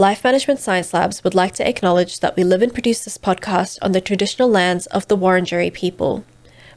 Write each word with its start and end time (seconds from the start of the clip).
Life 0.00 0.24
Management 0.24 0.60
Science 0.60 0.94
Labs 0.94 1.22
would 1.22 1.34
like 1.34 1.52
to 1.56 1.68
acknowledge 1.68 2.20
that 2.20 2.34
we 2.34 2.42
live 2.42 2.62
and 2.62 2.72
produce 2.72 3.04
this 3.04 3.18
podcast 3.18 3.76
on 3.82 3.92
the 3.92 4.00
traditional 4.00 4.48
lands 4.48 4.86
of 4.86 5.06
the 5.08 5.16
Wurundjeri 5.16 5.74
people. 5.74 6.24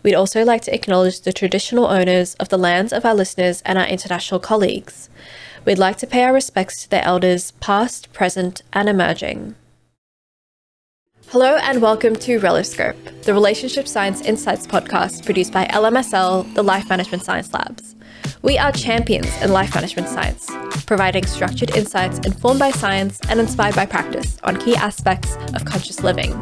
We'd 0.04 0.14
also 0.14 0.44
like 0.44 0.62
to 0.64 0.76
acknowledge 0.76 1.22
the 1.22 1.32
traditional 1.32 1.86
owners 1.86 2.34
of 2.34 2.50
the 2.50 2.58
lands 2.58 2.92
of 2.92 3.06
our 3.06 3.16
listeners 3.16 3.62
and 3.62 3.80
our 3.80 3.88
international 3.88 4.42
colleagues. 4.42 5.10
We'd 5.64 5.78
like 5.78 5.96
to 6.00 6.06
pay 6.06 6.24
our 6.24 6.34
respects 6.34 6.84
to 6.84 6.90
their 6.90 7.06
elders, 7.06 7.52
past, 7.62 8.12
present, 8.12 8.62
and 8.74 8.90
emerging. 8.90 9.56
Hello 11.30 11.56
and 11.62 11.82
welcome 11.82 12.18
to 12.18 12.42
Reloscope, 12.42 13.24
the 13.24 13.34
Relationship 13.34 13.88
Science 13.88 14.20
Insights 14.20 14.68
podcast 14.68 15.24
produced 15.24 15.54
by 15.54 15.64
LMSL, 15.68 16.54
the 16.56 16.62
Life 16.62 16.90
Management 16.90 17.24
Science 17.24 17.54
Labs. 17.54 17.96
We 18.44 18.58
are 18.58 18.74
champions 18.74 19.30
in 19.42 19.54
life 19.54 19.74
management 19.74 20.10
science, 20.10 20.52
providing 20.86 21.26
structured 21.26 21.78
insights 21.78 22.20
informed 22.20 22.60
by 22.60 22.72
science 22.72 23.22
and 23.30 23.40
inspired 23.40 23.74
by 23.74 23.86
practice 23.86 24.38
on 24.44 24.60
key 24.60 24.76
aspects 24.76 25.38
of 25.54 25.64
conscious 25.64 26.04
living. 26.04 26.34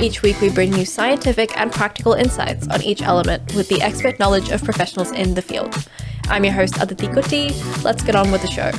Each 0.00 0.22
week, 0.22 0.40
we 0.40 0.48
bring 0.48 0.72
you 0.72 0.86
scientific 0.86 1.54
and 1.60 1.70
practical 1.70 2.14
insights 2.14 2.66
on 2.68 2.80
each 2.80 3.02
element 3.02 3.54
with 3.54 3.68
the 3.68 3.82
expert 3.82 4.18
knowledge 4.18 4.48
of 4.48 4.64
professionals 4.64 5.12
in 5.12 5.34
the 5.34 5.42
field. 5.42 5.86
I'm 6.28 6.44
your 6.44 6.54
host, 6.54 6.78
Aditi 6.80 7.08
Kutty. 7.08 7.84
Let's 7.84 8.02
get 8.02 8.16
on 8.16 8.32
with 8.32 8.40
the 8.40 8.48
show. 8.48 8.70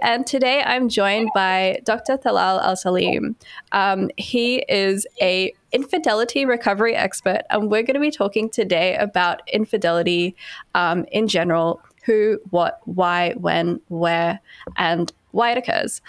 And 0.00 0.24
today 0.24 0.62
I'm 0.62 0.88
joined 0.88 1.30
by 1.34 1.80
Dr. 1.82 2.16
Talal 2.16 2.62
Alsaleem. 2.62 3.34
Um, 3.72 4.10
he 4.16 4.58
is 4.68 5.04
a 5.20 5.52
infidelity 5.72 6.44
recovery 6.44 6.94
expert, 6.94 7.42
and 7.50 7.70
we're 7.70 7.82
going 7.82 7.94
to 7.94 8.00
be 8.00 8.10
talking 8.10 8.48
today 8.48 8.94
about 8.96 9.42
infidelity 9.52 10.36
um, 10.74 11.04
in 11.10 11.26
general, 11.26 11.80
who, 12.08 12.40
what, 12.48 12.80
why, 12.86 13.34
when, 13.34 13.80
where, 13.88 14.40
and 14.76 15.12
why 15.32 15.52
it 15.52 15.58
occurs. 15.58 16.00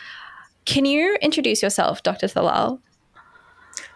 Can 0.63 0.85
you 0.85 1.17
introduce 1.21 1.61
yourself, 1.61 2.03
Dr. 2.03 2.27
Talal? 2.27 2.79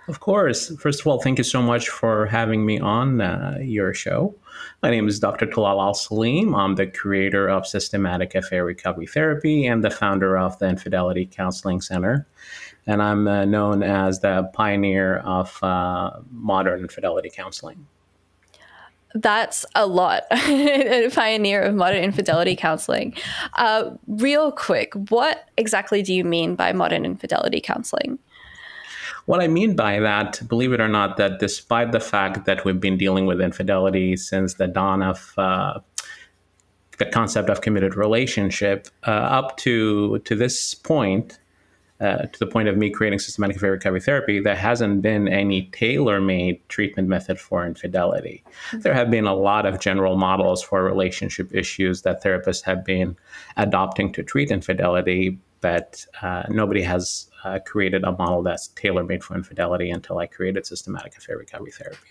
Of 0.10 0.20
course. 0.20 0.76
First 0.76 1.00
of 1.00 1.08
all, 1.08 1.22
thank 1.22 1.38
you 1.38 1.46
so 1.46 1.62
much 1.62 1.88
for 1.88 2.26
having 2.26 2.66
me 2.66 2.78
on 2.78 3.22
uh, 3.22 3.58
your 3.62 3.94
show. 3.94 4.36
My 4.82 4.90
name 4.90 5.08
is 5.08 5.18
Dr. 5.18 5.46
Talal 5.46 5.80
Alsaleem. 5.80 6.54
I'm 6.58 6.76
the 6.76 6.88
creator 6.88 7.48
of 7.48 7.66
Systematic 7.66 8.36
Affair 8.36 8.66
Recovery 8.66 9.08
Therapy 9.08 9.66
and 9.66 9.82
the 9.82 9.90
founder 9.90 10.38
of 10.38 10.60
the 10.60 10.68
Infidelity 10.68 11.26
Counseling 11.26 11.80
Center. 11.80 12.28
And 12.86 13.02
I'm 13.02 13.30
uh, 13.30 13.46
known 13.46 13.82
as 13.82 14.20
the 14.20 14.44
pioneer 14.54 15.20
of 15.20 15.64
uh, 15.64 16.20
modern 16.32 16.82
infidelity 16.82 17.32
counseling. 17.34 17.88
That's 19.14 19.66
a 19.76 19.86
lot. 19.86 20.24
a 20.32 21.10
pioneer 21.14 21.62
of 21.62 21.76
modern 21.76 22.04
infidelity 22.04 22.56
counseling. 22.56 23.16
Uh, 23.54 23.92
real 24.08 24.52
quick, 24.52 24.94
what 25.10 25.48
exactly 25.58 26.02
do 26.02 26.14
you 26.14 26.24
mean 26.24 26.56
by 26.56 26.74
modern 26.74 27.06
infidelity 27.06 27.62
counseling? 27.62 28.18
What 29.26 29.40
I 29.40 29.48
mean 29.48 29.76
by 29.76 30.00
that, 30.00 30.42
believe 30.48 30.74
it 30.74 30.82
or 30.82 30.90
not, 30.90 31.18
that 31.18 31.40
despite 31.40 31.92
the 31.92 32.00
fact 32.00 32.46
that 32.46 32.66
we've 32.66 32.80
been 32.80 32.98
dealing 32.98 33.26
with 33.26 33.40
infidelity 33.40 34.18
since 34.18 34.56
the 34.56 34.68
dawn 34.68 35.02
of 35.02 35.34
uh, 35.38 35.80
the 36.98 37.06
concept 37.06 37.50
of 37.50 37.62
committed 37.62 37.96
relationship, 37.96 38.88
uh, 39.08 39.12
up 39.12 39.58
to 39.58 40.20
to 40.20 40.36
this 40.36 40.74
point, 40.74 41.40
uh, 42.04 42.26
to 42.34 42.40
the 42.40 42.48
point 42.48 42.68
of 42.68 42.76
me 42.76 42.90
creating 42.90 43.18
systematic 43.18 43.56
affair 43.56 43.72
recovery 43.72 44.02
therapy, 44.02 44.40
there 44.40 44.56
hasn't 44.56 45.02
been 45.02 45.28
any 45.28 45.70
tailor-made 45.72 46.60
treatment 46.68 47.08
method 47.08 47.40
for 47.40 47.66
infidelity. 47.66 48.44
Mm-hmm. 48.46 48.80
There 48.82 48.94
have 48.94 49.10
been 49.10 49.26
a 49.26 49.34
lot 49.34 49.66
of 49.66 49.80
general 49.80 50.18
models 50.18 50.62
for 50.62 50.84
relationship 50.84 51.56
issues 51.56 52.02
that 52.02 52.22
therapists 52.22 52.64
have 52.64 52.84
been 52.84 53.16
adopting 53.56 54.12
to 54.14 54.24
treat 54.24 54.52
infidelity, 54.52 55.40
but 55.62 56.06
uh, 56.22 56.44
nobody 56.50 56.82
has 56.82 57.30
uh, 57.46 57.60
created 57.66 58.04
a 58.04 58.12
model 58.12 58.44
that's 58.44 58.68
tailor-made 58.70 59.24
for 59.24 59.36
infidelity 59.36 59.90
until 59.90 60.18
I 60.18 60.28
created 60.28 60.66
systematic 60.66 61.18
affair 61.18 61.38
recovery 61.38 61.72
therapy. 61.72 62.10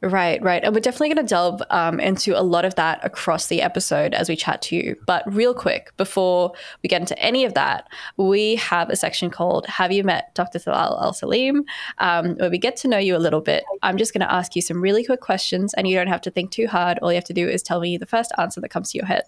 Right, 0.00 0.42
right. 0.42 0.62
And 0.64 0.74
we're 0.74 0.80
definitely 0.80 1.08
going 1.14 1.26
to 1.26 1.28
delve 1.28 1.62
um, 1.70 2.00
into 2.00 2.38
a 2.38 2.42
lot 2.42 2.64
of 2.64 2.74
that 2.76 3.04
across 3.04 3.46
the 3.46 3.62
episode 3.62 4.14
as 4.14 4.28
we 4.28 4.36
chat 4.36 4.62
to 4.62 4.76
you. 4.76 4.96
But 5.06 5.22
real 5.32 5.54
quick, 5.54 5.92
before 5.96 6.52
we 6.82 6.88
get 6.88 7.00
into 7.00 7.18
any 7.18 7.44
of 7.44 7.54
that, 7.54 7.88
we 8.16 8.56
have 8.56 8.90
a 8.90 8.96
section 8.96 9.30
called 9.30 9.66
Have 9.66 9.92
You 9.92 10.04
Met 10.04 10.34
Dr. 10.34 10.58
Talal 10.58 11.02
Alsaleem, 11.02 11.64
um, 11.98 12.36
where 12.36 12.50
we 12.50 12.58
get 12.58 12.76
to 12.76 12.88
know 12.88 12.98
you 12.98 13.16
a 13.16 13.18
little 13.18 13.40
bit. 13.40 13.64
I'm 13.82 13.96
just 13.96 14.12
going 14.12 14.26
to 14.26 14.32
ask 14.32 14.56
you 14.56 14.62
some 14.62 14.80
really 14.80 15.04
quick 15.04 15.20
questions, 15.20 15.74
and 15.74 15.86
you 15.86 15.96
don't 15.96 16.08
have 16.08 16.22
to 16.22 16.30
think 16.30 16.50
too 16.50 16.66
hard. 16.66 16.98
All 17.00 17.12
you 17.12 17.16
have 17.16 17.24
to 17.24 17.34
do 17.34 17.48
is 17.48 17.62
tell 17.62 17.80
me 17.80 17.96
the 17.96 18.06
first 18.06 18.32
answer 18.38 18.60
that 18.60 18.68
comes 18.70 18.92
to 18.92 18.98
your 18.98 19.06
head. 19.06 19.24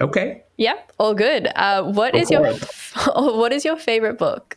Okay. 0.00 0.44
Yep, 0.58 0.92
all 0.98 1.14
good. 1.14 1.48
Uh, 1.56 1.82
what 1.84 2.14
is 2.14 2.30
your 2.30 2.52
what 3.14 3.52
is 3.52 3.64
your 3.64 3.76
favorite 3.76 4.18
book? 4.18 4.56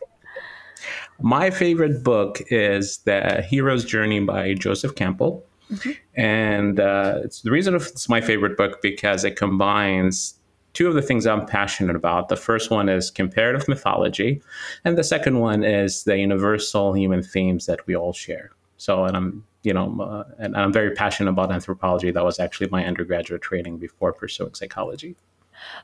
My 1.21 1.49
favorite 1.49 2.03
book 2.03 2.41
is 2.49 2.97
The 2.99 3.45
Hero's 3.47 3.85
Journey 3.85 4.19
by 4.19 4.53
Joseph 4.53 4.95
Campbell. 4.95 5.45
Mm-hmm. 5.71 5.91
And 6.15 6.79
uh, 6.79 7.19
it's 7.23 7.41
the 7.41 7.51
reason 7.51 7.75
it's 7.75 8.09
my 8.09 8.21
favorite 8.21 8.57
book 8.57 8.81
because 8.81 9.23
it 9.23 9.37
combines 9.37 10.35
two 10.73 10.87
of 10.87 10.93
the 10.93 11.01
things 11.01 11.25
I'm 11.25 11.45
passionate 11.45 11.95
about. 11.95 12.29
The 12.29 12.35
first 12.35 12.71
one 12.71 12.89
is 12.89 13.11
comparative 13.11 13.67
mythology, 13.67 14.41
and 14.83 14.97
the 14.97 15.03
second 15.03 15.39
one 15.39 15.63
is 15.63 16.03
the 16.03 16.17
universal 16.17 16.93
human 16.93 17.23
themes 17.23 17.65
that 17.65 17.85
we 17.88 17.95
all 17.95 18.13
share. 18.13 18.51
So, 18.77 19.05
and 19.05 19.15
I'm, 19.15 19.45
you 19.63 19.73
know, 19.73 20.01
uh, 20.01 20.23
and 20.39 20.55
I'm 20.57 20.73
very 20.73 20.91
passionate 20.91 21.29
about 21.29 21.51
anthropology. 21.51 22.11
That 22.11 22.23
was 22.23 22.39
actually 22.39 22.69
my 22.69 22.85
undergraduate 22.85 23.41
training 23.41 23.77
before 23.77 24.11
pursuing 24.11 24.53
psychology. 24.53 25.15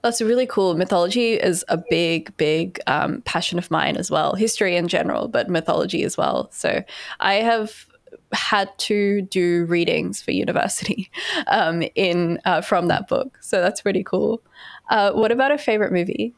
That's 0.04 0.22
really 0.22 0.46
cool. 0.46 0.76
Mythology 0.76 1.34
is 1.34 1.66
a 1.68 1.82
big, 1.90 2.36
big 2.38 2.80
um, 2.88 3.22
passion 3.22 3.58
of 3.58 3.72
mine 3.72 3.98
as 3.98 4.12
well. 4.12 4.36
History 4.36 4.76
in 4.76 4.88
general, 4.88 5.28
but 5.28 5.50
mythology 5.50 6.04
as 6.04 6.18
well. 6.18 6.50
So 6.52 6.84
I 7.20 7.36
have 7.36 7.86
had 8.32 8.70
to 8.78 9.22
do 9.24 9.66
readings 9.66 10.22
for 10.22 10.32
university 10.32 11.10
um, 11.48 11.84
in 11.96 12.40
uh, 12.46 12.62
from 12.62 12.88
that 12.88 13.08
book. 13.08 13.38
So 13.42 13.62
that's 13.62 13.82
pretty 13.82 14.04
cool. 14.04 14.42
Uh, 14.90 15.12
what 15.12 15.32
about 15.32 15.52
a 15.52 15.58
favorite 15.58 15.92
movie? 15.92 16.34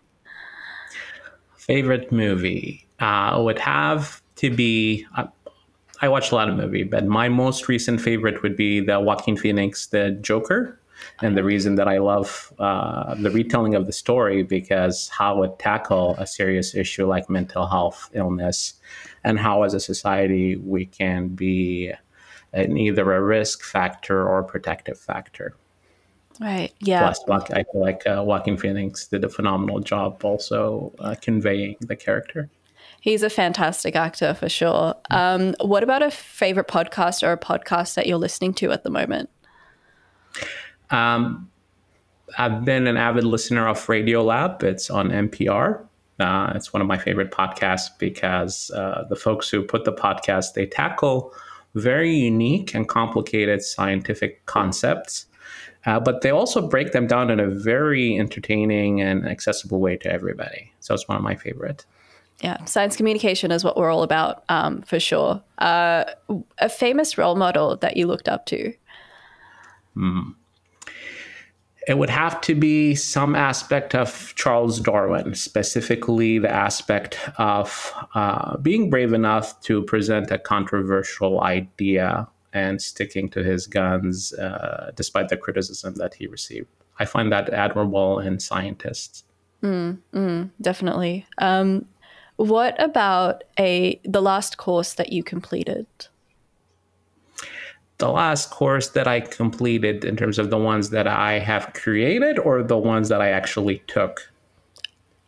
Favorite 1.55 2.11
movie 2.11 2.87
uh, 2.99 3.39
would 3.43 3.59
have 3.59 4.21
to 4.37 4.49
be. 4.49 5.05
Uh, 5.15 5.27
I 6.01 6.07
watch 6.07 6.31
a 6.31 6.35
lot 6.35 6.47
of 6.47 6.55
movie, 6.55 6.83
but 6.83 7.05
my 7.05 7.27
most 7.27 7.67
recent 7.67 7.99
favorite 7.99 8.41
would 8.41 8.55
be 8.55 8.79
the 8.79 8.99
Joaquin 9.01 9.35
Phoenix, 9.35 9.87
the 9.87 10.11
Joker 10.11 10.78
and 11.21 11.35
the 11.35 11.43
reason 11.43 11.75
that 11.75 11.87
I 11.87 11.97
love 11.97 12.53
uh, 12.59 13.15
the 13.15 13.29
retelling 13.29 13.75
of 13.75 13.85
the 13.85 13.91
story 13.91 14.43
because 14.43 15.09
how 15.09 15.43
it 15.43 15.59
tackle 15.59 16.15
a 16.17 16.25
serious 16.25 16.75
issue 16.75 17.05
like 17.05 17.29
mental 17.29 17.67
health 17.67 18.09
illness, 18.13 18.73
and 19.23 19.39
how 19.39 19.63
as 19.63 19.73
a 19.73 19.79
society 19.79 20.55
we 20.55 20.85
can 20.85 21.29
be 21.29 21.93
in 22.53 22.77
either 22.77 23.11
a 23.13 23.21
risk 23.21 23.63
factor 23.63 24.27
or 24.27 24.39
a 24.39 24.43
protective 24.43 24.97
factor. 24.97 25.55
Right. 26.39 26.71
Yeah. 26.79 27.01
Plus, 27.01 27.49
I 27.51 27.63
feel 27.63 27.81
like 27.81 28.07
uh, 28.07 28.23
Joaquin 28.25 28.57
Phoenix 28.57 29.07
did 29.07 29.23
a 29.25 29.29
phenomenal 29.29 29.81
job 29.81 30.23
also 30.23 30.93
uh, 30.99 31.15
conveying 31.21 31.75
the 31.81 31.97
character. 31.97 32.49
He's 33.01 33.23
a 33.23 33.29
fantastic 33.29 33.95
actor 33.95 34.33
for 34.33 34.49
sure. 34.49 34.95
Um, 35.09 35.55
what 35.61 35.83
about 35.83 36.01
a 36.01 36.11
favorite 36.11 36.67
podcast 36.67 37.27
or 37.27 37.31
a 37.31 37.37
podcast 37.37 37.95
that 37.95 38.07
you're 38.07 38.17
listening 38.17 38.53
to 38.55 38.71
at 38.71 38.83
the 38.83 38.89
moment? 38.89 39.29
Um, 40.91 41.49
I've 42.37 42.63
been 42.63 42.87
an 42.87 42.97
avid 42.97 43.23
listener 43.23 43.67
of 43.67 43.77
Radiolab. 43.85 44.63
It's 44.63 44.89
on 44.89 45.09
NPR. 45.09 45.85
Uh, 46.19 46.51
it's 46.53 46.73
one 46.73 46.81
of 46.81 46.87
my 46.87 46.97
favorite 46.97 47.31
podcasts 47.31 47.87
because 47.97 48.71
uh, 48.71 49.05
the 49.09 49.15
folks 49.15 49.49
who 49.49 49.63
put 49.63 49.85
the 49.85 49.93
podcast 49.93 50.53
they 50.53 50.65
tackle 50.65 51.33
very 51.75 52.13
unique 52.13 52.73
and 52.73 52.89
complicated 52.89 53.61
scientific 53.61 54.45
concepts, 54.45 55.27
uh, 55.85 55.99
but 55.99 56.21
they 56.21 56.31
also 56.31 56.67
break 56.67 56.91
them 56.91 57.07
down 57.07 57.29
in 57.29 57.39
a 57.39 57.47
very 57.47 58.17
entertaining 58.17 59.01
and 59.01 59.25
accessible 59.27 59.79
way 59.79 59.95
to 59.95 60.11
everybody. 60.11 60.73
So 60.79 60.93
it's 60.93 61.07
one 61.07 61.15
of 61.15 61.23
my 61.23 61.35
favorite. 61.35 61.85
Yeah, 62.41 62.63
science 62.65 62.95
communication 62.95 63.51
is 63.51 63.63
what 63.63 63.77
we're 63.77 63.91
all 63.91 64.03
about, 64.03 64.43
um, 64.49 64.81
for 64.81 64.99
sure. 64.99 65.41
Uh, 65.59 66.05
a 66.57 66.69
famous 66.69 67.17
role 67.17 67.35
model 67.35 67.77
that 67.77 67.97
you 67.97 68.07
looked 68.07 68.27
up 68.27 68.45
to. 68.47 68.73
Mm 69.95 70.35
it 71.89 71.97
would 71.97 72.11
have 72.11 72.39
to 72.41 72.53
be 72.53 72.93
some 72.93 73.35
aspect 73.35 73.95
of 73.95 74.31
Charles 74.35 74.79
Darwin, 74.79 75.33
specifically 75.33 76.37
the 76.37 76.51
aspect 76.51 77.17
of 77.39 77.91
uh, 78.13 78.57
being 78.57 78.91
brave 78.91 79.11
enough 79.11 79.59
to 79.61 79.81
present 79.81 80.29
a 80.29 80.37
controversial 80.37 81.41
idea 81.41 82.27
and 82.53 82.79
sticking 82.79 83.27
to 83.29 83.43
his 83.43 83.65
guns 83.65 84.33
uh, 84.33 84.91
despite 84.95 85.29
the 85.29 85.37
criticism 85.37 85.95
that 85.95 86.13
he 86.13 86.27
received. 86.27 86.67
I 86.99 87.05
find 87.05 87.31
that 87.31 87.49
admirable 87.49 88.19
in 88.19 88.39
scientists. 88.39 89.23
Mm, 89.63 89.97
mm, 90.13 90.51
definitely. 90.61 91.25
Um, 91.39 91.87
what 92.35 92.79
about 92.79 93.43
a 93.57 93.99
the 94.05 94.21
last 94.21 94.57
course 94.57 94.93
that 94.93 95.11
you 95.11 95.23
completed? 95.23 95.87
The 97.99 98.09
last 98.09 98.49
course 98.49 98.89
that 98.89 99.07
I 99.07 99.19
completed 99.19 100.03
in 100.03 100.15
terms 100.15 100.39
of 100.39 100.49
the 100.49 100.57
ones 100.57 100.89
that 100.89 101.07
I 101.07 101.39
have 101.39 101.73
created 101.73 102.39
or 102.39 102.63
the 102.63 102.77
ones 102.77 103.09
that 103.09 103.21
I 103.21 103.29
actually 103.29 103.83
took? 103.87 104.31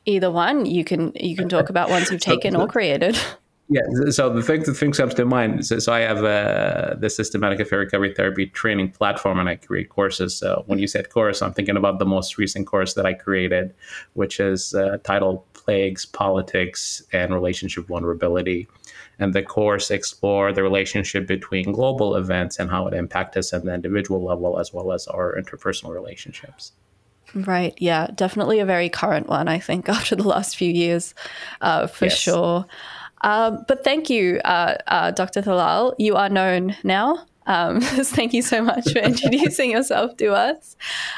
Either 0.05 0.31
one. 0.31 0.65
You 0.65 0.83
can 0.83 1.11
you 1.15 1.35
can 1.35 1.47
talk 1.47 1.69
about 1.69 1.89
ones 1.89 2.09
you've 2.09 2.21
taken 2.33 2.55
or 2.55 2.67
created. 2.67 3.17
Yeah. 3.73 4.09
So 4.09 4.33
the 4.33 4.43
thing 4.43 4.63
the 4.63 4.73
thing 4.73 4.91
comes 4.91 5.13
to 5.13 5.23
mind. 5.23 5.65
So, 5.65 5.79
so 5.79 5.93
I 5.93 5.99
have 5.99 6.25
uh, 6.25 6.95
the 6.99 7.09
systematic 7.09 7.61
affair 7.61 7.79
recovery 7.79 8.13
therapy 8.13 8.47
training 8.47 8.91
platform, 8.91 9.39
and 9.39 9.47
I 9.47 9.55
create 9.55 9.87
courses. 9.87 10.35
So 10.35 10.65
when 10.67 10.77
you 10.77 10.87
said 10.87 11.09
course, 11.09 11.41
I'm 11.41 11.53
thinking 11.53 11.77
about 11.77 11.97
the 11.97 12.05
most 12.05 12.37
recent 12.37 12.67
course 12.67 12.95
that 12.95 13.05
I 13.05 13.13
created, 13.13 13.73
which 14.11 14.41
is 14.41 14.73
uh, 14.73 14.97
titled 15.05 15.41
"Plagues, 15.53 16.05
Politics, 16.05 17.01
and 17.13 17.33
Relationship 17.33 17.87
Vulnerability." 17.87 18.67
And 19.21 19.33
the 19.33 19.43
course 19.43 19.91
explore 19.91 20.51
the 20.51 20.63
relationship 20.63 21.27
between 21.27 21.71
global 21.71 22.15
events 22.15 22.59
and 22.59 22.69
how 22.69 22.87
it 22.87 22.93
impacts 22.93 23.37
us 23.37 23.53
at 23.53 23.63
the 23.63 23.73
individual 23.73 24.23
level, 24.23 24.59
as 24.59 24.73
well 24.73 24.91
as 24.91 25.07
our 25.07 25.39
interpersonal 25.39 25.93
relationships. 25.93 26.73
Right. 27.33 27.73
Yeah. 27.77 28.07
Definitely 28.13 28.59
a 28.59 28.65
very 28.65 28.89
current 28.89 29.27
one, 29.27 29.47
I 29.47 29.59
think, 29.59 29.87
after 29.97 30.15
the 30.15 30.27
last 30.27 30.57
few 30.57 30.71
years, 30.71 31.13
uh, 31.61 31.87
for 31.87 32.05
yes. 32.05 32.17
sure. 32.17 32.65
Um, 33.21 33.63
but 33.67 33.83
thank 33.83 34.09
you, 34.09 34.41
uh, 34.43 34.75
uh, 34.87 35.11
Dr. 35.11 35.41
Talal. 35.41 35.93
You 35.99 36.15
are 36.15 36.29
known 36.29 36.75
now. 36.83 37.25
Um, 37.45 37.81
thank 37.81 38.33
you 38.33 38.41
so 38.41 38.63
much 38.63 38.91
for 38.91 38.99
introducing 39.03 39.71
yourself 39.71 40.17
to 40.17 40.33
us. 40.33 40.75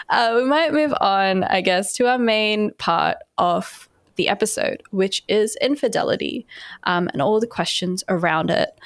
Uh, 0.09 0.33
we 0.35 0.45
might 0.45 0.73
move 0.73 0.93
on, 0.99 1.43
I 1.43 1.61
guess, 1.61 1.95
to 1.95 2.07
our 2.07 2.17
main 2.17 2.71
part 2.73 3.17
of 3.37 3.87
the 4.15 4.27
episode, 4.27 4.83
which 4.91 5.23
is 5.27 5.57
infidelity 5.61 6.45
um, 6.83 7.09
and 7.13 7.21
all 7.21 7.39
the 7.39 7.47
questions 7.47 8.03
around 8.09 8.49
it. 8.49 8.77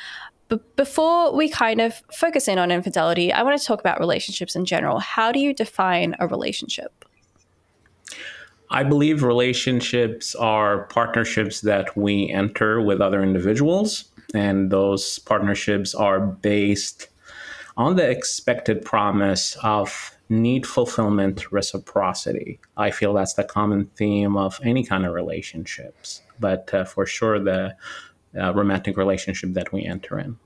But 0.50 0.76
before 0.76 1.36
we 1.36 1.50
kind 1.50 1.82
of 1.82 2.02
focus 2.14 2.48
in 2.48 2.58
on 2.58 2.72
infidelity, 2.72 3.34
I 3.34 3.44
want 3.44 3.60
to 3.60 3.66
talk 3.66 3.80
about 3.80 4.00
relationships 4.00 4.56
in 4.56 4.66
general. 4.66 5.00
How 5.00 5.32
do 5.32 5.40
you 5.40 5.54
define 5.54 6.16
a 6.20 6.28
relationship? 6.28 7.06
I 8.70 8.84
believe 8.84 9.24
relationships 9.24 10.36
are 10.36 10.84
partnerships 10.86 11.62
that 11.62 11.96
we 11.98 12.30
enter 12.30 12.82
with 12.82 13.02
other 13.02 13.24
individuals, 13.24 14.06
and 14.34 14.72
those 14.72 15.20
partnerships 15.20 15.96
are 15.96 16.20
based 16.20 17.08
on 17.78 17.96
the 17.96 18.10
expected 18.10 18.84
promise 18.84 19.56
of 19.64 20.17
need 20.30 20.66
fulfillment 20.66 21.52
reciprocity. 21.52 22.60
I 22.76 22.92
feel 22.92 23.14
that's 23.14 23.34
the 23.34 23.44
common 23.44 23.86
theme 23.96 24.36
of 24.38 24.60
any 24.64 24.84
kind 24.84 25.06
of 25.06 25.14
relationships, 25.14 26.22
but 26.40 26.74
uh, 26.74 26.84
for 26.84 27.06
sure, 27.06 27.40
the 27.40 27.76
uh, 28.40 28.54
romantic 28.54 28.98
relationship 28.98 29.54
that 29.54 29.72
we 29.72 29.86
enter 29.86 30.20
in. 30.20 30.38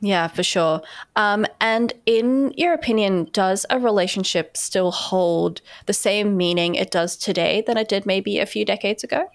Yeah, 0.00 0.26
for 0.26 0.42
sure. 0.42 0.82
Um, 1.14 1.46
and 1.60 1.92
in 2.06 2.52
your 2.56 2.74
opinion, 2.74 3.28
does 3.32 3.64
a 3.70 3.78
relationship 3.78 4.56
still 4.56 4.90
hold 4.90 5.60
the 5.86 5.92
same 5.92 6.36
meaning 6.36 6.74
it 6.74 6.90
does 6.90 7.16
today 7.16 7.62
than 7.64 7.76
it 7.76 7.88
did 7.88 8.04
maybe 8.04 8.40
a 8.40 8.46
few 8.46 8.64
decades 8.64 9.04
ago? 9.04 9.30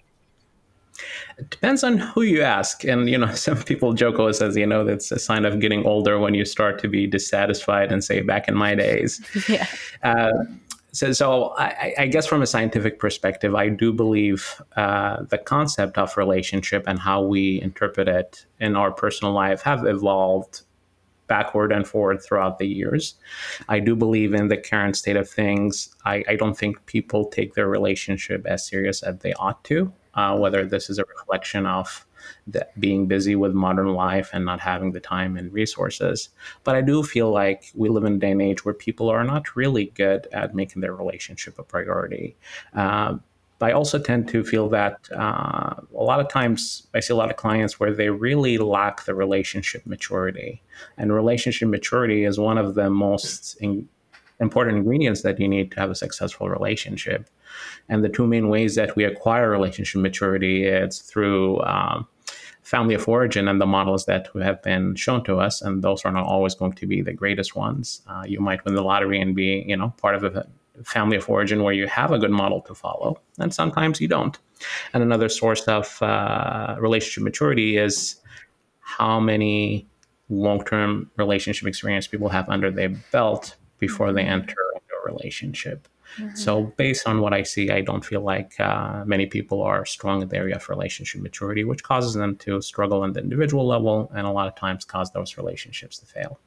It 1.37 1.49
depends 1.49 1.83
on 1.83 1.97
who 1.97 2.21
you 2.21 2.41
ask. 2.41 2.83
And, 2.83 3.09
you 3.09 3.17
know, 3.17 3.31
some 3.33 3.57
people 3.63 3.93
joke 3.93 4.19
always 4.19 4.37
says, 4.37 4.55
you 4.55 4.65
know, 4.65 4.83
that's 4.83 5.11
a 5.11 5.19
sign 5.19 5.45
of 5.45 5.59
getting 5.59 5.85
older 5.85 6.19
when 6.19 6.33
you 6.33 6.45
start 6.45 6.79
to 6.81 6.87
be 6.87 7.07
dissatisfied 7.07 7.91
and 7.91 8.03
say, 8.03 8.21
back 8.21 8.47
in 8.47 8.55
my 8.55 8.75
days. 8.75 9.21
yeah. 9.49 9.67
Uh, 10.03 10.31
so, 10.93 11.11
so 11.11 11.53
I, 11.57 11.93
I, 11.99 12.07
guess 12.07 12.25
from 12.25 12.41
a 12.41 12.47
scientific 12.47 12.97
perspective, 12.97 13.53
I 13.53 13.69
do 13.69 13.93
believe 13.93 14.59
uh, 14.77 15.23
the 15.29 15.37
concept 15.37 15.97
of 15.97 16.17
relationship 16.17 16.85
and 16.87 16.97
how 16.97 17.21
we 17.21 17.61
interpret 17.61 18.07
it 18.07 18.45
in 18.59 18.75
our 18.75 18.91
personal 18.91 19.33
life 19.33 19.61
have 19.61 19.85
evolved 19.85 20.61
backward 21.27 21.71
and 21.71 21.87
forward 21.87 22.21
throughout 22.23 22.57
the 22.57 22.67
years. 22.67 23.15
I 23.69 23.79
do 23.79 23.95
believe 23.95 24.33
in 24.33 24.47
the 24.47 24.57
current 24.57 24.95
state 24.95 25.17
of 25.17 25.29
things. 25.29 25.93
I, 26.05 26.23
I 26.27 26.35
don't 26.35 26.57
think 26.57 26.83
people 26.85 27.25
take 27.25 27.53
their 27.53 27.67
relationship 27.67 28.45
as 28.45 28.65
serious 28.65 29.03
as 29.03 29.19
they 29.19 29.33
ought 29.33 29.63
to, 29.65 29.93
uh, 30.17 30.35
whether 30.35 30.65
this 30.65 30.89
is 30.89 30.99
a 30.99 31.05
reflection 31.05 31.65
of 31.65 32.05
being 32.79 33.07
busy 33.07 33.35
with 33.35 33.53
modern 33.53 33.93
life 33.93 34.29
and 34.33 34.43
not 34.43 34.59
having 34.59 34.91
the 34.91 34.99
time 34.99 35.37
and 35.37 35.53
resources. 35.53 36.29
But 36.63 36.75
I 36.75 36.81
do 36.81 37.03
feel 37.03 37.31
like 37.31 37.71
we 37.75 37.87
live 37.89 38.03
in 38.03 38.15
a 38.15 38.17
day 38.17 38.31
and 38.31 38.41
age 38.41 38.65
where 38.65 38.73
people 38.73 39.09
are 39.09 39.23
not 39.23 39.55
really 39.55 39.85
good 39.95 40.27
at 40.33 40.55
making 40.55 40.81
their 40.81 40.95
relationship 40.95 41.57
a 41.59 41.63
priority. 41.63 42.35
Uh, 42.73 43.17
but 43.59 43.69
I 43.69 43.71
also 43.71 43.97
tend 43.97 44.27
to 44.29 44.43
feel 44.43 44.69
that 44.69 45.07
uh, 45.11 45.73
a 45.95 46.03
lot 46.03 46.19
of 46.19 46.29
times 46.29 46.87
I 46.93 46.99
see 46.99 47.13
a 47.13 47.17
lot 47.17 47.31
of 47.31 47.37
clients 47.37 47.79
where 47.79 47.93
they 47.93 48.09
really 48.09 48.57
lack 48.57 49.05
the 49.05 49.15
relationship 49.15 49.85
maturity. 49.85 50.61
And 50.97 51.11
relationship 51.11 51.67
maturity 51.67 52.23
is 52.23 52.39
one 52.39 52.57
of 52.57 52.75
the 52.75 52.89
most 52.89 53.57
in- 53.59 53.89
important 54.39 54.77
ingredients 54.77 55.23
that 55.23 55.39
you 55.39 55.47
need 55.47 55.71
to 55.71 55.79
have 55.79 55.89
a 55.89 55.95
successful 55.95 56.49
relationship. 56.49 57.29
And 57.89 58.03
the 58.03 58.09
two 58.09 58.27
main 58.27 58.49
ways 58.49 58.75
that 58.75 58.95
we 58.95 59.03
acquire 59.03 59.49
relationship 59.49 60.01
maturity 60.01 60.65
is 60.65 60.99
through 60.99 61.61
um, 61.61 62.07
family 62.67 62.95
of 62.95 63.07
origin 63.07 63.47
and 63.47 63.61
the 63.61 63.65
models 63.65 64.05
that 64.05 64.27
have 64.41 64.61
been 64.61 64.93
shown 64.95 65.23
to 65.23 65.39
us, 65.39 65.61
and 65.61 65.83
those 65.83 66.03
are 66.03 66.11
not 66.11 66.25
always 66.25 66.53
going 66.53 66.73
to 66.73 66.85
be 66.85 67.01
the 67.01 67.13
greatest 67.13 67.55
ones. 67.55 68.01
Uh, 68.07 68.23
you 68.27 68.41
might 68.41 68.63
win 68.65 68.75
the 68.75 68.81
lottery 68.81 69.21
and 69.21 69.35
be, 69.35 69.63
you 69.65 69.77
know, 69.77 69.93
part 70.01 70.15
of 70.15 70.23
a 70.23 70.45
family 70.83 71.15
of 71.15 71.29
origin 71.29 71.63
where 71.63 71.73
you 71.73 71.87
have 71.87 72.11
a 72.11 72.19
good 72.19 72.31
model 72.31 72.61
to 72.61 72.75
follow, 72.75 73.19
and 73.39 73.53
sometimes 73.53 74.01
you 74.01 74.07
don't. 74.07 74.37
And 74.93 75.01
another 75.01 75.29
source 75.29 75.63
of 75.63 76.01
uh, 76.01 76.75
relationship 76.77 77.23
maturity 77.23 77.77
is 77.77 78.17
how 78.81 79.19
many 79.19 79.87
long-term 80.29 81.09
relationship 81.15 81.67
experience 81.67 82.05
people 82.05 82.29
have 82.29 82.49
under 82.49 82.69
their 82.69 82.89
belt 83.11 83.55
before 83.79 84.11
they 84.11 84.23
enter 84.23 84.55
into 84.75 84.93
a 85.01 85.05
relationship. 85.05 85.87
Mm-hmm. 86.17 86.35
So, 86.35 86.63
based 86.77 87.07
on 87.07 87.21
what 87.21 87.33
I 87.33 87.43
see, 87.43 87.69
I 87.69 87.81
don't 87.81 88.03
feel 88.03 88.21
like 88.21 88.59
uh, 88.59 89.03
many 89.05 89.25
people 89.25 89.61
are 89.61 89.85
strong 89.85 90.21
in 90.21 90.29
the 90.29 90.37
area 90.37 90.55
of 90.55 90.67
relationship 90.69 91.21
maturity, 91.21 91.63
which 91.63 91.83
causes 91.83 92.13
them 92.13 92.35
to 92.37 92.61
struggle 92.61 93.03
on 93.03 93.13
the 93.13 93.19
individual 93.19 93.67
level 93.67 94.11
and 94.15 94.25
a 94.25 94.31
lot 94.31 94.47
of 94.47 94.55
times 94.55 94.85
cause 94.85 95.11
those 95.11 95.37
relationships 95.37 95.99
to 95.99 96.05
fail. 96.05 96.39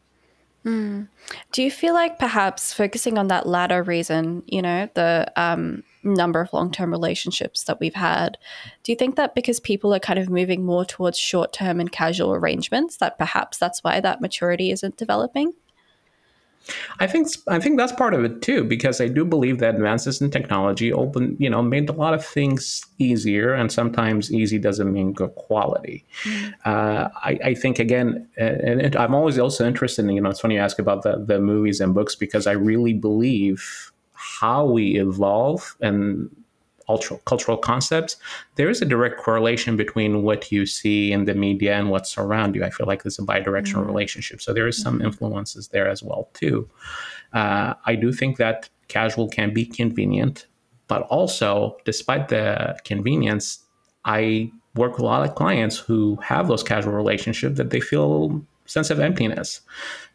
Mm. 0.64 1.08
Do 1.52 1.62
you 1.62 1.70
feel 1.70 1.94
like 1.94 2.18
perhaps 2.18 2.72
focusing 2.72 3.16
on 3.16 3.28
that 3.28 3.46
latter 3.46 3.82
reason, 3.82 4.42
you 4.46 4.60
know, 4.60 4.88
the 4.94 5.32
um, 5.36 5.84
number 6.02 6.40
of 6.40 6.52
long 6.52 6.70
term 6.70 6.90
relationships 6.90 7.64
that 7.64 7.80
we've 7.80 7.94
had, 7.94 8.36
do 8.82 8.92
you 8.92 8.96
think 8.96 9.16
that 9.16 9.34
because 9.34 9.58
people 9.58 9.94
are 9.94 10.00
kind 10.00 10.18
of 10.18 10.28
moving 10.28 10.64
more 10.64 10.84
towards 10.84 11.18
short 11.18 11.52
term 11.52 11.80
and 11.80 11.90
casual 11.90 12.34
arrangements, 12.34 12.98
that 12.98 13.18
perhaps 13.18 13.56
that's 13.56 13.82
why 13.82 14.00
that 14.00 14.20
maturity 14.20 14.70
isn't 14.70 14.96
developing? 14.96 15.54
I 16.98 17.06
think 17.06 17.28
I 17.48 17.58
think 17.58 17.78
that's 17.78 17.92
part 17.92 18.14
of 18.14 18.24
it 18.24 18.42
too, 18.42 18.64
because 18.64 19.00
I 19.00 19.08
do 19.08 19.24
believe 19.24 19.58
that 19.58 19.74
advances 19.74 20.20
in 20.20 20.30
technology 20.30 20.92
open, 20.92 21.36
you 21.38 21.50
know, 21.50 21.62
made 21.62 21.88
a 21.88 21.92
lot 21.92 22.14
of 22.14 22.24
things 22.24 22.84
easier, 22.98 23.54
and 23.54 23.72
sometimes 23.72 24.32
easy 24.32 24.58
doesn't 24.58 24.92
mean 24.92 25.12
good 25.12 25.34
quality. 25.34 26.04
Mm-hmm. 26.24 26.50
Uh, 26.64 27.08
I, 27.16 27.38
I, 27.44 27.54
think 27.54 27.78
again, 27.78 28.28
and 28.36 28.80
it, 28.80 28.96
I'm 28.96 29.14
always 29.14 29.38
also 29.38 29.66
interested 29.66 30.04
in, 30.04 30.10
you 30.10 30.20
know, 30.20 30.30
it's 30.30 30.40
funny 30.40 30.56
you 30.56 30.60
ask 30.60 30.78
about 30.78 31.02
the 31.02 31.24
the 31.24 31.40
movies 31.40 31.80
and 31.80 31.94
books 31.94 32.14
because 32.14 32.46
I 32.46 32.52
really 32.52 32.92
believe 32.92 33.92
how 34.12 34.66
we 34.66 35.00
evolve 35.00 35.76
and 35.80 36.28
cultural, 36.90 37.20
cultural 37.24 37.56
concepts, 37.56 38.16
there 38.56 38.68
is 38.68 38.82
a 38.82 38.84
direct 38.94 39.16
correlation 39.26 39.76
between 39.76 40.22
what 40.22 40.50
you 40.50 40.66
see 40.66 41.12
in 41.12 41.24
the 41.24 41.34
media 41.34 41.72
and 41.78 41.88
what's 41.92 42.18
around 42.18 42.56
you. 42.56 42.64
I 42.64 42.70
feel 42.70 42.88
like 42.90 43.02
there's 43.02 43.20
a 43.20 43.22
bidirectional 43.32 43.82
mm-hmm. 43.82 43.94
relationship. 43.94 44.40
So 44.40 44.52
there 44.52 44.66
is 44.66 44.76
some 44.84 44.96
mm-hmm. 44.96 45.06
influences 45.06 45.68
there 45.68 45.88
as 45.94 46.02
well 46.02 46.28
too. 46.40 46.68
Uh, 47.32 47.74
I 47.86 47.94
do 47.94 48.12
think 48.12 48.38
that 48.38 48.68
casual 48.88 49.28
can 49.28 49.54
be 49.54 49.64
convenient, 49.64 50.46
but 50.88 51.02
also, 51.02 51.76
despite 51.84 52.28
the 52.28 52.76
convenience, 52.84 53.46
I 54.04 54.50
work 54.74 54.92
with 54.94 55.02
a 55.02 55.10
lot 55.14 55.28
of 55.28 55.36
clients 55.36 55.76
who 55.78 56.16
have 56.30 56.48
those 56.48 56.64
casual 56.64 56.94
relationships 56.94 57.56
that 57.58 57.70
they 57.70 57.80
feel 57.80 58.44
sense 58.70 58.90
of 58.90 59.00
emptiness. 59.00 59.60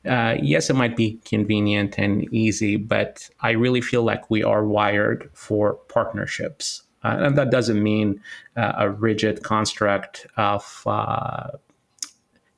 Uh, 0.06 0.36
yes, 0.42 0.70
it 0.70 0.76
might 0.76 0.96
be 0.96 1.20
convenient 1.26 1.98
and 1.98 2.34
easy, 2.34 2.78
but 2.78 3.30
I 3.42 3.52
really 3.52 3.82
feel 3.82 4.04
like 4.04 4.30
we 4.30 4.44
are 4.44 4.66
wired 4.66 5.30
for 5.34 5.74
partnerships. 5.90 6.84
Uh, 7.04 7.18
and 7.20 7.38
that 7.38 7.52
doesn't 7.52 7.84
mean 7.84 8.22
uh, 8.56 8.74
a 8.78 8.90
rigid 8.90 9.44
construct 9.44 10.26
of 10.38 10.84
uh, 10.86 11.50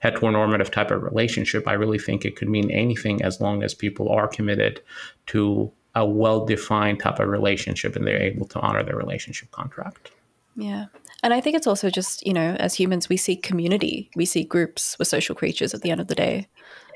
heteronormative 0.04 0.72
type 0.72 0.92
of 0.92 1.01
relationship. 1.01 1.68
I 1.68 1.74
really 1.74 2.00
think 2.00 2.24
it 2.24 2.36
could 2.36 2.50
mean 2.50 2.70
anything 2.70 3.22
as 3.24 3.42
long 3.42 3.63
as 3.63 3.74
people 3.74 4.10
are 4.10 4.27
committed 4.27 4.82
to 5.27 5.72
a 5.96 6.06
well 6.06 6.46
defined 6.46 7.00
type 7.00 7.20
of 7.20 7.27
relationship 7.27 7.96
and 7.96 8.06
they're 8.06 8.22
able 8.22 8.46
to 8.48 8.60
honor 8.60 8.84
their 8.84 8.96
relationship 8.96 9.50
contract. 9.51 10.12
Yeah. 10.56 10.86
And 11.24 11.33
I 11.33 11.41
think 11.41 11.55
it's 11.55 11.67
also 11.67 11.89
just, 11.89 12.25
you 12.25 12.33
know, 12.33 12.55
as 12.59 12.75
humans, 12.75 13.09
we 13.09 13.17
seek 13.17 13.43
community, 13.43 14.09
we 14.15 14.25
seek 14.25 14.50
groups, 14.50 14.95
we're 15.00 15.05
social 15.05 15.36
creatures 15.36 15.74
at 15.74 15.81
the 15.81 15.91
end 15.91 16.01
of 16.01 16.07
the 16.07 16.15
day. 16.15 16.47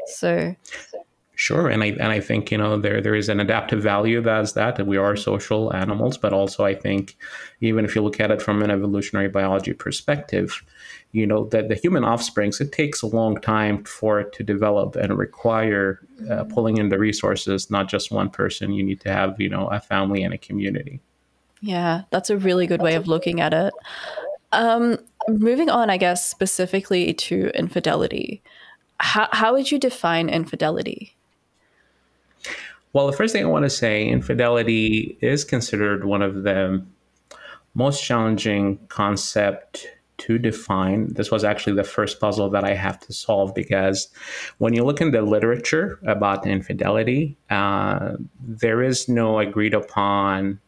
So. 0.08 0.56
Sure, 1.42 1.70
and 1.70 1.84
I 1.84 1.88
and 1.88 2.12
I 2.12 2.20
think 2.20 2.52
you 2.52 2.58
know 2.60 2.78
there 2.78 3.02
there 3.02 3.16
is 3.16 3.28
an 3.28 3.40
adaptive 3.40 3.82
value 3.82 4.22
that's 4.22 4.52
that 4.52 4.76
that 4.76 4.86
we 4.86 4.98
are 4.98 5.16
social 5.16 5.74
animals, 5.74 6.16
but 6.16 6.34
also 6.34 6.66
I 6.66 6.76
think 6.76 7.18
even 7.62 7.84
if 7.84 7.96
you 7.96 8.04
look 8.04 8.20
at 8.20 8.30
it 8.30 8.44
from 8.44 8.62
an 8.62 8.70
evolutionary 8.70 9.28
biology 9.28 9.74
perspective, 9.74 10.62
you 11.14 11.26
know 11.26 11.46
that 11.46 11.68
the 11.68 11.74
human 11.74 12.04
offsprings 12.04 12.62
it 12.62 12.72
takes 12.72 13.02
a 13.02 13.08
long 13.08 13.42
time 13.42 13.84
for 13.86 14.20
it 14.20 14.34
to 14.34 14.44
develop 14.44 14.96
and 14.96 15.18
require 15.18 16.00
uh, 16.30 16.44
pulling 16.44 16.78
in 16.78 16.90
the 16.90 17.00
resources, 17.00 17.72
not 17.72 17.90
just 17.90 18.12
one 18.12 18.30
person. 18.30 18.72
You 18.72 18.84
need 18.84 19.02
to 19.02 19.12
have 19.12 19.42
you 19.42 19.50
know 19.50 19.66
a 19.70 19.80
family 19.80 20.22
and 20.22 20.36
a 20.36 20.38
community. 20.38 21.02
Yeah, 21.62 22.04
that's 22.10 22.30
a 22.30 22.38
really 22.38 22.68
good 22.68 22.82
way 22.82 22.96
of 22.96 23.08
looking 23.08 23.40
at 23.40 23.54
it. 23.54 23.74
Um, 24.52 24.98
moving 25.30 25.70
on, 25.70 25.90
I 25.90 25.98
guess, 25.98 26.26
specifically 26.26 27.14
to 27.14 27.52
infidelity, 27.56 28.42
how, 29.00 29.30
how 29.32 29.54
would 29.54 29.72
you 29.72 29.80
define 29.80 30.28
infidelity? 30.28 31.16
Well, 32.94 33.08
the 33.08 33.14
first 33.14 33.34
thing 33.34 33.46
I 33.46 33.48
want 33.48 33.64
to 33.64 33.70
say 33.70 34.06
infidelity 34.06 35.18
is 35.22 35.46
considered 35.46 36.04
one 36.04 36.22
of 36.22 36.44
the 36.44 36.84
most 37.74 38.04
challenging 38.04 38.80
concept 38.90 39.88
to 40.18 40.38
define. 40.38 41.14
This 41.14 41.32
was 41.32 41.44
actually 41.44 41.76
the 41.76 41.84
first 41.84 42.20
puzzle 42.20 42.50
that 42.50 42.64
I 42.64 42.76
have 42.76 43.00
to 43.02 43.14
solve 43.14 43.56
because 43.56 44.10
when 44.58 44.74
you 44.74 44.84
look 44.84 45.02
in 45.02 45.12
the 45.12 45.22
literature 45.22 46.00
about 46.06 46.46
infidelity, 46.46 47.38
uh, 47.50 48.18
there 48.40 48.84
is 48.84 49.08
no 49.08 49.40
agreed 49.40 49.74
upon 49.74 50.60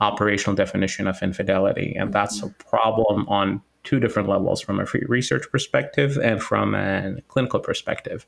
operational 0.00 0.54
definition 0.54 1.06
of 1.06 1.22
infidelity. 1.22 1.94
And 1.98 2.12
that's 2.12 2.42
a 2.42 2.48
problem 2.48 3.28
on 3.28 3.62
two 3.84 4.00
different 4.00 4.28
levels 4.28 4.60
from 4.60 4.80
a 4.80 4.86
research 5.06 5.50
perspective 5.50 6.18
and 6.18 6.42
from 6.42 6.74
a 6.74 7.16
clinical 7.28 7.60
perspective. 7.60 8.26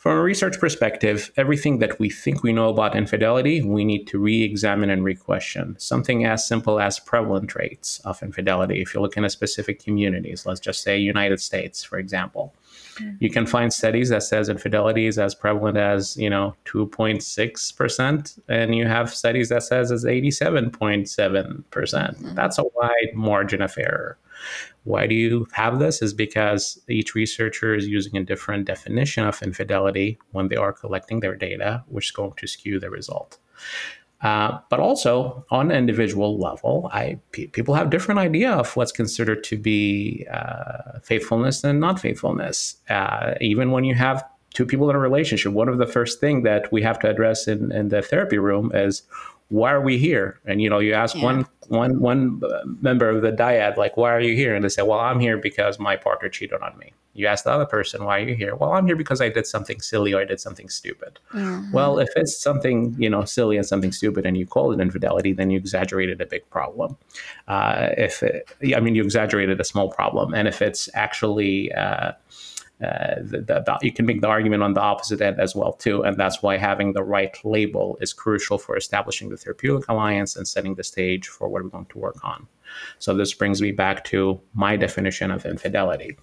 From 0.00 0.16
a 0.16 0.22
research 0.22 0.58
perspective, 0.58 1.30
everything 1.36 1.78
that 1.80 1.98
we 2.00 2.08
think 2.08 2.42
we 2.42 2.54
know 2.54 2.70
about 2.70 2.96
infidelity, 2.96 3.60
we 3.60 3.84
need 3.84 4.06
to 4.06 4.18
re 4.18 4.42
examine 4.42 4.88
and 4.88 5.04
re 5.04 5.14
question. 5.14 5.76
Something 5.78 6.24
as 6.24 6.48
simple 6.48 6.80
as 6.80 6.98
prevalent 6.98 7.54
rates 7.54 8.00
of 8.06 8.22
infidelity. 8.22 8.80
If 8.80 8.94
you 8.94 9.02
look 9.02 9.18
at 9.18 9.30
specific 9.30 9.84
communities, 9.84 10.46
let's 10.46 10.58
just 10.58 10.82
say 10.82 10.96
United 10.96 11.38
States, 11.38 11.84
for 11.84 11.98
example, 11.98 12.54
mm-hmm. 12.54 12.69
You 13.18 13.30
can 13.30 13.46
find 13.46 13.72
studies 13.72 14.08
that 14.10 14.22
says 14.22 14.48
infidelity 14.48 15.06
is 15.06 15.18
as 15.18 15.34
prevalent 15.34 15.76
as, 15.76 16.16
you 16.16 16.30
know, 16.30 16.54
2.6%, 16.66 18.38
and 18.48 18.74
you 18.74 18.86
have 18.86 19.14
studies 19.14 19.48
that 19.48 19.62
says 19.62 19.90
it's 19.90 20.04
87.7%. 20.04 21.08
mm 21.08 22.16
hmm 22.16 22.34
That's 22.34 22.58
a 22.58 22.64
wide 22.74 23.12
margin 23.14 23.62
of 23.62 23.76
error. 23.78 24.18
Why 24.84 25.06
do 25.06 25.14
you 25.14 25.46
have 25.52 25.78
this? 25.78 26.00
Is 26.00 26.14
because 26.14 26.80
each 26.88 27.14
researcher 27.14 27.74
is 27.74 27.86
using 27.86 28.16
a 28.16 28.24
different 28.24 28.66
definition 28.66 29.26
of 29.26 29.42
infidelity 29.42 30.18
when 30.32 30.48
they 30.48 30.56
are 30.56 30.72
collecting 30.72 31.20
their 31.20 31.36
data, 31.36 31.84
which 31.88 32.06
is 32.06 32.12
going 32.12 32.32
to 32.36 32.46
skew 32.46 32.80
the 32.80 32.90
result. 32.90 33.38
Uh, 34.22 34.58
but 34.68 34.78
also 34.78 35.46
on 35.50 35.70
an 35.70 35.76
individual 35.76 36.38
level, 36.38 36.90
people 37.30 37.74
have 37.74 37.88
different 37.88 38.20
idea 38.20 38.50
of 38.52 38.76
what's 38.76 38.92
considered 38.92 39.42
to 39.42 39.56
be 39.56 40.26
uh, 40.30 40.98
faithfulness 41.02 41.64
and 41.64 41.80
not 41.80 41.98
faithfulness. 41.98 42.76
Uh, 42.90 43.32
even 43.40 43.70
when 43.70 43.82
you 43.84 43.94
have 43.94 44.22
two 44.52 44.66
people 44.66 44.90
in 44.90 44.96
a 44.96 44.98
relationship, 44.98 45.52
one 45.52 45.68
of 45.68 45.78
the 45.78 45.86
first 45.86 46.20
thing 46.20 46.42
that 46.42 46.70
we 46.70 46.82
have 46.82 46.98
to 46.98 47.08
address 47.08 47.48
in, 47.48 47.72
in 47.72 47.88
the 47.88 48.02
therapy 48.02 48.36
room 48.36 48.70
is 48.74 49.02
why 49.50 49.72
are 49.72 49.80
we 49.80 49.98
here? 49.98 50.40
And 50.46 50.62
you 50.62 50.70
know, 50.70 50.78
you 50.78 50.94
ask 50.94 51.14
yeah. 51.14 51.24
one 51.24 51.46
one 51.68 52.00
one 52.00 52.40
member 52.80 53.10
of 53.10 53.22
the 53.22 53.32
dyad, 53.32 53.76
like, 53.76 53.96
why 53.96 54.12
are 54.14 54.20
you 54.20 54.34
here? 54.34 54.54
And 54.54 54.64
they 54.64 54.68
say, 54.68 54.82
well, 54.82 55.00
I'm 55.00 55.20
here 55.20 55.36
because 55.36 55.78
my 55.78 55.96
partner 55.96 56.28
cheated 56.28 56.62
on 56.62 56.78
me. 56.78 56.92
You 57.14 57.26
ask 57.26 57.42
the 57.42 57.50
other 57.50 57.66
person, 57.66 58.04
why 58.04 58.20
are 58.20 58.28
you 58.28 58.36
here? 58.36 58.54
Well, 58.54 58.72
I'm 58.72 58.86
here 58.86 58.94
because 58.94 59.20
I 59.20 59.28
did 59.28 59.44
something 59.44 59.80
silly 59.80 60.14
or 60.14 60.20
I 60.20 60.24
did 60.24 60.40
something 60.40 60.68
stupid. 60.68 61.18
Mm-hmm. 61.34 61.72
Well, 61.72 61.98
if 61.98 62.08
it's 62.14 62.36
something 62.36 62.94
you 62.96 63.10
know 63.10 63.24
silly 63.24 63.56
and 63.56 63.66
something 63.66 63.90
stupid, 63.90 64.24
and 64.24 64.36
you 64.36 64.46
call 64.46 64.72
it 64.72 64.80
infidelity, 64.80 65.32
then 65.32 65.50
you 65.50 65.58
exaggerated 65.58 66.20
a 66.20 66.26
big 66.26 66.48
problem. 66.50 66.96
Uh, 67.48 67.88
if 67.98 68.22
it, 68.22 68.48
I 68.74 68.78
mean, 68.78 68.94
you 68.94 69.02
exaggerated 69.02 69.60
a 69.60 69.64
small 69.64 69.90
problem, 69.90 70.32
and 70.32 70.46
if 70.46 70.62
it's 70.62 70.88
actually 70.94 71.72
uh, 71.72 72.12
uh, 72.82 73.16
the, 73.20 73.42
the, 73.42 73.78
you 73.82 73.92
can 73.92 74.06
make 74.06 74.20
the 74.22 74.26
argument 74.26 74.62
on 74.62 74.72
the 74.72 74.80
opposite 74.80 75.20
end 75.20 75.38
as 75.38 75.54
well 75.54 75.72
too 75.74 76.02
and 76.02 76.16
that's 76.16 76.42
why 76.42 76.56
having 76.56 76.92
the 76.92 77.02
right 77.02 77.36
label 77.44 77.98
is 78.00 78.12
crucial 78.12 78.56
for 78.56 78.76
establishing 78.76 79.28
the 79.28 79.36
therapeutic 79.36 79.86
alliance 79.88 80.34
and 80.34 80.48
setting 80.48 80.74
the 80.76 80.84
stage 80.84 81.28
for 81.28 81.48
what 81.48 81.62
we're 81.62 81.68
going 81.68 81.84
to 81.86 81.98
work 81.98 82.16
on. 82.24 82.46
So 82.98 83.14
this 83.14 83.34
brings 83.34 83.60
me 83.60 83.72
back 83.72 84.04
to 84.04 84.40
my 84.54 84.76
definition 84.76 85.30
of 85.30 85.44
infidelity. 85.44 86.16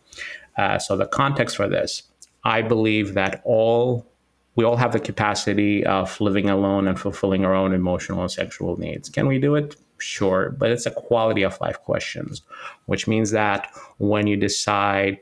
Uh, 0.57 0.79
so 0.79 0.97
the 0.97 1.05
context 1.05 1.55
for 1.55 1.67
this 1.67 2.03
i 2.43 2.61
believe 2.61 3.13
that 3.13 3.41
all 3.43 4.07
we 4.55 4.65
all 4.65 4.77
have 4.77 4.91
the 4.91 4.99
capacity 4.99 5.85
of 5.85 6.19
living 6.19 6.49
alone 6.49 6.87
and 6.87 6.99
fulfilling 6.99 7.45
our 7.45 7.53
own 7.53 7.73
emotional 7.73 8.21
and 8.23 8.31
sexual 8.31 8.75
needs. 8.79 9.07
Can 9.07 9.27
we 9.27 9.37
do 9.37 9.53
it? 9.53 9.75
Sure 9.99 10.55
but 10.57 10.71
it's 10.71 10.85
a 10.85 10.91
quality 10.91 11.43
of 11.43 11.59
life 11.59 11.79
questions 11.81 12.41
which 12.85 13.07
means 13.07 13.31
that 13.31 13.71
when 13.97 14.27
you 14.27 14.37
decide 14.37 15.19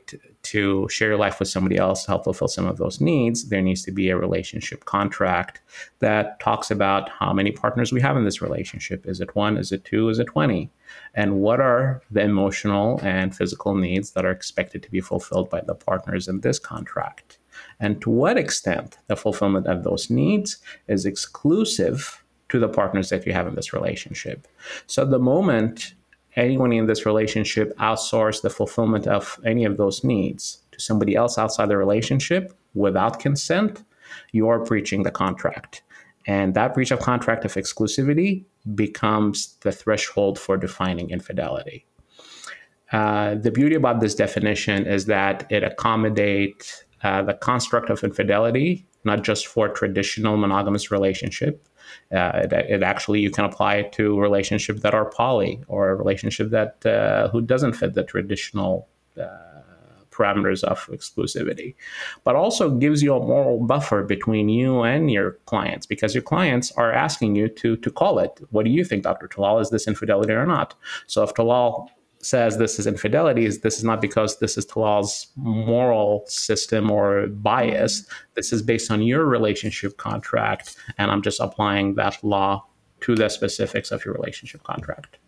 to 0.50 0.88
share 0.88 1.08
your 1.08 1.18
life 1.18 1.38
with 1.38 1.48
somebody 1.48 1.76
else 1.76 2.04
to 2.04 2.10
help 2.12 2.24
fulfill 2.24 2.48
some 2.48 2.66
of 2.66 2.76
those 2.76 3.00
needs, 3.00 3.48
there 3.48 3.62
needs 3.62 3.82
to 3.84 3.92
be 3.92 4.08
a 4.08 4.16
relationship 4.16 4.84
contract 4.84 5.60
that 5.98 6.38
talks 6.40 6.70
about 6.70 7.08
how 7.08 7.32
many 7.32 7.50
partners 7.50 7.92
we 7.92 8.00
have 8.00 8.16
in 8.16 8.24
this 8.24 8.42
relationship. 8.42 9.06
Is 9.06 9.20
it 9.20 9.34
one? 9.34 9.56
Is 9.56 9.72
it 9.72 9.84
two? 9.84 10.08
Is 10.08 10.18
it 10.18 10.26
20? 10.26 10.70
And 11.14 11.40
what 11.40 11.60
are 11.60 12.02
the 12.10 12.22
emotional 12.22 13.00
and 13.02 13.34
physical 13.34 13.74
needs 13.74 14.12
that 14.12 14.24
are 14.24 14.30
expected 14.30 14.82
to 14.82 14.90
be 14.90 15.00
fulfilled 15.00 15.50
by 15.50 15.60
the 15.60 15.74
partners 15.74 16.28
in 16.28 16.40
this 16.40 16.58
contract? 16.58 17.38
And 17.80 18.00
to 18.02 18.10
what 18.10 18.36
extent 18.36 18.98
the 19.06 19.16
fulfillment 19.16 19.66
of 19.66 19.82
those 19.82 20.10
needs 20.10 20.58
is 20.88 21.06
exclusive 21.06 22.22
to 22.48 22.58
the 22.58 22.68
partners 22.68 23.08
that 23.08 23.26
you 23.26 23.32
have 23.32 23.46
in 23.46 23.54
this 23.54 23.72
relationship. 23.72 24.46
So 24.86 25.04
the 25.04 25.18
moment 25.18 25.94
anyone 26.36 26.72
in 26.72 26.86
this 26.86 27.06
relationship 27.06 27.76
outsource 27.78 28.42
the 28.42 28.50
fulfillment 28.50 29.06
of 29.06 29.40
any 29.44 29.64
of 29.64 29.76
those 29.76 30.04
needs 30.04 30.62
to 30.72 30.80
somebody 30.80 31.16
else 31.16 31.38
outside 31.38 31.68
the 31.68 31.76
relationship 31.76 32.52
without 32.74 33.18
consent, 33.18 33.82
you 34.32 34.48
are 34.48 34.62
breaching 34.62 35.02
the 35.02 35.10
contract. 35.10 35.82
And 36.26 36.54
that 36.54 36.74
breach 36.74 36.90
of 36.90 37.00
contract 37.00 37.44
of 37.44 37.54
exclusivity 37.54 38.44
becomes 38.74 39.56
the 39.60 39.72
threshold 39.72 40.38
for 40.38 40.56
defining 40.56 41.10
infidelity. 41.10 41.86
Uh, 42.92 43.34
the 43.34 43.50
beauty 43.50 43.74
about 43.74 44.00
this 44.00 44.14
definition 44.14 44.86
is 44.86 45.06
that 45.06 45.46
it 45.50 45.62
accommodates 45.62 46.84
uh, 47.02 47.22
the 47.22 47.34
construct 47.34 47.90
of 47.90 48.02
infidelity, 48.02 48.86
not 49.04 49.22
just 49.22 49.46
for 49.46 49.68
traditional 49.68 50.36
monogamous 50.36 50.90
relationship, 50.90 51.66
uh, 52.12 52.32
it, 52.44 52.52
it, 52.52 52.82
actually 52.82 53.20
you 53.20 53.30
can 53.30 53.44
apply 53.44 53.76
it 53.76 53.92
to 53.92 54.18
relationships 54.18 54.80
that 54.82 54.94
are 54.94 55.10
poly 55.10 55.62
or 55.68 55.90
a 55.90 55.94
relationship 55.94 56.50
that 56.50 56.84
uh, 56.86 57.28
who 57.28 57.40
doesn't 57.40 57.74
fit 57.74 57.94
the 57.94 58.02
traditional 58.02 58.88
uh, 59.20 59.26
parameters 60.16 60.64
of 60.64 60.86
exclusivity, 60.86 61.74
but 62.24 62.34
also 62.34 62.70
gives 62.70 63.02
you 63.02 63.14
a 63.14 63.20
moral 63.20 63.60
buffer 63.66 64.02
between 64.02 64.48
you 64.48 64.82
and 64.82 65.10
your 65.10 65.32
clients 65.46 65.86
because 65.86 66.14
your 66.14 66.22
clients 66.22 66.72
are 66.72 66.92
asking 66.92 67.36
you 67.36 67.48
to 67.48 67.76
to 67.76 67.90
call 67.90 68.18
it. 68.18 68.40
What 68.50 68.64
do 68.64 68.70
you 68.70 68.84
think, 68.84 69.02
Dr. 69.02 69.28
Talal? 69.28 69.60
Is 69.60 69.70
this 69.70 69.86
infidelity 69.86 70.32
or 70.32 70.46
not? 70.46 70.74
So 71.06 71.22
if 71.22 71.34
Talal 71.34 71.88
says 72.26 72.58
this 72.58 72.78
is 72.78 72.86
infidelity, 72.86 73.44
is 73.44 73.60
this 73.60 73.78
is 73.78 73.84
not 73.84 74.00
because 74.00 74.38
this 74.38 74.58
is 74.58 74.66
Talal's 74.66 75.28
moral 75.36 76.24
system 76.26 76.90
or 76.90 77.26
bias. 77.28 78.06
This 78.34 78.52
is 78.52 78.62
based 78.62 78.90
on 78.90 79.02
your 79.02 79.24
relationship 79.24 79.96
contract, 79.96 80.76
and 80.98 81.10
I'm 81.10 81.22
just 81.22 81.40
applying 81.40 81.94
that 81.94 82.22
law 82.22 82.64
to 83.00 83.14
the 83.14 83.28
specifics 83.28 83.90
of 83.90 84.04
your 84.04 84.14
relationship 84.14 84.62
contract. 84.62 85.18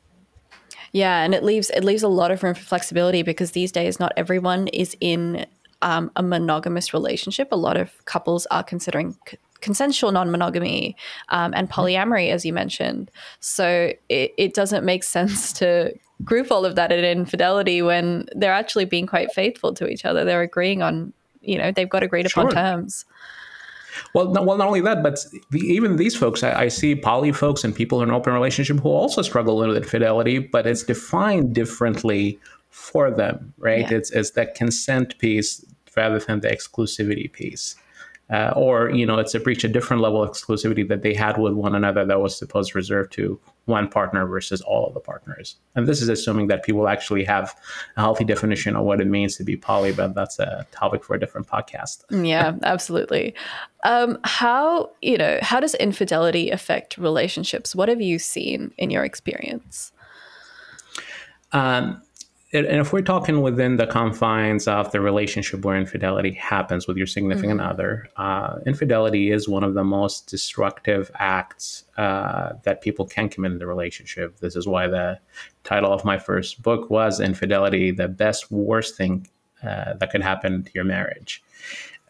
Yeah, 0.93 1.23
and 1.23 1.35
it 1.35 1.45
leaves 1.45 1.71
it 1.71 1.85
leaves 1.85 2.03
a 2.03 2.09
lot 2.09 2.31
of 2.31 2.43
room 2.43 2.55
for 2.55 2.63
flexibility 2.63 3.23
because 3.23 3.53
these 3.53 3.73
days 3.73 4.01
not 4.01 4.13
everyone 4.17 4.69
is 4.69 4.97
in 5.01 5.47
um, 5.83 6.11
a 6.17 6.23
monogamous 6.23 6.93
relationship. 6.93 7.49
A 7.53 7.57
lot 7.57 7.77
of 7.77 8.05
couples 8.07 8.47
are 8.47 8.63
considering 8.63 9.17
c- 9.29 9.39
consensual 9.61 10.13
non-monogamy 10.13 10.97
um, 11.29 11.53
and 11.55 11.71
polyamory, 11.71 12.31
as 12.31 12.45
you 12.45 12.53
mentioned. 12.53 13.11
So 13.41 13.93
it, 14.09 14.35
it 14.37 14.55
doesn't 14.55 14.85
make 14.85 15.05
sense 15.17 15.53
to 15.55 15.93
group 16.25 16.51
all 16.51 16.65
of 16.65 16.75
that 16.77 16.93
in 16.93 17.05
infidelity 17.05 17.83
when 17.83 18.27
they're 18.35 18.53
actually 18.53 18.85
being 18.85 19.07
quite 19.07 19.33
faithful 19.33 19.73
to 19.75 19.89
each 19.89 20.05
other. 20.05 20.25
They're 20.25 20.43
agreeing 20.43 20.83
on, 20.83 21.13
you 21.41 21.59
know, 21.59 21.73
they've 21.73 21.89
got 21.89 22.03
agreed 22.03 22.31
sure. 22.31 22.45
upon 22.45 22.55
terms. 22.55 23.05
Well, 24.15 24.31
no, 24.31 24.43
well, 24.43 24.57
not 24.57 24.69
only 24.69 24.81
that, 24.83 25.03
but 25.03 25.19
the, 25.51 25.59
even 25.61 25.97
these 25.97 26.15
folks, 26.17 26.43
I, 26.43 26.63
I, 26.63 26.69
see 26.69 26.95
poly 26.95 27.33
folks 27.33 27.65
and 27.65 27.75
people 27.75 28.01
in 28.01 28.11
an 28.11 28.15
open 28.15 28.33
relationship 28.33 28.79
who 28.79 28.89
also 28.89 29.23
struggle 29.23 29.57
with 29.57 29.77
infidelity, 29.77 30.39
but 30.39 30.67
it's 30.67 30.85
defined 30.85 31.53
differently 31.53 32.39
for 32.71 33.11
them, 33.11 33.53
right? 33.59 33.91
Yeah. 33.91 33.99
It's 33.99 34.11
it's 34.13 34.31
that 34.33 34.55
consent 34.55 35.19
piece 35.19 35.65
rather 35.97 36.21
than 36.21 36.41
the 36.41 36.49
exclusivity 36.49 37.33
piece 37.33 37.75
uh, 38.31 38.53
or 38.57 38.91
you 38.91 39.07
know 39.07 39.19
it's 39.19 39.35
a 39.35 39.41
breach 39.41 39.65
a 39.65 39.69
different 39.69 40.03
level 40.03 40.23
of 40.23 40.31
exclusivity 40.31 40.87
that 40.87 41.03
they 41.03 41.15
had 41.15 41.39
with 41.39 41.55
one 41.55 41.75
another 41.75 42.05
that 42.05 42.21
was 42.21 42.37
supposed 42.37 42.75
reserved 42.75 43.13
to 43.13 43.41
one 43.65 43.89
partner 43.89 44.27
versus 44.27 44.61
all 44.63 44.87
of 44.87 44.95
the 44.95 45.01
partners. 45.01 45.57
And 45.75 45.87
this 45.87 46.01
is 46.01 46.09
assuming 46.09 46.47
that 46.47 46.63
people 46.63 46.89
actually 46.89 47.25
have 47.25 47.55
a 47.97 48.01
healthy 48.01 48.25
definition 48.25 48.77
of 48.77 48.85
what 48.85 49.01
it 49.01 49.07
means 49.07 49.37
to 49.37 49.45
be 49.45 49.57
poly 49.57 49.93
but 49.93 50.15
that's 50.15 50.39
a 50.39 50.67
topic 50.73 51.05
for 51.05 51.15
a 51.15 51.21
different 51.21 51.47
podcast. 51.47 52.05
Yeah 52.29 52.57
absolutely. 52.63 53.35
Um, 53.85 54.19
how 54.25 54.91
you 55.01 55.17
know 55.17 55.39
how 55.41 55.61
does 55.61 55.75
infidelity 55.77 56.51
affect 56.51 56.99
relationships? 56.99 57.75
What 57.75 57.89
have 57.89 58.01
you 58.01 58.19
seen 58.19 58.73
in 58.77 58.91
your 58.91 59.05
experience? 59.05 59.93
Um, 61.53 62.03
and 62.53 62.67
if 62.67 62.95
we're 62.95 63.03
talking 63.03 63.43
within 63.43 63.77
the 63.77 63.87
confines 63.87 64.67
of 64.67 64.91
the 64.91 65.03
relationship 65.03 65.65
where 65.67 65.77
infidelity 65.77 66.33
happens 66.33 66.87
with 66.89 66.97
your 66.97 67.07
significant 67.07 67.61
mm-hmm. 67.61 67.71
other, 67.71 68.09
uh, 68.17 68.59
infidelity 68.65 69.31
is 69.31 69.49
one 69.49 69.63
of 69.63 69.75
the 69.75 69.85
most 69.85 70.29
destructive 70.29 71.11
acts 71.17 71.85
uh, 71.99 72.55
that 72.63 72.81
people 72.81 73.07
can 73.07 73.29
commit 73.29 73.53
in 73.53 73.59
the 73.59 73.67
relationship. 73.67 74.39
This 74.39 74.57
is 74.57 74.67
why 74.67 74.87
the 74.87 75.19
title 75.65 75.93
of 75.93 76.07
my 76.07 76.19
first 76.19 76.63
book 76.63 76.89
was 76.89 77.21
Infidelity, 77.21 77.91
the 77.91 78.09
best, 78.09 78.51
worst 78.51 78.97
thing 78.97 79.27
uh, 79.63 79.95
that 79.95 80.11
could 80.11 80.23
happen 80.23 80.63
to 80.63 80.71
your 80.75 80.85
marriage. 80.85 81.43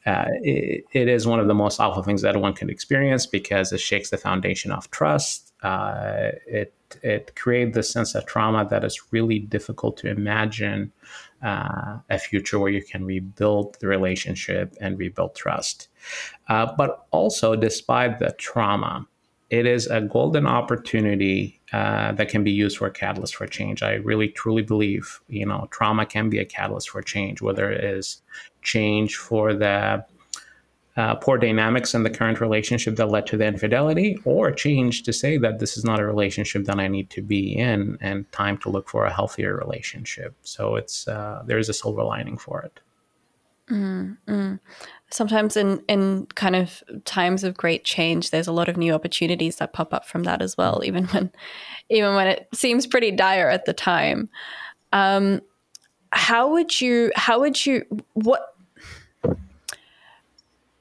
Uh, 0.07 0.26
it, 0.42 0.85
it 0.92 1.09
is 1.09 1.26
one 1.26 1.40
of 1.40 1.49
the 1.49 1.54
most 1.54 1.80
awful 1.80 2.02
things 2.04 2.23
that 2.23 2.37
one 2.37 2.52
can 2.52 2.71
experience 2.71 3.26
because 3.26 3.73
it 3.73 3.80
shakes 3.80 4.11
the 4.11 4.16
foundation 4.16 4.71
of 4.71 4.88
trust. 4.92 5.48
Uh, 5.62 6.30
it 6.46 6.74
it 7.02 7.34
creates 7.36 7.74
this 7.74 7.90
sense 7.90 8.14
of 8.14 8.24
trauma 8.24 8.66
that 8.70 8.84
is 8.84 9.12
really 9.12 9.38
difficult 9.38 9.96
to 9.98 10.08
imagine 10.08 10.90
uh, 11.42 11.98
a 12.08 12.18
future 12.18 12.58
where 12.58 12.70
you 12.70 12.82
can 12.82 13.04
rebuild 13.04 13.76
the 13.80 13.86
relationship 13.86 14.74
and 14.80 14.98
rebuild 14.98 15.34
trust. 15.34 15.88
Uh, 16.48 16.72
but 16.76 17.06
also, 17.10 17.54
despite 17.54 18.18
the 18.18 18.34
trauma, 18.38 19.06
it 19.50 19.66
is 19.66 19.86
a 19.86 20.00
golden 20.00 20.46
opportunity 20.46 21.60
uh, 21.72 22.12
that 22.12 22.28
can 22.28 22.44
be 22.44 22.50
used 22.50 22.78
for 22.78 22.86
a 22.86 22.90
catalyst 22.90 23.36
for 23.36 23.46
change. 23.46 23.82
I 23.82 23.94
really 23.94 24.28
truly 24.28 24.62
believe, 24.62 25.20
you 25.28 25.46
know, 25.46 25.68
trauma 25.70 26.06
can 26.06 26.28
be 26.30 26.38
a 26.38 26.44
catalyst 26.44 26.90
for 26.90 27.02
change, 27.02 27.40
whether 27.40 27.70
it 27.70 27.84
is 27.84 28.22
change 28.62 29.16
for 29.16 29.54
the 29.54 30.04
uh, 30.99 31.14
poor 31.14 31.38
dynamics 31.38 31.95
in 31.95 32.02
the 32.02 32.11
current 32.11 32.40
relationship 32.40 32.97
that 32.97 33.09
led 33.09 33.25
to 33.28 33.37
the 33.37 33.47
infidelity, 33.47 34.19
or 34.25 34.50
change 34.50 35.05
to 35.05 35.12
say 35.12 35.38
that 35.38 35.61
this 35.61 35.76
is 35.78 35.85
not 35.85 36.00
a 36.00 36.07
relationship 36.07 36.64
that 36.64 36.81
I 36.81 36.88
need 36.88 37.09
to 37.11 37.23
be 37.23 37.57
in, 37.57 37.97
and 38.00 38.31
time 38.33 38.59
to 38.59 38.69
look 38.69 38.88
for 38.88 39.05
a 39.05 39.12
healthier 39.12 39.57
relationship. 39.57 40.35
So 40.43 40.75
it's 40.75 41.07
uh, 41.07 41.45
there 41.47 41.59
is 41.59 41.69
a 41.69 41.73
silver 41.73 42.02
lining 42.02 42.37
for 42.37 42.62
it. 42.62 42.81
Mm-hmm. 43.71 44.57
Sometimes 45.11 45.57
in 45.57 45.83
in 45.88 46.26
kind 46.35 46.57
of 46.57 46.83
times 47.05 47.45
of 47.45 47.57
great 47.57 47.85
change, 47.85 48.31
there's 48.31 48.49
a 48.49 48.52
lot 48.52 48.69
of 48.69 48.76
new 48.76 48.93
opportunities 48.93 49.57
that 49.57 49.73
pop 49.73 49.95
up 49.95 50.05
from 50.05 50.25
that 50.25 50.43
as 50.43 50.57
well, 50.57 50.83
even 50.85 51.05
when 51.07 51.31
even 51.88 52.17
when 52.17 52.26
it 52.26 52.49
seems 52.52 52.87
pretty 52.88 53.12
dire 53.12 53.49
at 53.49 53.67
the 53.67 53.73
time. 53.73 54.28
Um, 54.93 55.43
how 56.11 56.50
would 56.50 56.81
you? 56.81 57.12
How 57.14 57.38
would 57.40 57.64
you? 57.67 57.85
What? 58.14 58.48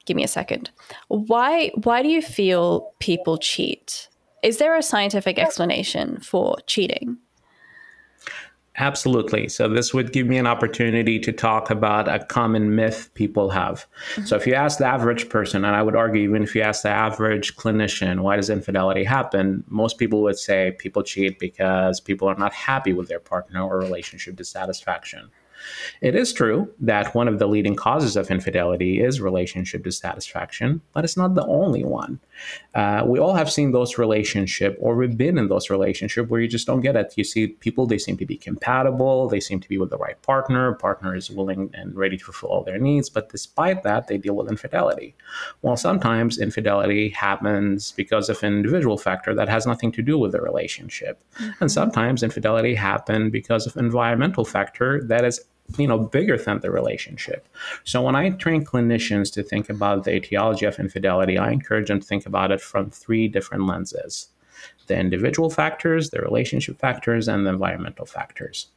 Give 0.08 0.18
me 0.18 0.24
a 0.24 0.28
second. 0.28 0.72
Why 1.10 1.72
why 1.84 2.02
do 2.02 2.10
you 2.10 2.22
feel 2.22 2.94
people 3.00 3.38
cheat? 3.38 4.08
Is 4.44 4.58
there 4.58 4.76
a 4.76 4.84
scientific 4.84 5.38
explanation 5.38 6.20
for 6.22 6.58
cheating? 6.68 7.18
Absolutely. 8.80 9.50
So, 9.50 9.68
this 9.68 9.92
would 9.92 10.14
give 10.14 10.28
me 10.28 10.38
an 10.38 10.46
opportunity 10.46 11.20
to 11.20 11.32
talk 11.32 11.72
about 11.72 12.08
a 12.08 12.24
common 12.24 12.76
myth 12.76 13.10
people 13.16 13.50
have. 13.50 13.88
Mm-hmm. 14.12 14.26
So, 14.26 14.36
if 14.36 14.46
you 14.46 14.54
ask 14.54 14.78
the 14.78 14.86
average 14.86 15.30
person, 15.30 15.66
and 15.66 15.76
I 15.76 15.82
would 15.82 15.96
argue, 15.96 16.22
even 16.22 16.44
if 16.44 16.54
you 16.54 16.62
ask 16.62 16.84
the 16.84 16.90
average 16.90 17.56
clinician, 17.56 18.20
why 18.20 18.36
does 18.36 18.52
infidelity 18.52 19.04
happen? 19.04 19.64
Most 19.68 19.98
people 19.98 20.22
would 20.22 20.38
say 20.38 20.76
people 20.78 21.02
cheat 21.02 21.40
because 21.40 22.00
people 22.00 22.28
are 22.28 22.36
not 22.36 22.54
happy 22.54 22.94
with 22.94 23.08
their 23.08 23.20
partner 23.20 23.64
or 23.64 23.80
relationship 23.80 24.36
dissatisfaction. 24.36 25.32
It 26.02 26.16
is 26.16 26.34
true 26.34 26.74
that 26.80 27.14
one 27.16 27.28
of 27.28 27.40
the 27.40 27.48
leading 27.48 27.76
causes 27.76 28.16
of 28.16 28.30
infidelity 28.30 29.02
is 29.02 29.22
relationship 29.22 29.84
dissatisfaction, 29.84 30.82
but 30.94 31.04
it's 31.04 31.18
not 31.18 31.36
the 31.36 31.46
only 31.46 31.84
one. 31.84 32.20
Uh, 32.76 33.04
we 33.06 33.20
all 33.20 33.34
have 33.34 33.52
seen 33.52 33.72
those 33.72 33.98
relationship, 33.98 34.78
or 34.80 34.96
we've 34.96 35.18
been 35.18 35.38
in 35.38 35.48
those 35.48 35.70
relationship 35.70 36.30
where 36.30 36.40
you 36.40 36.48
just 36.48 36.68
don't 36.68 36.82
get 36.82 36.96
it. 36.96 37.14
You 37.16 37.24
see 37.24 37.48
people; 37.48 37.88
they 37.88 37.98
seem 37.98 38.18
to 38.18 38.26
be 38.26 38.38
compatible, 38.38 39.28
they 39.28 39.40
seem 39.40 39.60
to 39.60 39.70
be 39.70 39.78
with 39.78 39.90
the 39.90 39.98
right 39.98 40.22
partner. 40.22 40.74
Partner 40.74 41.16
is 41.16 41.30
willing 41.30 41.72
and 41.74 41.96
ready 41.96 42.18
to 42.18 42.24
fulfill 42.24 42.50
all 42.50 42.64
their 42.64 42.78
needs, 42.78 43.10
but 43.10 43.30
despite 43.30 43.84
that, 43.84 44.08
they 44.08 44.18
deal 44.18 44.36
with 44.36 44.50
infidelity. 44.50 45.16
Well, 45.62 45.78
sometimes 45.78 46.38
infidelity 46.38 47.10
happens 47.10 47.92
because 47.92 48.30
of 48.30 48.42
an 48.44 48.54
individual 48.54 48.98
factor 48.98 49.34
that 49.34 49.50
has 49.50 49.66
nothing 49.66 49.92
to 49.94 50.02
do 50.02 50.18
with 50.18 50.32
the 50.32 50.42
relationship, 50.42 51.24
mm-hmm. 51.40 51.52
and 51.64 51.72
sometimes 51.72 52.24
infidelity 52.24 52.76
happen 52.76 53.30
because 53.30 53.66
of 53.66 53.76
environmental 53.78 54.46
factor 54.46 55.04
that 55.04 55.26
is 55.26 55.42
you 55.78 55.88
know 55.88 56.00
bigger 56.00 56.38
than 56.38 56.60
the 56.60 56.72
relationship. 56.72 57.48
So 57.84 58.02
when 58.02 58.16
i 58.16 58.30
train 58.32 58.66
clinicians 58.66 59.32
to 59.34 59.44
think 59.44 59.70
about 59.70 60.04
the 60.04 60.14
etiology 60.16 60.66
of 60.66 60.80
infidelity 60.80 61.38
i 61.38 61.52
encourage 61.52 61.88
them 61.90 62.00
to 62.00 62.06
think 62.06 62.26
about 62.26 62.52
it 62.52 62.62
from 62.62 62.90
three 62.90 63.28
different 63.28 63.66
lenses 63.66 64.30
the 64.88 64.98
individual 64.98 65.50
factors 65.50 66.10
the 66.10 66.22
relationship 66.22 66.80
factors 66.80 67.28
and 67.28 67.46
the 67.46 67.50
environmental 67.50 68.06
factors. 68.06 68.68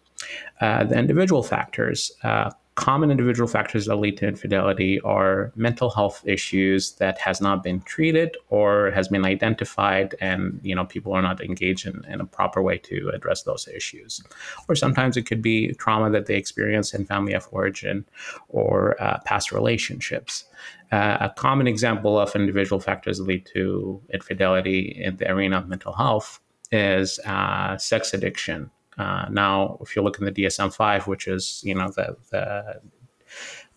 Uh, 0.61 0.85
the 0.85 0.99
individual 0.99 1.43
factors 1.43 2.13
uh, 2.25 2.51
common 2.77 3.11
individual 3.11 3.49
factors 3.49 3.87
that 3.87 3.97
lead 3.97 4.17
to 4.17 4.27
infidelity 4.27 5.01
are 5.01 5.53
mental 5.57 5.91
health 5.91 6.23
issues 6.25 6.93
that 6.93 7.19
has 7.19 7.41
not 7.41 7.63
been 7.63 7.81
treated 7.83 8.37
or 8.49 8.91
has 8.93 9.09
been 9.09 9.25
identified 9.25 10.15
and 10.21 10.61
you 10.63 10.75
know 10.75 10.85
people 10.85 11.13
are 11.13 11.23
not 11.23 11.43
engaged 11.43 11.87
in, 11.87 12.05
in 12.09 12.21
a 12.21 12.25
proper 12.25 12.63
way 12.63 12.79
to 12.79 13.11
address 13.15 13.43
those 13.43 13.69
issues. 13.69 14.23
Or 14.69 14.75
sometimes 14.77 15.17
it 15.17 15.27
could 15.27 15.43
be 15.43 15.73
trauma 15.75 16.11
that 16.11 16.27
they 16.27 16.37
experience 16.37 16.95
in 16.95 17.05
family 17.05 17.33
of 17.33 17.49
origin 17.51 18.07
or 18.49 19.01
uh, 19.03 19.19
past 19.25 19.53
relationships. 19.53 20.45
Uh, 20.93 21.19
a 21.21 21.31
common 21.31 21.67
example 21.67 22.19
of 22.19 22.35
individual 22.35 22.81
factors 22.81 23.19
that 23.19 23.25
lead 23.25 23.47
to 23.55 24.01
infidelity 24.13 24.81
in 25.05 25.17
the 25.17 25.31
arena 25.31 25.59
of 25.59 25.69
mental 25.69 25.93
health 25.93 26.41
is 26.73 27.19
uh, 27.27 27.77
sex 27.77 28.15
addiction 28.15 28.71
uh, 28.99 29.27
now, 29.31 29.79
if 29.81 29.97
you 29.97 30.03
look 30.03 30.19
in 30.19 30.25
the 30.25 30.33
DSM-5, 30.33 31.07
which 31.07 31.27
is 31.27 31.63
you 31.65 31.75
know 31.75 31.91
the, 31.91 32.17
the 32.31 32.81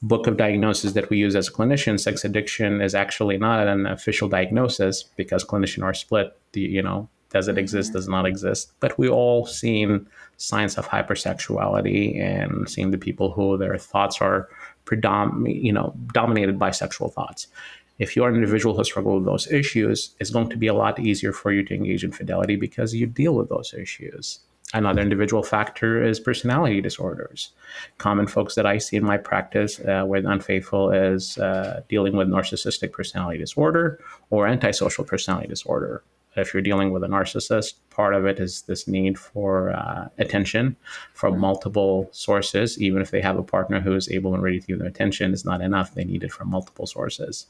book 0.02 0.28
of 0.28 0.38
diagnosis 0.38 0.94
that 0.94 1.10
we 1.10 1.18
use 1.18 1.36
as 1.36 1.50
clinicians, 1.50 2.02
sex 2.02 2.26
addiction 2.26 2.82
is 2.82 2.94
actually 2.94 3.38
not 3.38 3.68
an 3.68 3.86
official 3.86 4.28
diagnosis 4.28 5.04
because 5.16 5.46
clinicians 5.46 5.84
are 5.84 5.94
split. 5.94 6.38
The, 6.52 6.62
you 6.62 6.82
know, 6.82 7.10
does 7.30 7.48
it 7.48 7.58
exist? 7.58 7.90
Mm-hmm. 7.90 7.98
Does 7.98 8.08
not 8.08 8.26
exist? 8.26 8.74
But 8.80 8.98
we 8.98 9.08
all 9.08 9.46
seen 9.46 10.08
signs 10.38 10.78
of 10.78 10.88
hypersexuality 10.88 12.20
and 12.20 12.70
seeing 12.70 12.92
the 12.92 12.98
people 12.98 13.32
who 13.32 13.58
their 13.58 13.78
thoughts 13.78 14.20
are 14.22 14.50
predominant, 14.86 15.56
you 15.56 15.72
know, 15.72 15.94
dominated 16.14 16.60
by 16.60 16.72
sexual 16.72 17.10
thoughts. 17.10 17.48
If 18.00 18.16
you're 18.16 18.28
an 18.28 18.36
individual 18.36 18.76
who 18.76 18.84
struggles 18.84 19.20
with 19.20 19.26
those 19.26 19.52
issues, 19.52 20.16
it's 20.20 20.32
going 20.32 20.50
to 20.50 20.58
be 20.58 20.68
a 20.68 20.74
lot 20.74 21.00
easier 21.00 21.32
for 21.32 21.52
you 21.52 21.64
to 21.64 21.76
engage 21.76 22.04
in 22.04 22.12
fidelity 22.12 22.56
because 22.56 22.94
you 22.94 23.06
deal 23.06 23.36
with 23.36 23.50
those 23.50 23.74
issues. 23.74 24.40
Another 24.74 25.02
individual 25.02 25.44
factor 25.44 26.04
is 26.04 26.20
personality 26.20 26.82
disorders. 26.82 27.52
Common 28.00 28.26
folks 28.26 28.56
that 28.56 28.66
I 28.66 28.80
see 28.80 28.98
in 28.98 29.06
my 29.06 29.18
practice 29.18 29.80
uh, 29.80 30.04
with 30.08 30.26
unfaithful 30.26 30.92
is 30.92 31.38
uh, 31.38 31.82
dealing 31.90 32.16
with 32.18 32.28
narcissistic 32.28 32.92
personality 32.92 33.38
disorder 33.38 34.00
or 34.32 34.48
antisocial 34.48 35.04
personality 35.04 35.48
disorder. 35.48 36.04
If 36.36 36.52
you're 36.52 36.64
dealing 36.64 36.92
with 36.92 37.04
a 37.04 37.08
narcissist, 37.08 37.76
part 37.92 38.16
of 38.16 38.26
it 38.26 38.40
is 38.40 38.64
this 38.64 38.88
need 38.88 39.20
for 39.20 39.70
uh, 39.70 40.08
attention 40.18 40.76
from 41.14 41.38
multiple 41.38 42.10
sources. 42.12 42.82
Even 42.82 43.04
if 43.04 43.12
they 43.12 43.22
have 43.22 43.38
a 43.38 43.44
partner 43.44 43.80
who 43.80 43.94
is 43.94 44.10
able 44.10 44.34
and 44.34 44.42
ready 44.42 44.60
to 44.60 44.66
give 44.66 44.80
them 44.80 44.88
attention, 44.88 45.34
it's 45.34 45.46
not 45.46 45.62
enough. 45.62 45.94
They 45.94 46.04
need 46.04 46.24
it 46.24 46.32
from 46.32 46.50
multiple 46.50 46.88
sources. 46.88 47.46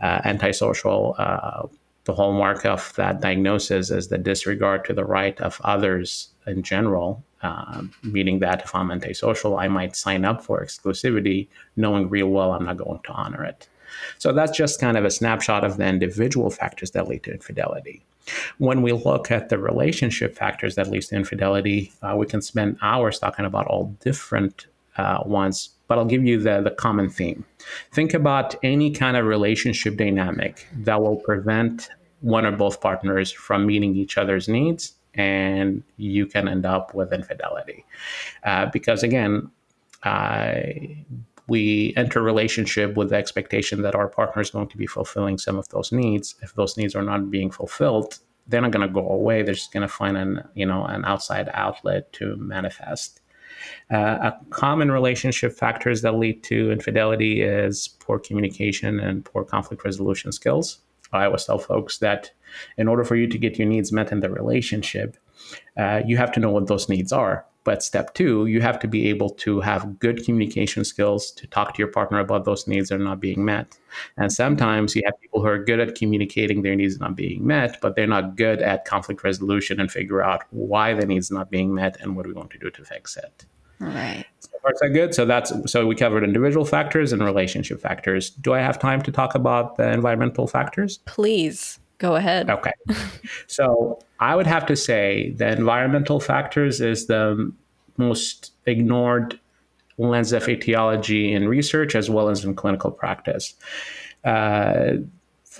Uh, 0.00 0.22
antisocial 0.24 1.14
uh, 1.18 1.66
the 2.04 2.14
hallmark 2.14 2.66
of 2.66 2.92
that 2.96 3.20
diagnosis 3.20 3.90
is 3.90 4.08
the 4.08 4.18
disregard 4.18 4.84
to 4.84 4.92
the 4.92 5.04
right 5.04 5.40
of 5.40 5.60
others 5.64 6.33
in 6.46 6.62
general, 6.62 7.22
uh, 7.42 7.82
meaning 8.02 8.38
that 8.40 8.62
if 8.64 8.74
I'm 8.74 8.90
antisocial, 8.90 9.58
I 9.58 9.68
might 9.68 9.96
sign 9.96 10.24
up 10.24 10.42
for 10.42 10.64
exclusivity, 10.64 11.48
knowing 11.76 12.08
real 12.08 12.28
well 12.28 12.52
I'm 12.52 12.64
not 12.64 12.76
going 12.76 13.00
to 13.04 13.12
honor 13.12 13.44
it. 13.44 13.68
So 14.18 14.32
that's 14.32 14.56
just 14.56 14.80
kind 14.80 14.96
of 14.96 15.04
a 15.04 15.10
snapshot 15.10 15.64
of 15.64 15.76
the 15.76 15.86
individual 15.86 16.50
factors 16.50 16.90
that 16.92 17.08
lead 17.08 17.22
to 17.24 17.32
infidelity. 17.32 18.04
When 18.58 18.82
we 18.82 18.92
look 18.92 19.30
at 19.30 19.50
the 19.50 19.58
relationship 19.58 20.34
factors 20.34 20.74
that 20.76 20.88
lead 20.88 21.02
to 21.02 21.16
infidelity, 21.16 21.92
uh, 22.02 22.16
we 22.16 22.26
can 22.26 22.40
spend 22.40 22.78
hours 22.82 23.18
talking 23.18 23.44
about 23.44 23.66
all 23.66 23.94
different 24.00 24.66
uh, 24.96 25.22
ones, 25.26 25.70
but 25.88 25.98
I'll 25.98 26.04
give 26.04 26.24
you 26.24 26.40
the, 26.40 26.62
the 26.62 26.70
common 26.70 27.10
theme. 27.10 27.44
Think 27.92 28.14
about 28.14 28.54
any 28.62 28.90
kind 28.90 29.16
of 29.16 29.26
relationship 29.26 29.96
dynamic 29.96 30.66
that 30.78 31.00
will 31.00 31.16
prevent 31.16 31.90
one 32.20 32.46
or 32.46 32.52
both 32.52 32.80
partners 32.80 33.30
from 33.30 33.66
meeting 33.66 33.94
each 33.94 34.16
other's 34.16 34.48
needs, 34.48 34.94
and 35.14 35.82
you 35.96 36.26
can 36.26 36.48
end 36.48 36.66
up 36.66 36.94
with 36.94 37.12
infidelity. 37.12 37.84
Uh, 38.42 38.66
because 38.66 39.02
again, 39.02 39.50
uh, 40.02 40.60
we 41.46 41.92
enter 41.96 42.22
relationship 42.22 42.96
with 42.96 43.10
the 43.10 43.16
expectation 43.16 43.82
that 43.82 43.94
our 43.94 44.08
partner 44.08 44.40
is 44.40 44.50
going 44.50 44.68
to 44.68 44.76
be 44.76 44.86
fulfilling 44.86 45.38
some 45.38 45.58
of 45.58 45.68
those 45.68 45.92
needs. 45.92 46.34
If 46.42 46.54
those 46.54 46.76
needs 46.76 46.94
are 46.94 47.02
not 47.02 47.30
being 47.30 47.50
fulfilled, 47.50 48.18
they're 48.46 48.60
not 48.60 48.70
going 48.70 48.86
to 48.86 48.92
go 48.92 49.08
away. 49.08 49.42
They're 49.42 49.54
just 49.54 49.72
going 49.72 49.82
to 49.82 49.88
find 49.88 50.16
an 50.16 50.42
you 50.54 50.66
know 50.66 50.84
an 50.84 51.04
outside 51.04 51.50
outlet 51.52 52.12
to 52.14 52.36
manifest. 52.36 53.20
Uh, 53.90 54.32
a 54.32 54.36
common 54.50 54.90
relationship 54.90 55.52
factors 55.52 56.02
that 56.02 56.16
lead 56.16 56.42
to 56.44 56.70
infidelity 56.70 57.42
is 57.42 57.88
poor 57.88 58.18
communication 58.18 59.00
and 59.00 59.24
poor 59.24 59.44
conflict 59.44 59.84
resolution 59.84 60.32
skills. 60.32 60.78
I 61.14 61.26
always 61.26 61.44
folks 61.44 61.98
that 61.98 62.30
in 62.76 62.88
order 62.88 63.04
for 63.04 63.16
you 63.16 63.26
to 63.26 63.38
get 63.38 63.58
your 63.58 63.68
needs 63.68 63.92
met 63.92 64.12
in 64.12 64.20
the 64.20 64.30
relationship, 64.30 65.16
uh, 65.76 66.02
you 66.06 66.16
have 66.16 66.32
to 66.32 66.40
know 66.40 66.50
what 66.50 66.66
those 66.66 66.88
needs 66.88 67.12
are. 67.12 67.46
But 67.64 67.82
step 67.82 68.12
two, 68.12 68.44
you 68.44 68.60
have 68.60 68.78
to 68.80 68.88
be 68.88 69.08
able 69.08 69.30
to 69.30 69.60
have 69.60 69.98
good 69.98 70.22
communication 70.24 70.84
skills 70.84 71.30
to 71.32 71.46
talk 71.46 71.72
to 71.74 71.78
your 71.78 71.90
partner 71.90 72.18
about 72.18 72.44
those 72.44 72.68
needs 72.68 72.90
that 72.90 73.00
are 73.00 73.04
not 73.04 73.20
being 73.20 73.42
met. 73.42 73.78
And 74.18 74.30
sometimes 74.30 74.94
you 74.94 75.02
have 75.06 75.18
people 75.20 75.40
who 75.40 75.46
are 75.46 75.64
good 75.64 75.80
at 75.80 75.94
communicating 75.94 76.60
their 76.60 76.76
needs 76.76 77.00
not 77.00 77.16
being 77.16 77.46
met, 77.46 77.80
but 77.80 77.96
they're 77.96 78.06
not 78.06 78.36
good 78.36 78.60
at 78.60 78.84
conflict 78.84 79.24
resolution 79.24 79.80
and 79.80 79.90
figure 79.90 80.22
out 80.22 80.42
why 80.50 80.92
the 80.92 81.06
needs 81.06 81.30
not 81.30 81.50
being 81.50 81.72
met 81.72 81.98
and 82.00 82.14
what 82.16 82.26
we 82.26 82.34
want 82.34 82.50
to 82.50 82.58
do 82.58 82.70
to 82.70 82.84
fix 82.84 83.16
it. 83.16 83.46
Right. 83.78 84.24
So 84.40 84.50
far, 84.62 84.72
so 84.76 84.88
good. 84.88 85.14
So 85.14 85.24
that's 85.24 85.52
so 85.70 85.86
we 85.86 85.94
covered 85.94 86.24
individual 86.24 86.64
factors 86.64 87.12
and 87.12 87.22
relationship 87.22 87.80
factors. 87.80 88.30
Do 88.30 88.54
I 88.54 88.60
have 88.60 88.78
time 88.78 89.02
to 89.02 89.12
talk 89.12 89.34
about 89.34 89.76
the 89.76 89.90
environmental 89.90 90.46
factors? 90.46 90.98
Please. 91.06 91.78
Go 91.98 92.16
ahead. 92.16 92.50
Okay. 92.50 92.72
so 93.46 93.98
I 94.20 94.34
would 94.34 94.46
have 94.46 94.66
to 94.66 94.76
say 94.76 95.30
the 95.36 95.48
environmental 95.48 96.20
factors 96.20 96.80
is 96.80 97.06
the 97.06 97.52
most 97.96 98.52
ignored 98.66 99.38
lens 99.96 100.32
of 100.32 100.48
etiology 100.48 101.32
in 101.32 101.48
research 101.48 101.94
as 101.94 102.10
well 102.10 102.28
as 102.28 102.44
in 102.44 102.54
clinical 102.54 102.90
practice. 102.90 103.54
Uh, 104.24 104.94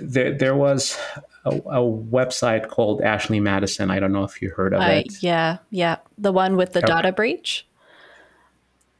there, 0.00 0.36
there 0.36 0.56
was 0.56 0.98
a, 1.44 1.50
a, 1.50 1.80
website 1.80 2.68
called 2.68 3.00
Ashley 3.02 3.38
Madison. 3.38 3.90
I 3.90 4.00
don't 4.00 4.12
know 4.12 4.24
if 4.24 4.42
you 4.42 4.50
heard 4.50 4.74
of 4.74 4.80
uh, 4.80 4.86
it. 4.86 5.22
Yeah, 5.22 5.58
yeah. 5.70 5.96
The 6.18 6.32
one 6.32 6.56
with 6.56 6.72
the 6.72 6.80
okay. 6.80 6.88
data 6.88 7.12
breach? 7.12 7.66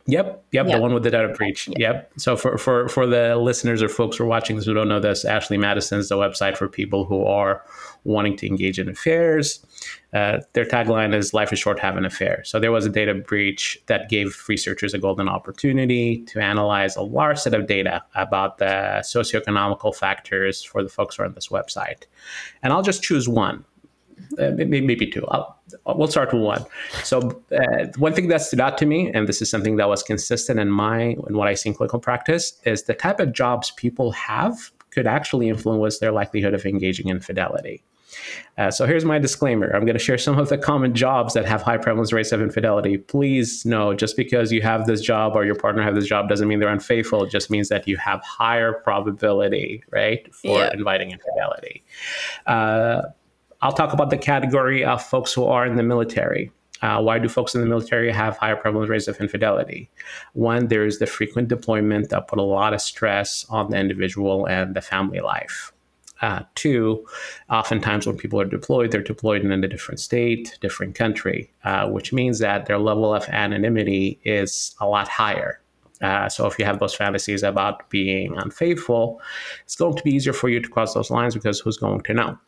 Yep, 0.07 0.45
yep, 0.53 0.67
yep, 0.67 0.77
the 0.77 0.83
one 0.83 0.93
with 0.93 1.03
the 1.03 1.11
data 1.11 1.29
breach. 1.29 1.67
Yep. 1.67 1.79
yep. 1.79 2.13
So 2.19 2.37
for, 2.37 2.59
for 2.59 2.89
for 2.91 3.07
the 3.07 3.37
listeners 3.37 3.83
or 3.83 3.89
folks 3.89 4.19
who 4.19 4.25
are 4.25 4.27
watching 4.27 4.57
this 4.57 4.67
who 4.67 4.75
don't 4.75 4.89
know 4.89 5.01
this, 5.01 5.25
Ashley 5.25 5.57
Madison 5.57 5.99
is 5.99 6.11
the 6.11 6.17
website 6.17 6.59
for 6.59 6.69
people 6.69 7.07
who 7.07 7.25
are 7.25 7.65
wanting 8.05 8.37
to 8.37 8.47
engage 8.47 8.79
in 8.79 8.87
affairs. 8.91 9.65
Uh, 10.13 10.41
their 10.53 10.67
tagline 10.67 11.15
is 11.15 11.33
"Life 11.33 11.55
is 11.55 11.59
short, 11.59 11.81
have 11.81 11.97
an 11.97 12.05
affair." 12.05 12.43
So 12.45 12.61
there 12.61 12.71
was 12.71 12.85
a 12.85 12.91
data 12.91 13.15
breach 13.15 13.81
that 13.87 14.11
gave 14.11 14.45
researchers 14.47 14.93
a 14.93 14.99
golden 14.99 15.27
opportunity 15.27 16.19
to 16.25 16.39
analyze 16.39 16.97
a 16.97 17.03
large 17.03 17.39
set 17.39 17.55
of 17.55 17.67
data 17.67 18.03
about 18.15 18.59
the 18.59 19.01
socioeconomical 19.03 19.97
factors 19.97 20.63
for 20.63 20.83
the 20.83 20.91
folks 20.91 21.17
who 21.17 21.23
are 21.23 21.27
on 21.27 21.33
this 21.33 21.49
website, 21.49 22.03
and 22.63 22.75
I'll 22.75 22.83
just 22.83 23.03
choose 23.03 23.27
one 23.27 23.65
uh, 24.39 24.51
maybe 24.57 25.07
two. 25.07 25.27
I'll, 25.29 25.59
we'll 25.87 26.09
start 26.09 26.33
with 26.33 26.43
one. 26.43 26.65
So 27.03 27.43
uh, 27.53 27.87
one 27.99 28.13
thing 28.15 28.29
that 28.29 28.43
stood 28.43 28.61
out 28.61 28.79
to 28.79 28.87
me, 28.87 29.11
and 29.13 29.29
this 29.29 29.41
is 29.41 29.51
something 29.51 29.77
that 29.77 29.89
was 29.89 30.03
consistent 30.03 30.61
in 30.61 30.71
my 30.71 31.17
in 31.29 31.37
what 31.37 31.49
I 31.49 31.55
see 31.55 31.71
in 31.71 31.75
clinical 31.75 31.99
practice, 31.99 32.61
is 32.65 32.85
the 32.85 32.95
type 32.95 33.21
of 33.21 33.33
jobs 33.33 33.71
people 33.73 34.13
have 34.13 34.73
could 34.91 35.07
actually 35.07 35.49
influence 35.49 35.99
their 35.99 36.13
likelihood 36.13 36.55
of 36.55 36.65
engaging 36.65 37.09
in 37.09 37.21
fidelity. 37.21 37.83
Uh, 38.59 38.71
so 38.71 38.87
here's 38.87 39.05
my 39.05 39.19
disclaimer. 39.19 39.75
I'm 39.75 39.85
going 39.85 39.99
to 39.99 40.03
share 40.03 40.19
some 40.19 40.39
of 40.39 40.49
the 40.49 40.57
common 40.57 40.95
jobs 40.95 41.35
that 41.35 41.45
have 41.47 41.63
high 41.63 41.79
prevalence 41.79 42.13
rates 42.13 42.31
of 42.31 42.41
infidelity. 42.41 42.97
Please 42.97 43.65
know, 43.67 43.95
just 43.95 44.17
because 44.17 44.53
you 44.53 44.63
have 44.63 44.87
this 44.87 45.01
job 45.01 45.35
or 45.35 45.45
your 45.45 45.57
partner 45.57 45.83
have 45.83 45.97
this 45.97 46.07
job 46.07 46.29
doesn't 46.29 46.47
mean 46.47 46.61
they're 46.61 46.69
unfaithful. 46.69 47.25
It 47.25 47.31
just 47.31 47.51
means 47.51 47.69
that 47.71 47.89
you 47.89 47.97
have 47.97 48.23
higher 48.23 48.73
probability, 48.73 49.83
right, 49.91 50.33
for 50.33 50.61
yeah. 50.61 50.71
inviting 50.73 51.11
infidelity. 51.11 51.83
Uh, 52.47 53.03
I'll 53.65 53.73
talk 53.73 53.95
about 53.95 54.11
the 54.11 54.19
category 54.19 54.85
of 54.85 55.03
folks 55.03 55.33
who 55.33 55.47
are 55.47 55.65
in 55.65 55.77
the 55.77 55.83
military. 55.83 56.53
Uh, 56.83 57.01
why 57.01 57.19
do 57.19 57.31
folks 57.31 57.55
in 57.55 57.63
the 57.63 57.67
military 57.67 58.13
have 58.13 58.37
higher 58.37 58.57
prevalence 58.57 58.91
rates 58.91 59.09
of 59.09 59.19
infidelity? 59.23 59.89
One, 60.35 60.69
there's 60.69 60.99
the 60.99 61.07
frequent 61.07 61.49
deployment 61.49 62.11
that 62.11 62.29
put 62.29 62.39
a 62.39 62.43
lot 62.43 62.75
of 62.75 62.83
stress 62.83 63.47
on 63.49 63.71
the 63.71 63.79
individual 63.79 64.45
and 64.45 64.77
the 64.77 64.83
family 64.83 65.21
life. 65.21 65.73
Uh, 66.21 66.43
two, 66.57 67.07
oftentimes 67.49 68.07
when 68.07 68.19
people 68.19 68.39
are 68.39 68.45
deployed, 68.45 68.91
they're 68.91 69.01
deployed 69.01 69.43
in 69.43 69.51
a 69.51 69.67
different 69.67 69.99
state, 69.99 70.59
different 70.61 70.95
country, 70.95 71.51
uh, 71.65 71.89
which 71.89 72.13
means 72.13 72.41
that 72.41 72.67
their 72.67 72.79
level 72.79 73.15
of 73.15 73.27
anonymity 73.31 74.21
is 74.25 74.77
a 74.79 74.87
lot 74.87 75.09
higher. 75.09 75.59
Uh, 76.03 76.29
so 76.29 76.47
if 76.47 76.59
you 76.59 76.67
have 76.67 76.81
those 76.81 76.95
fantasies 76.95 77.43
about 77.43 77.89
being 77.89 78.37
unfaithful, 78.37 79.23
it's 79.63 79.75
going 79.75 79.97
to 79.97 80.03
be 80.03 80.15
easier 80.15 80.35
for 80.35 80.51
you 80.51 80.61
to 80.61 80.69
cross 80.69 80.93
those 80.93 81.11
lines 81.11 81.33
because 81.33 81.61
who's 81.61 81.79
going 81.79 82.03
to 82.03 82.13
know? 82.13 82.39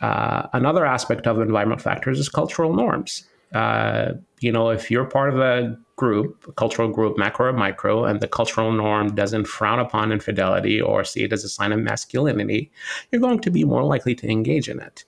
Uh, 0.00 0.46
another 0.52 0.84
aspect 0.84 1.26
of 1.26 1.40
environmental 1.40 1.82
factors 1.82 2.18
is 2.18 2.28
cultural 2.28 2.74
norms. 2.74 3.24
Uh, 3.54 4.12
you 4.40 4.52
know, 4.52 4.70
if 4.70 4.90
you're 4.90 5.04
part 5.04 5.32
of 5.32 5.38
a 5.40 5.78
group, 5.94 6.44
a 6.46 6.52
cultural 6.52 6.88
group, 6.88 7.16
macro 7.16 7.48
or 7.48 7.52
micro, 7.52 8.04
and 8.04 8.20
the 8.20 8.28
cultural 8.28 8.70
norm 8.70 9.14
doesn't 9.14 9.46
frown 9.46 9.78
upon 9.78 10.12
infidelity 10.12 10.78
or 10.80 11.04
see 11.04 11.24
it 11.24 11.32
as 11.32 11.42
a 11.42 11.48
sign 11.48 11.72
of 11.72 11.80
masculinity, 11.80 12.70
you're 13.10 13.20
going 13.20 13.38
to 13.38 13.50
be 13.50 13.64
more 13.64 13.82
likely 13.82 14.14
to 14.14 14.28
engage 14.28 14.68
in 14.68 14.78
it. 14.78 15.04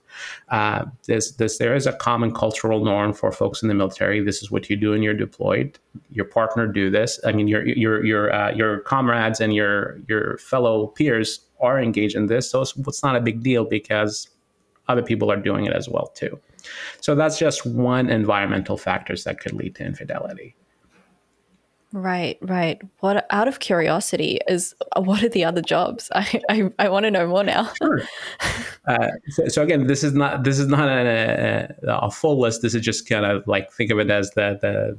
Uh, 0.48 0.86
this, 1.06 1.32
there 1.58 1.74
is 1.74 1.86
a 1.86 1.92
common 1.92 2.32
cultural 2.32 2.82
norm 2.84 3.12
for 3.12 3.30
folks 3.30 3.60
in 3.60 3.68
the 3.68 3.74
military. 3.74 4.22
This 4.24 4.42
is 4.42 4.50
what 4.50 4.70
you 4.70 4.76
do 4.76 4.90
when 4.92 5.02
you're 5.02 5.14
deployed. 5.14 5.78
Your 6.10 6.24
partner 6.24 6.66
do 6.66 6.90
this. 6.90 7.20
I 7.26 7.32
mean, 7.32 7.48
your 7.48 7.66
your 7.66 8.04
your 8.04 8.32
uh, 8.32 8.52
your 8.52 8.80
comrades 8.80 9.40
and 9.40 9.54
your 9.54 10.00
your 10.08 10.38
fellow 10.38 10.86
peers 10.86 11.40
are 11.60 11.80
engaged 11.80 12.16
in 12.16 12.26
this, 12.26 12.50
so 12.50 12.62
it's, 12.62 12.74
it's 12.76 13.02
not 13.02 13.16
a 13.16 13.20
big 13.20 13.42
deal 13.42 13.64
because 13.64 14.28
other 14.88 15.02
people 15.02 15.30
are 15.30 15.36
doing 15.36 15.66
it 15.66 15.72
as 15.72 15.88
well 15.88 16.08
too. 16.08 16.38
So 17.00 17.14
that's 17.14 17.38
just 17.38 17.64
one 17.66 18.10
environmental 18.10 18.76
factors 18.76 19.24
that 19.24 19.40
could 19.40 19.52
lead 19.52 19.74
to 19.76 19.84
infidelity. 19.84 20.56
Right, 21.92 22.36
right. 22.42 22.82
What 23.00 23.26
out 23.30 23.48
of 23.48 23.60
curiosity 23.60 24.38
is 24.46 24.74
what 24.96 25.22
are 25.22 25.28
the 25.30 25.44
other 25.44 25.62
jobs? 25.62 26.10
I 26.14 26.40
I, 26.50 26.70
I 26.78 26.88
want 26.90 27.04
to 27.04 27.10
know 27.10 27.26
more 27.26 27.44
now. 27.44 27.72
sure. 27.82 28.02
Uh, 28.86 29.10
so, 29.28 29.46
so, 29.48 29.62
again, 29.62 29.86
this 29.86 30.02
is 30.02 30.14
not 30.14 30.44
this 30.44 30.58
is 30.58 30.66
not 30.66 30.88
a, 30.88 31.76
a, 31.86 32.10
full 32.10 32.40
list. 32.40 32.62
This 32.62 32.74
is 32.74 32.80
just 32.80 33.06
kind 33.06 33.26
of 33.26 33.46
like 33.46 33.70
think 33.70 33.90
of 33.90 33.98
it 33.98 34.10
as 34.10 34.30
the 34.30 34.58
the 34.62 34.98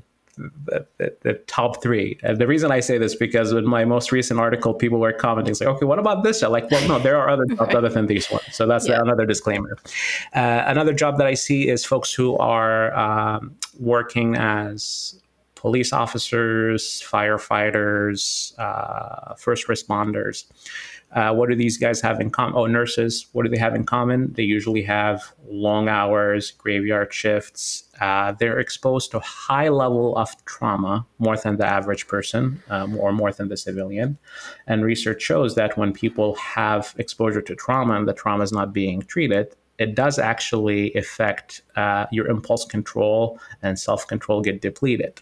the, 0.65 0.86
the, 0.97 1.15
the, 1.21 1.34
top 1.47 1.82
three. 1.84 2.17
And 2.23 2.38
the 2.38 2.47
reason 2.47 2.71
I 2.71 2.80
say 2.80 2.97
this 2.97 3.15
because 3.15 3.52
in 3.52 3.65
my 3.65 3.86
most 3.86 4.12
recent 4.12 4.39
article, 4.39 4.73
people 4.73 4.99
were 4.99 5.12
commenting, 5.12 5.56
like, 5.60 5.75
okay, 5.75 5.86
what 5.86 5.99
about 5.99 6.23
this? 6.23 6.41
I'm 6.41 6.52
like, 6.52 6.69
well, 6.71 6.88
no, 6.88 6.99
there 6.99 7.17
are 7.17 7.30
other 7.30 7.45
jobs 7.45 7.75
other 7.80 7.89
than 7.89 8.08
these 8.08 8.30
ones. 8.32 8.45
So 8.52 8.65
that's 8.65 8.88
yeah. 8.88 9.02
another 9.02 9.25
disclaimer. 9.25 9.78
Uh, 10.34 10.63
another 10.65 10.93
job 10.93 11.17
that 11.17 11.28
I 11.28 11.34
see 11.34 11.67
is 11.67 11.86
folks 11.86 12.13
who 12.13 12.38
are 12.38 12.95
um, 12.97 13.56
working 13.80 14.36
as 14.36 15.19
police 15.56 15.91
officers, 15.91 17.04
firefighters, 17.06 18.58
uh, 18.58 19.36
first 19.36 19.67
responders. 19.67 20.45
Uh, 21.11 21.33
what 21.33 21.49
do 21.49 21.55
these 21.55 21.77
guys 21.77 22.01
have 22.01 22.19
in 22.19 22.29
common? 22.29 22.53
Oh, 22.55 22.65
nurses. 22.67 23.27
What 23.31 23.43
do 23.43 23.49
they 23.49 23.57
have 23.57 23.73
in 23.73 23.83
common? 23.83 24.31
They 24.33 24.43
usually 24.43 24.83
have 24.83 25.33
long 25.47 25.89
hours, 25.89 26.51
graveyard 26.51 27.13
shifts. 27.13 27.83
Uh, 27.99 28.33
they're 28.33 28.59
exposed 28.59 29.11
to 29.11 29.19
high 29.19 29.69
level 29.69 30.15
of 30.17 30.29
trauma, 30.45 31.05
more 31.17 31.35
than 31.35 31.57
the 31.57 31.65
average 31.65 32.07
person, 32.07 32.61
um, 32.69 32.95
or 32.97 33.11
more 33.11 33.31
than 33.31 33.49
the 33.49 33.57
civilian. 33.57 34.17
And 34.67 34.85
research 34.85 35.21
shows 35.21 35.55
that 35.55 35.77
when 35.77 35.93
people 35.93 36.35
have 36.35 36.93
exposure 36.97 37.41
to 37.41 37.55
trauma 37.55 37.95
and 37.95 38.07
the 38.07 38.13
trauma 38.13 38.43
is 38.43 38.51
not 38.51 38.71
being 38.71 39.01
treated, 39.01 39.55
it 39.79 39.95
does 39.95 40.19
actually 40.19 40.93
affect 40.93 41.61
uh, 41.75 42.05
your 42.11 42.27
impulse 42.27 42.65
control 42.65 43.39
and 43.63 43.79
self 43.79 44.05
control 44.05 44.41
get 44.41 44.61
depleted. 44.61 45.21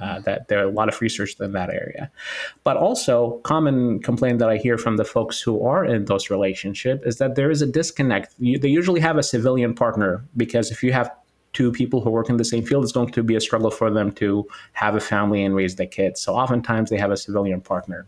Uh, 0.00 0.18
that 0.20 0.48
there 0.48 0.58
are 0.58 0.68
a 0.68 0.72
lot 0.72 0.88
of 0.88 0.98
research 1.00 1.36
in 1.40 1.52
that 1.52 1.68
area. 1.68 2.10
But 2.64 2.76
also, 2.78 3.38
common 3.44 4.00
complaint 4.00 4.38
that 4.38 4.48
I 4.48 4.56
hear 4.56 4.78
from 4.78 4.96
the 4.96 5.04
folks 5.04 5.42
who 5.42 5.62
are 5.66 5.84
in 5.84 6.06
those 6.06 6.30
relationships 6.30 7.02
is 7.04 7.18
that 7.18 7.34
there 7.34 7.50
is 7.50 7.60
a 7.60 7.66
disconnect. 7.66 8.34
You, 8.38 8.58
they 8.58 8.68
usually 8.68 9.00
have 9.00 9.18
a 9.18 9.22
civilian 9.22 9.74
partner 9.74 10.24
because 10.36 10.70
if 10.70 10.82
you 10.82 10.92
have 10.92 11.10
two 11.52 11.72
people 11.72 12.00
who 12.00 12.10
work 12.10 12.28
in 12.28 12.36
the 12.36 12.44
same 12.44 12.64
field, 12.64 12.84
it's 12.84 12.92
going 12.92 13.10
to 13.10 13.22
be 13.22 13.34
a 13.34 13.40
struggle 13.40 13.70
for 13.70 13.90
them 13.90 14.12
to 14.12 14.46
have 14.72 14.94
a 14.94 15.00
family 15.00 15.44
and 15.44 15.54
raise 15.54 15.76
their 15.76 15.86
kids. 15.86 16.20
So 16.20 16.34
oftentimes 16.34 16.90
they 16.90 16.98
have 16.98 17.10
a 17.10 17.16
civilian 17.16 17.60
partner. 17.60 18.06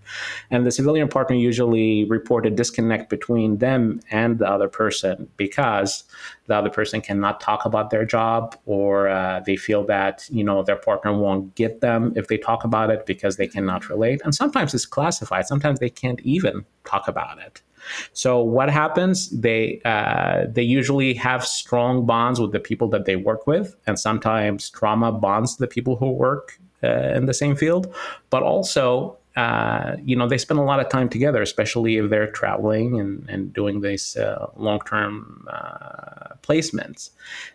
And 0.51 0.65
the 0.65 0.71
civilian 0.71 1.09
partner 1.09 1.37
usually 1.37 2.05
report 2.05 2.47
a 2.47 2.51
disconnect 2.51 3.11
between 3.11 3.59
them 3.59 4.01
and 4.11 4.39
the 4.39 4.49
other 4.49 4.69
person 4.69 5.29
because 5.37 6.05
the 6.47 6.55
other 6.55 6.71
person 6.71 7.01
cannot 7.01 7.41
talk 7.41 7.65
about 7.65 7.91
their 7.91 8.05
job 8.05 8.57
or 8.65 9.09
uh, 9.09 9.41
they 9.45 9.57
feel 9.57 9.85
that, 9.85 10.29
you 10.31 10.45
know, 10.45 10.63
their 10.63 10.77
partner 10.77 11.17
won't 11.17 11.55
get 11.55 11.81
them 11.81 12.13
if 12.15 12.29
they 12.29 12.39
talk 12.39 12.65
about 12.65 12.91
it 12.91 13.07
because 13.07 13.37
they 13.37 13.49
cannot 13.49 13.89
relate. 13.89 14.21
And 14.25 14.35
sometimes 14.35 14.73
it's 14.75 14.87
classified. 14.87 15.47
Sometimes 15.47 15.81
they 15.81 15.91
can't 15.91 16.21
even 16.21 16.65
talk 16.85 17.09
about 17.09 17.39
it. 17.39 17.63
So 18.12 18.42
what 18.42 18.71
happens? 18.71 19.31
They 19.31 19.81
uh, 19.85 20.47
they 20.49 20.62
usually 20.62 21.14
have 21.14 21.45
strong 21.45 22.07
bonds 22.07 22.40
with 22.40 22.53
the 22.53 22.61
people 22.61 22.88
that 22.88 23.05
they 23.05 23.16
work 23.16 23.47
with, 23.47 23.75
and 23.87 23.99
sometimes 23.99 24.71
trauma 24.71 25.12
bonds 25.12 25.57
the 25.57 25.66
people 25.66 25.97
who 25.97 26.11
work 26.11 26.59
uh, 26.83 27.12
in 27.14 27.27
the 27.27 27.35
same 27.35 27.57
field. 27.57 27.92
But 28.31 28.42
also, 28.42 29.16
uh, 29.37 29.97
you 30.05 30.16
know, 30.16 30.29
they 30.29 30.38
spend 30.38 30.61
a 30.61 30.62
lot 30.62 30.81
of 30.81 30.88
time 30.88 31.09
together, 31.09 31.40
especially 31.40 31.97
if 31.97 32.11
they're 32.11 32.31
traveling 32.31 33.01
and, 33.01 33.29
and 33.29 33.53
doing 33.53 33.81
these 33.81 34.16
uh, 34.16 34.47
long 34.57 34.81
term 34.81 35.47
uh, 35.51 36.35
placements. 36.42 37.11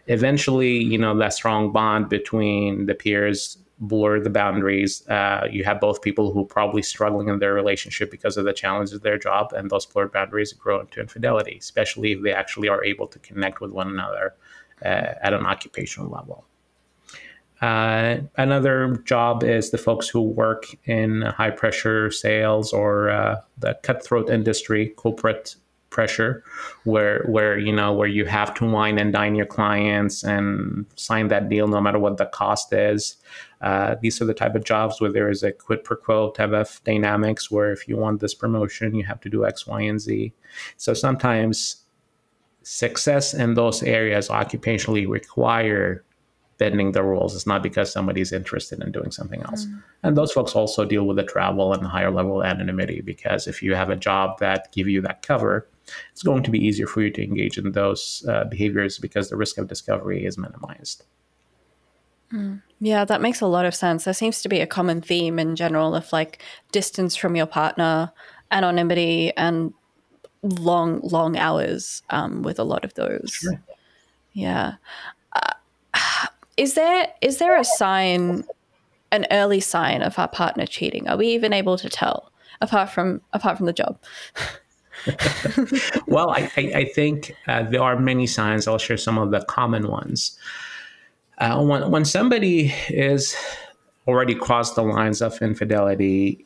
Eventually, 0.07 0.77
you 0.77 0.97
know, 0.97 1.15
that 1.17 1.33
strong 1.33 1.71
bond 1.71 2.09
between 2.09 2.87
the 2.87 2.95
peers 2.95 3.57
blur 3.79 4.19
the 4.19 4.29
boundaries. 4.29 5.07
Uh, 5.07 5.47
you 5.49 5.63
have 5.63 5.79
both 5.79 6.01
people 6.01 6.31
who 6.31 6.41
are 6.41 6.45
probably 6.45 6.81
struggling 6.81 7.27
in 7.29 7.39
their 7.39 7.53
relationship 7.53 8.09
because 8.09 8.37
of 8.37 8.45
the 8.45 8.53
challenges 8.53 8.93
of 8.93 9.01
their 9.01 9.17
job, 9.17 9.53
and 9.53 9.69
those 9.69 9.85
blurred 9.85 10.11
boundaries 10.11 10.53
grow 10.53 10.79
into 10.79 10.99
infidelity, 10.99 11.57
especially 11.59 12.13
if 12.13 12.21
they 12.23 12.33
actually 12.33 12.67
are 12.67 12.83
able 12.83 13.07
to 13.07 13.19
connect 13.19 13.61
with 13.61 13.71
one 13.71 13.87
another 13.87 14.35
uh, 14.83 15.13
at 15.21 15.33
an 15.33 15.45
occupational 15.45 16.09
level. 16.09 16.45
Uh, 17.61 18.17
another 18.37 18.97
job 19.05 19.43
is 19.43 19.71
the 19.71 19.77
folks 19.77 20.07
who 20.07 20.21
work 20.21 20.65
in 20.85 21.21
high 21.21 21.49
pressure 21.49 22.11
sales 22.11 22.71
or 22.71 23.09
uh, 23.09 23.35
the 23.57 23.73
cutthroat 23.81 24.29
industry, 24.29 24.89
corporate 24.89 25.55
pressure, 25.89 26.43
where 26.83 27.23
where 27.25 27.57
you 27.57 27.71
know 27.71 27.93
where 27.93 28.07
you 28.07 28.25
have 28.25 28.53
to 28.55 28.65
wine 28.65 28.97
and 28.97 29.13
dine 29.13 29.35
your 29.35 29.45
clients 29.45 30.23
and 30.23 30.85
sign 30.95 31.27
that 31.29 31.49
deal 31.49 31.67
no 31.67 31.81
matter 31.81 31.99
what 31.99 32.17
the 32.17 32.25
cost 32.25 32.73
is. 32.73 33.17
Uh, 33.61 33.95
these 34.01 34.21
are 34.21 34.25
the 34.25 34.33
type 34.33 34.55
of 34.55 34.63
jobs 34.63 35.01
where 35.01 35.11
there 35.11 35.29
is 35.29 35.43
a 35.43 35.51
quid 35.51 35.83
pro 35.83 35.97
quo 35.97 36.31
type 36.31 36.51
of 36.51 36.81
dynamics 36.83 37.49
where 37.49 37.71
if 37.71 37.87
you 37.87 37.97
want 37.97 38.19
this 38.21 38.33
promotion, 38.33 38.93
you 38.93 39.03
have 39.03 39.19
to 39.21 39.29
do 39.29 39.45
X, 39.45 39.65
Y, 39.65 39.81
and 39.81 39.99
Z. 39.99 40.33
So 40.77 40.93
sometimes 40.93 41.83
success 42.63 43.33
in 43.33 43.53
those 43.53 43.81
areas 43.81 44.27
occupationally 44.27 45.07
require 45.07 46.03
bending 46.57 46.91
the 46.91 47.03
rules. 47.03 47.35
It's 47.35 47.47
not 47.47 47.63
because 47.63 47.91
somebody's 47.91 48.31
interested 48.31 48.81
in 48.81 48.91
doing 48.91 49.11
something 49.11 49.41
else. 49.43 49.65
Mm. 49.65 49.83
And 50.03 50.17
those 50.17 50.31
folks 50.31 50.53
also 50.55 50.85
deal 50.85 51.05
with 51.05 51.17
the 51.17 51.23
travel 51.23 51.73
and 51.73 51.85
higher 51.85 52.11
level 52.11 52.43
anonymity 52.43 53.01
because 53.01 53.47
if 53.47 53.61
you 53.61 53.75
have 53.75 53.89
a 53.89 53.95
job 53.95 54.39
that 54.39 54.71
give 54.71 54.87
you 54.87 55.01
that 55.01 55.21
cover, 55.21 55.67
it's 56.11 56.23
going 56.23 56.43
to 56.43 56.51
be 56.51 56.59
easier 56.59 56.87
for 56.87 57.01
you 57.01 57.11
to 57.11 57.23
engage 57.23 57.57
in 57.57 57.71
those 57.71 58.25
uh, 58.27 58.45
behaviors 58.45 58.99
because 58.99 59.29
the 59.29 59.37
risk 59.37 59.57
of 59.57 59.67
discovery 59.67 60.25
is 60.25 60.37
minimized. 60.37 61.03
Mm. 62.31 62.61
Yeah, 62.79 63.05
that 63.05 63.21
makes 63.21 63.41
a 63.41 63.47
lot 63.47 63.65
of 63.65 63.73
sense. 63.73 64.03
There 64.03 64.13
seems 64.13 64.41
to 64.41 64.49
be 64.49 64.59
a 64.59 64.67
common 64.67 65.01
theme 65.01 65.39
in 65.39 65.55
general 65.55 65.95
of 65.95 66.11
like 66.11 66.43
distance 66.71 67.15
from 67.15 67.35
your 67.35 67.45
partner, 67.45 68.11
anonymity, 68.51 69.35
and 69.37 69.73
long, 70.43 70.99
long 71.03 71.37
hours 71.37 72.03
um, 72.09 72.43
with 72.43 72.59
a 72.59 72.63
lot 72.63 72.83
of 72.83 72.93
those. 72.95 73.31
Sure. 73.31 73.61
Yeah. 74.33 74.73
Uh, 75.33 75.53
is 76.57 76.73
there 76.73 77.07
is 77.21 77.37
there 77.37 77.57
a 77.57 77.63
sign, 77.63 78.43
an 79.11 79.25
early 79.31 79.59
sign 79.59 80.01
of 80.01 80.19
our 80.19 80.27
partner 80.27 80.65
cheating? 80.65 81.07
Are 81.07 81.17
we 81.17 81.27
even 81.27 81.53
able 81.53 81.77
to 81.77 81.89
tell 81.89 82.31
apart 82.61 82.89
from 82.89 83.21
apart 83.33 83.57
from 83.57 83.65
the 83.65 83.73
job? 83.73 83.99
well, 86.07 86.31
I, 86.31 86.51
I, 86.57 86.71
I 86.75 86.85
think 86.85 87.35
uh, 87.47 87.63
there 87.63 87.81
are 87.81 87.99
many 87.99 88.27
signs. 88.27 88.67
I'll 88.67 88.77
share 88.77 88.97
some 88.97 89.17
of 89.17 89.31
the 89.31 89.43
common 89.45 89.87
ones. 89.87 90.37
Uh, 91.37 91.63
when 91.63 91.91
when 91.91 92.05
somebody 92.05 92.73
is 92.89 93.35
already 94.07 94.33
crossed 94.33 94.75
the 94.75 94.83
lines 94.83 95.21
of 95.21 95.39
infidelity, 95.41 96.45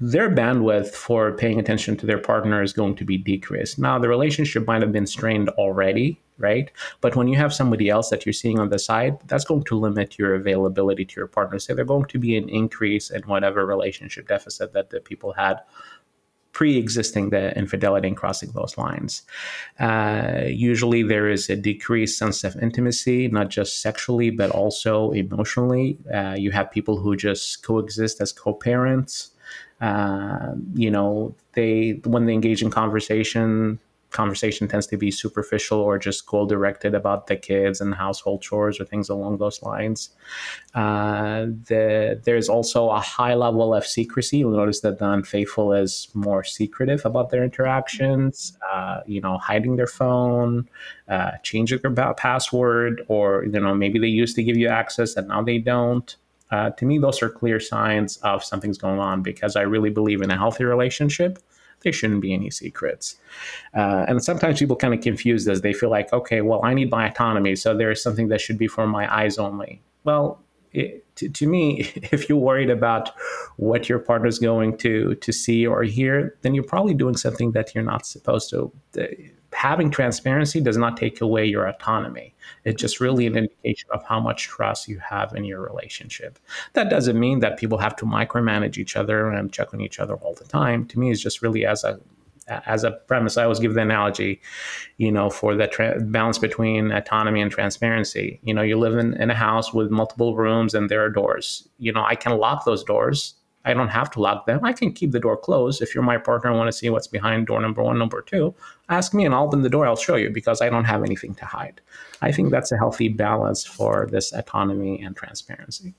their 0.00 0.30
bandwidth 0.30 0.90
for 0.90 1.32
paying 1.32 1.58
attention 1.58 1.96
to 1.96 2.06
their 2.06 2.18
partner 2.18 2.62
is 2.62 2.72
going 2.72 2.94
to 2.96 3.04
be 3.04 3.18
decreased. 3.18 3.78
Now, 3.78 3.98
the 3.98 4.08
relationship 4.08 4.66
might 4.66 4.80
have 4.80 4.92
been 4.92 5.06
strained 5.06 5.48
already, 5.50 6.20
right? 6.38 6.70
But 7.00 7.16
when 7.16 7.26
you 7.26 7.36
have 7.36 7.52
somebody 7.52 7.88
else 7.88 8.08
that 8.10 8.24
you're 8.24 8.32
seeing 8.32 8.60
on 8.60 8.68
the 8.68 8.78
side, 8.78 9.18
that's 9.26 9.44
going 9.44 9.64
to 9.64 9.78
limit 9.78 10.16
your 10.16 10.36
availability 10.36 11.04
to 11.04 11.20
your 11.20 11.26
partner. 11.26 11.58
So 11.58 11.74
there's 11.74 11.88
going 11.88 12.06
to 12.06 12.18
be 12.18 12.36
an 12.36 12.48
increase 12.48 13.10
in 13.10 13.22
whatever 13.22 13.66
relationship 13.66 14.28
deficit 14.28 14.72
that 14.72 14.90
the 14.90 15.00
people 15.00 15.32
had 15.32 15.60
pre-existing 16.52 17.30
the 17.30 17.56
infidelity 17.56 18.08
and 18.08 18.16
crossing 18.16 18.50
those 18.52 18.76
lines. 18.76 19.22
Uh, 19.78 20.42
usually, 20.46 21.02
there 21.02 21.28
is 21.28 21.48
a 21.48 21.56
decreased 21.56 22.18
sense 22.18 22.44
of 22.44 22.56
intimacy, 22.56 23.28
not 23.28 23.48
just 23.48 23.80
sexually 23.80 24.30
but 24.30 24.50
also 24.50 25.10
emotionally. 25.12 25.98
Uh, 26.12 26.34
you 26.36 26.50
have 26.50 26.70
people 26.70 26.96
who 26.96 27.16
just 27.16 27.62
coexist 27.62 28.20
as 28.20 28.32
co-parents. 28.32 29.30
Uh, 29.80 30.54
you 30.74 30.90
know, 30.90 31.34
they 31.52 32.00
when 32.04 32.26
they 32.26 32.34
engage 32.34 32.62
in 32.62 32.70
conversation, 32.70 33.78
conversation 34.10 34.68
tends 34.68 34.86
to 34.86 34.96
be 34.96 35.10
superficial 35.10 35.78
or 35.80 35.98
just 35.98 36.26
goal 36.26 36.46
directed 36.46 36.94
about 36.94 37.26
the 37.26 37.36
kids 37.36 37.80
and 37.80 37.94
household 37.94 38.40
chores 38.40 38.80
or 38.80 38.84
things 38.84 39.08
along 39.08 39.38
those 39.38 39.62
lines. 39.62 40.10
Uh, 40.74 41.46
the, 41.66 42.20
there's 42.24 42.48
also 42.48 42.88
a 42.88 43.00
high 43.00 43.34
level 43.34 43.74
of 43.74 43.86
secrecy. 43.86 44.38
You'll 44.38 44.52
notice 44.56 44.80
that 44.80 44.98
the 44.98 45.10
unfaithful 45.10 45.72
is 45.72 46.08
more 46.14 46.42
secretive 46.42 47.04
about 47.04 47.30
their 47.30 47.44
interactions, 47.44 48.56
uh, 48.72 49.00
you 49.06 49.20
know, 49.20 49.38
hiding 49.38 49.76
their 49.76 49.86
phone, 49.86 50.68
uh, 51.08 51.32
changing 51.42 51.80
their 51.82 52.14
password, 52.14 53.04
or, 53.08 53.44
you 53.44 53.60
know, 53.60 53.74
maybe 53.74 53.98
they 53.98 54.06
used 54.06 54.36
to 54.36 54.42
give 54.42 54.56
you 54.56 54.68
access 54.68 55.16
and 55.16 55.28
now 55.28 55.42
they 55.42 55.58
don't. 55.58 56.16
Uh, 56.50 56.70
to 56.70 56.86
me, 56.86 56.98
those 56.98 57.22
are 57.22 57.28
clear 57.28 57.60
signs 57.60 58.16
of 58.18 58.42
something's 58.42 58.78
going 58.78 58.98
on 58.98 59.22
because 59.22 59.54
I 59.54 59.62
really 59.62 59.90
believe 59.90 60.22
in 60.22 60.30
a 60.30 60.36
healthy 60.36 60.64
relationship 60.64 61.38
there 61.82 61.92
shouldn't 61.92 62.20
be 62.20 62.32
any 62.32 62.50
secrets. 62.50 63.16
Uh, 63.74 64.04
and 64.08 64.22
sometimes 64.22 64.58
people 64.58 64.76
kind 64.76 64.94
of 64.94 65.00
confuse 65.00 65.44
this. 65.44 65.60
They 65.60 65.72
feel 65.72 65.90
like, 65.90 66.12
okay, 66.12 66.40
well, 66.40 66.60
I 66.64 66.74
need 66.74 66.90
my 66.90 67.08
autonomy, 67.08 67.56
so 67.56 67.76
there 67.76 67.90
is 67.90 68.02
something 68.02 68.28
that 68.28 68.40
should 68.40 68.58
be 68.58 68.68
for 68.68 68.86
my 68.86 69.12
eyes 69.14 69.38
only. 69.38 69.82
Well, 70.04 70.40
it, 70.72 71.04
to, 71.16 71.28
to, 71.28 71.46
me, 71.46 71.90
if 72.12 72.28
you're 72.28 72.38
worried 72.38 72.70
about 72.70 73.10
what 73.56 73.88
your 73.88 73.98
partner's 73.98 74.38
going 74.38 74.76
to 74.78 75.14
to 75.16 75.32
see 75.32 75.66
or 75.66 75.82
hear, 75.82 76.36
then 76.42 76.54
you're 76.54 76.64
probably 76.64 76.94
doing 76.94 77.16
something 77.16 77.52
that 77.52 77.74
you're 77.74 77.84
not 77.84 78.06
supposed 78.06 78.50
to 78.50 78.72
having 79.58 79.90
transparency 79.90 80.60
does 80.60 80.76
not 80.76 80.96
take 80.96 81.20
away 81.20 81.44
your 81.44 81.66
autonomy. 81.66 82.32
It's 82.64 82.80
just 82.80 83.00
really 83.00 83.26
an 83.26 83.36
indication 83.36 83.88
of 83.90 84.04
how 84.04 84.20
much 84.20 84.44
trust 84.44 84.86
you 84.86 85.00
have 85.00 85.34
in 85.34 85.42
your 85.42 85.60
relationship. 85.60 86.38
That 86.74 86.90
doesn't 86.90 87.18
mean 87.18 87.40
that 87.40 87.58
people 87.58 87.76
have 87.78 87.96
to 87.96 88.04
micromanage 88.04 88.78
each 88.78 88.94
other 88.94 89.28
and 89.28 89.52
check 89.52 89.74
on 89.74 89.80
each 89.80 89.98
other 89.98 90.14
all 90.14 90.34
the 90.34 90.44
time. 90.44 90.86
To 90.86 91.00
me, 91.00 91.10
it's 91.10 91.20
just 91.20 91.42
really 91.42 91.66
as 91.66 91.82
a 91.82 91.98
as 92.66 92.84
a 92.84 92.92
premise. 93.08 93.36
I 93.36 93.42
always 93.42 93.58
give 93.58 93.74
the 93.74 93.80
analogy, 93.80 94.40
you 94.96 95.10
know, 95.10 95.28
for 95.28 95.56
the 95.56 95.66
tra- 95.66 96.00
balance 96.00 96.38
between 96.38 96.92
autonomy 96.92 97.42
and 97.42 97.50
transparency. 97.50 98.38
You 98.44 98.54
know, 98.54 98.62
you 98.62 98.78
live 98.78 98.96
in, 98.96 99.20
in 99.20 99.28
a 99.28 99.34
house 99.34 99.74
with 99.74 99.90
multiple 99.90 100.36
rooms 100.36 100.72
and 100.72 100.88
there 100.88 101.04
are 101.04 101.10
doors. 101.10 101.68
You 101.78 101.92
know, 101.92 102.04
I 102.04 102.14
can 102.14 102.38
lock 102.38 102.64
those 102.64 102.84
doors 102.84 103.34
I 103.68 103.74
don't 103.74 103.88
have 103.88 104.10
to 104.12 104.20
lock 104.20 104.46
them. 104.46 104.64
I 104.64 104.72
can 104.72 104.92
keep 104.92 105.12
the 105.12 105.20
door 105.20 105.36
closed. 105.36 105.82
If 105.82 105.94
you're 105.94 106.02
my 106.02 106.16
partner 106.16 106.50
and 106.50 106.58
want 106.58 106.68
to 106.68 106.76
see 106.76 106.88
what's 106.88 107.06
behind 107.06 107.46
door 107.46 107.60
number 107.60 107.82
one, 107.82 107.98
number 107.98 108.22
two, 108.22 108.54
ask 108.88 109.12
me 109.12 109.26
and 109.26 109.34
I'll 109.34 109.44
open 109.44 109.62
the 109.62 109.68
door. 109.68 109.86
I'll 109.86 109.96
show 109.96 110.16
you 110.16 110.30
because 110.30 110.62
I 110.62 110.70
don't 110.70 110.84
have 110.84 111.04
anything 111.04 111.34
to 111.36 111.44
hide. 111.44 111.80
I 112.22 112.32
think 112.32 112.50
that's 112.50 112.72
a 112.72 112.76
healthy 112.76 113.08
balance 113.08 113.64
for 113.64 114.08
this 114.10 114.32
autonomy 114.32 115.02
and 115.02 115.14
transparency. 115.14 115.94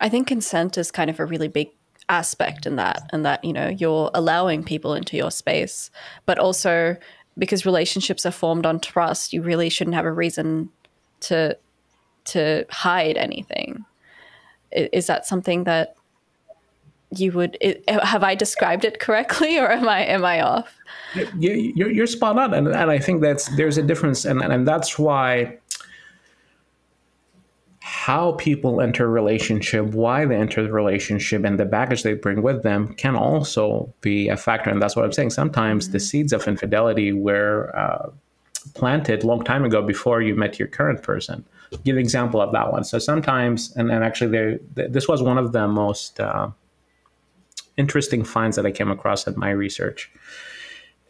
I 0.00 0.08
think 0.08 0.28
consent 0.28 0.78
is 0.78 0.90
kind 0.90 1.10
of 1.10 1.18
a 1.18 1.24
really 1.24 1.48
big 1.48 1.70
aspect 2.08 2.66
in 2.66 2.76
that, 2.76 3.02
and 3.12 3.24
that, 3.24 3.44
you 3.44 3.52
know, 3.52 3.68
you're 3.68 4.10
allowing 4.14 4.62
people 4.62 4.94
into 4.94 5.16
your 5.16 5.30
space, 5.30 5.90
but 6.26 6.38
also 6.38 6.96
because 7.38 7.66
relationships 7.66 8.24
are 8.24 8.30
formed 8.30 8.66
on 8.66 8.78
trust, 8.78 9.32
you 9.32 9.42
really 9.42 9.68
shouldn't 9.68 9.96
have 9.96 10.04
a 10.04 10.12
reason 10.12 10.70
to 11.20 11.56
to 12.26 12.64
hide 12.70 13.16
anything. 13.16 13.84
Is 14.70 15.06
that 15.06 15.26
something 15.26 15.64
that 15.64 15.94
you 17.18 17.32
would 17.32 17.56
it, 17.60 17.88
have 17.88 18.22
I 18.22 18.34
described 18.34 18.84
it 18.84 19.00
correctly 19.00 19.58
or 19.58 19.70
am 19.70 19.88
I 19.88 20.04
am 20.04 20.24
I 20.24 20.40
off? 20.42 20.78
You, 21.38 21.72
you're, 21.76 21.90
you're 21.90 22.06
spot 22.06 22.38
on, 22.38 22.54
and, 22.54 22.68
and 22.68 22.90
I 22.90 22.98
think 22.98 23.22
that's 23.22 23.54
there's 23.56 23.78
a 23.78 23.82
difference, 23.82 24.24
and 24.24 24.42
and 24.42 24.66
that's 24.66 24.98
why 24.98 25.58
how 27.80 28.32
people 28.32 28.80
enter 28.80 29.04
a 29.04 29.08
relationship, 29.08 29.84
why 29.86 30.24
they 30.24 30.36
enter 30.36 30.62
the 30.62 30.72
relationship, 30.72 31.44
and 31.44 31.60
the 31.60 31.64
baggage 31.64 32.02
they 32.02 32.14
bring 32.14 32.42
with 32.42 32.62
them 32.62 32.94
can 32.94 33.14
also 33.14 33.92
be 34.00 34.28
a 34.28 34.36
factor. 34.36 34.70
And 34.70 34.80
that's 34.80 34.96
what 34.96 35.04
I'm 35.04 35.12
saying. 35.12 35.30
Sometimes 35.30 35.84
mm-hmm. 35.84 35.92
the 35.92 36.00
seeds 36.00 36.32
of 36.32 36.48
infidelity 36.48 37.12
were 37.12 37.70
uh, 37.76 38.10
planted 38.74 39.22
long 39.22 39.44
time 39.44 39.64
ago 39.64 39.82
before 39.82 40.22
you 40.22 40.34
met 40.34 40.58
your 40.58 40.68
current 40.68 41.02
person. 41.02 41.44
give 41.84 41.96
an 41.96 42.00
example 42.00 42.40
of 42.40 42.52
that 42.52 42.72
one. 42.72 42.84
So 42.84 42.98
sometimes, 42.98 43.74
and, 43.76 43.90
and 43.90 44.02
actually, 44.02 44.58
this 44.74 45.06
was 45.06 45.22
one 45.22 45.38
of 45.38 45.52
the 45.52 45.68
most 45.68 46.20
uh, 46.20 46.48
interesting 47.76 48.24
finds 48.24 48.56
that 48.56 48.66
I 48.66 48.70
came 48.70 48.90
across 48.90 49.26
in 49.26 49.38
my 49.38 49.50
research. 49.50 50.10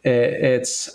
It's 0.03 0.89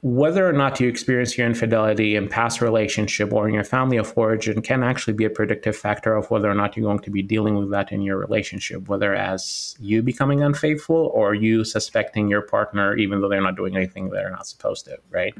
whether 0.00 0.48
or 0.48 0.52
not 0.52 0.78
you 0.78 0.88
experience 0.88 1.36
your 1.36 1.46
infidelity 1.46 2.14
in 2.14 2.28
past 2.28 2.60
relationship 2.60 3.32
or 3.32 3.48
in 3.48 3.54
your 3.54 3.64
family 3.64 3.96
of 3.96 4.12
origin 4.16 4.62
can 4.62 4.84
actually 4.84 5.12
be 5.12 5.24
a 5.24 5.30
predictive 5.30 5.76
factor 5.76 6.14
of 6.14 6.30
whether 6.30 6.48
or 6.48 6.54
not 6.54 6.76
you're 6.76 6.86
going 6.86 7.00
to 7.00 7.10
be 7.10 7.20
dealing 7.20 7.56
with 7.56 7.70
that 7.70 7.90
in 7.90 8.00
your 8.00 8.16
relationship, 8.16 8.88
whether 8.88 9.12
as 9.12 9.76
you 9.80 10.00
becoming 10.00 10.40
unfaithful 10.40 11.10
or 11.14 11.34
you 11.34 11.64
suspecting 11.64 12.28
your 12.28 12.42
partner 12.42 12.96
even 12.96 13.20
though 13.20 13.28
they're 13.28 13.42
not 13.42 13.56
doing 13.56 13.74
anything 13.74 14.08
they're 14.08 14.30
not 14.30 14.46
supposed 14.46 14.84
to, 14.84 14.96
right? 15.10 15.34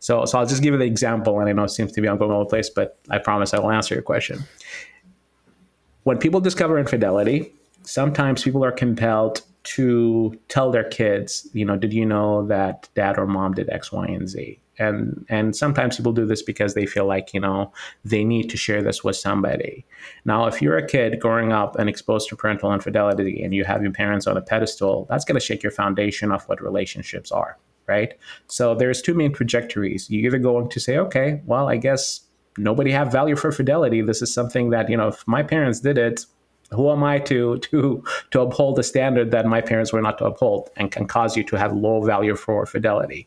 So, 0.00 0.26
so 0.26 0.38
I'll 0.38 0.46
just 0.46 0.62
give 0.62 0.74
you 0.74 0.78
the 0.78 0.84
example, 0.84 1.40
and 1.40 1.48
I 1.48 1.52
know 1.52 1.64
it 1.64 1.70
seems 1.70 1.92
to 1.92 2.02
be 2.02 2.08
on 2.08 2.18
all 2.18 2.30
over 2.30 2.44
the 2.44 2.50
place, 2.50 2.68
but 2.68 2.98
I 3.08 3.16
promise 3.16 3.54
I 3.54 3.58
will 3.58 3.70
answer 3.70 3.94
your 3.94 4.02
question. 4.02 4.40
When 6.02 6.18
people 6.18 6.40
discover 6.40 6.78
infidelity, 6.78 7.54
sometimes 7.82 8.42
people 8.42 8.64
are 8.64 8.72
compelled 8.72 9.42
to 9.64 10.38
tell 10.48 10.70
their 10.70 10.84
kids, 10.84 11.48
you 11.52 11.64
know, 11.64 11.76
did 11.76 11.92
you 11.92 12.06
know 12.06 12.46
that 12.46 12.88
dad 12.94 13.18
or 13.18 13.26
mom 13.26 13.52
did 13.52 13.68
X, 13.68 13.92
Y, 13.92 14.06
and 14.06 14.28
Z? 14.28 14.58
And 14.78 15.26
and 15.28 15.56
sometimes 15.56 15.96
people 15.96 16.12
do 16.12 16.24
this 16.24 16.40
because 16.40 16.74
they 16.74 16.86
feel 16.86 17.04
like, 17.04 17.34
you 17.34 17.40
know, 17.40 17.72
they 18.04 18.24
need 18.24 18.48
to 18.50 18.56
share 18.56 18.80
this 18.80 19.02
with 19.02 19.16
somebody. 19.16 19.84
Now, 20.24 20.46
if 20.46 20.62
you're 20.62 20.76
a 20.76 20.86
kid 20.86 21.18
growing 21.20 21.52
up 21.52 21.76
and 21.76 21.88
exposed 21.88 22.28
to 22.28 22.36
parental 22.36 22.72
infidelity 22.72 23.42
and 23.42 23.52
you 23.52 23.64
have 23.64 23.82
your 23.82 23.92
parents 23.92 24.26
on 24.26 24.36
a 24.36 24.40
pedestal, 24.40 25.06
that's 25.10 25.24
to 25.38 25.44
shake 25.44 25.62
your 25.62 25.72
foundation 25.72 26.30
of 26.30 26.48
what 26.48 26.62
relationships 26.62 27.32
are, 27.32 27.58
right? 27.88 28.14
So 28.46 28.74
there's 28.74 29.02
two 29.02 29.14
main 29.14 29.32
trajectories. 29.32 30.08
You're 30.08 30.26
either 30.26 30.38
going 30.38 30.68
to 30.70 30.80
say, 30.80 30.96
okay, 30.96 31.42
well, 31.44 31.68
I 31.68 31.76
guess 31.76 32.20
nobody 32.56 32.92
have 32.92 33.10
value 33.10 33.36
for 33.36 33.50
fidelity. 33.50 34.00
This 34.00 34.22
is 34.22 34.32
something 34.32 34.70
that 34.70 34.88
you 34.88 34.96
know, 34.96 35.08
if 35.08 35.26
my 35.26 35.42
parents 35.42 35.80
did 35.80 35.98
it, 35.98 36.24
who 36.70 36.90
am 36.90 37.02
I 37.02 37.18
to 37.20 37.58
to 37.58 38.04
to 38.30 38.40
uphold 38.40 38.78
a 38.78 38.82
standard 38.82 39.30
that 39.30 39.46
my 39.46 39.60
parents 39.60 39.92
were 39.92 40.02
not 40.02 40.18
to 40.18 40.26
uphold, 40.26 40.70
and 40.76 40.90
can 40.90 41.06
cause 41.06 41.36
you 41.36 41.44
to 41.44 41.56
have 41.56 41.72
low 41.72 42.02
value 42.02 42.36
for 42.36 42.66
fidelity, 42.66 43.26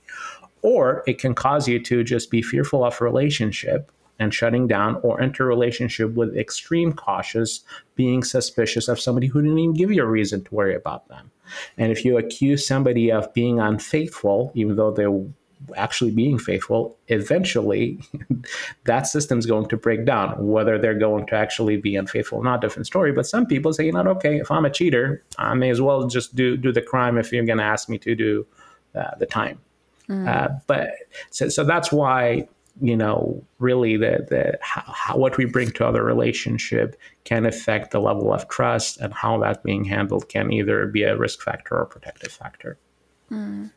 or 0.61 1.03
it 1.07 1.17
can 1.17 1.33
cause 1.33 1.67
you 1.67 1.79
to 1.83 2.03
just 2.03 2.29
be 2.29 2.41
fearful 2.41 2.83
of 2.83 3.01
relationship 3.01 3.91
and 4.19 4.33
shutting 4.33 4.67
down, 4.67 4.97
or 5.01 5.19
enter 5.19 5.47
relationship 5.47 6.13
with 6.13 6.37
extreme 6.37 6.93
cautious, 6.93 7.61
being 7.95 8.23
suspicious 8.23 8.87
of 8.87 8.99
somebody 8.99 9.25
who 9.25 9.41
didn't 9.41 9.57
even 9.57 9.73
give 9.73 9.91
you 9.91 10.03
a 10.03 10.05
reason 10.05 10.43
to 10.43 10.53
worry 10.53 10.75
about 10.75 11.07
them. 11.07 11.31
And 11.75 11.91
if 11.91 12.05
you 12.05 12.17
accuse 12.17 12.67
somebody 12.67 13.11
of 13.11 13.33
being 13.33 13.59
unfaithful, 13.59 14.51
even 14.53 14.75
though 14.75 14.91
they're 14.91 15.09
actually 15.75 16.11
being 16.11 16.37
faithful, 16.37 16.97
eventually 17.07 17.99
that 18.85 19.07
system's 19.07 19.45
going 19.45 19.67
to 19.69 19.77
break 19.77 20.05
down. 20.05 20.47
Whether 20.47 20.77
they're 20.77 20.97
going 20.97 21.27
to 21.27 21.35
actually 21.35 21.77
be 21.77 21.95
unfaithful 21.95 22.39
or 22.39 22.43
not, 22.43 22.61
different 22.61 22.87
story. 22.87 23.11
But 23.11 23.27
some 23.27 23.45
people 23.45 23.73
say, 23.73 23.85
you 23.85 23.91
know, 23.91 24.01
okay, 24.01 24.37
if 24.37 24.51
I'm 24.51 24.65
a 24.65 24.69
cheater, 24.69 25.23
I 25.37 25.53
may 25.53 25.69
as 25.69 25.81
well 25.81 26.07
just 26.07 26.35
do 26.35 26.57
do 26.57 26.71
the 26.71 26.81
crime 26.81 27.17
if 27.17 27.31
you're 27.31 27.45
going 27.45 27.59
to 27.59 27.63
ask 27.63 27.89
me 27.89 27.97
to 27.99 28.15
do 28.15 28.45
uh, 28.95 29.15
the 29.19 29.25
time. 29.25 29.59
Mm. 30.09 30.27
Uh, 30.27 30.49
but 30.67 30.89
so, 31.29 31.49
so 31.49 31.63
that's 31.63 31.91
why 31.91 32.47
you 32.81 32.95
know 32.95 33.43
really 33.59 33.97
the 33.97 34.25
the 34.29 34.57
how, 34.61 35.17
what 35.17 35.37
we 35.37 35.45
bring 35.45 35.71
to 35.71 35.85
other 35.85 36.03
relationship 36.03 36.99
can 37.23 37.45
affect 37.45 37.91
the 37.91 37.99
level 37.99 38.33
of 38.33 38.47
trust 38.47 38.97
and 38.99 39.13
how 39.13 39.37
that 39.39 39.63
being 39.63 39.83
handled 39.83 40.29
can 40.29 40.51
either 40.51 40.87
be 40.87 41.03
a 41.03 41.17
risk 41.17 41.41
factor 41.41 41.77
or 41.77 41.85
protective 41.85 42.31
factor. 42.31 42.77
Mm. 43.31 43.71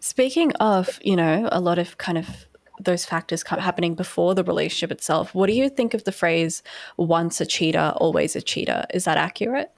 Speaking 0.00 0.52
of, 0.54 0.98
you 1.02 1.16
know, 1.16 1.48
a 1.50 1.60
lot 1.60 1.78
of 1.78 1.98
kind 1.98 2.18
of 2.18 2.46
those 2.80 3.04
factors 3.04 3.42
happening 3.42 3.94
before 3.94 4.34
the 4.34 4.44
relationship 4.44 4.92
itself, 4.92 5.34
what 5.34 5.48
do 5.48 5.52
you 5.52 5.68
think 5.68 5.94
of 5.94 6.04
the 6.04 6.12
phrase 6.12 6.62
once 6.96 7.40
a 7.40 7.46
cheater, 7.46 7.92
always 7.96 8.36
a 8.36 8.42
cheater? 8.42 8.84
Is 8.94 9.04
that 9.04 9.16
accurate? 9.16 9.70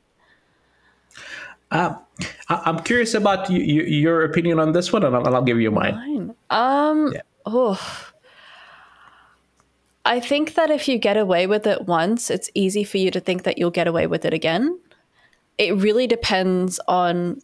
Uh, 1.70 1.94
I'm 2.48 2.80
curious 2.80 3.14
about 3.14 3.48
you, 3.48 3.60
you, 3.60 3.82
your 3.82 4.24
opinion 4.24 4.58
on 4.58 4.72
this 4.72 4.92
one, 4.92 5.04
and 5.04 5.14
I'll, 5.14 5.34
I'll 5.34 5.42
give 5.42 5.60
you 5.60 5.70
mine. 5.70 5.94
mine. 5.94 6.34
Um, 6.50 7.12
yeah. 7.14 7.20
Oh, 7.46 8.10
I 10.04 10.18
think 10.18 10.54
that 10.54 10.70
if 10.70 10.88
you 10.88 10.98
get 10.98 11.16
away 11.16 11.46
with 11.46 11.66
it 11.66 11.86
once, 11.86 12.30
it's 12.30 12.50
easy 12.54 12.84
for 12.84 12.98
you 12.98 13.10
to 13.10 13.20
think 13.20 13.44
that 13.44 13.58
you'll 13.58 13.70
get 13.70 13.86
away 13.86 14.06
with 14.06 14.24
it 14.24 14.34
again. 14.34 14.78
It 15.58 15.76
really 15.76 16.06
depends 16.06 16.80
on 16.88 17.40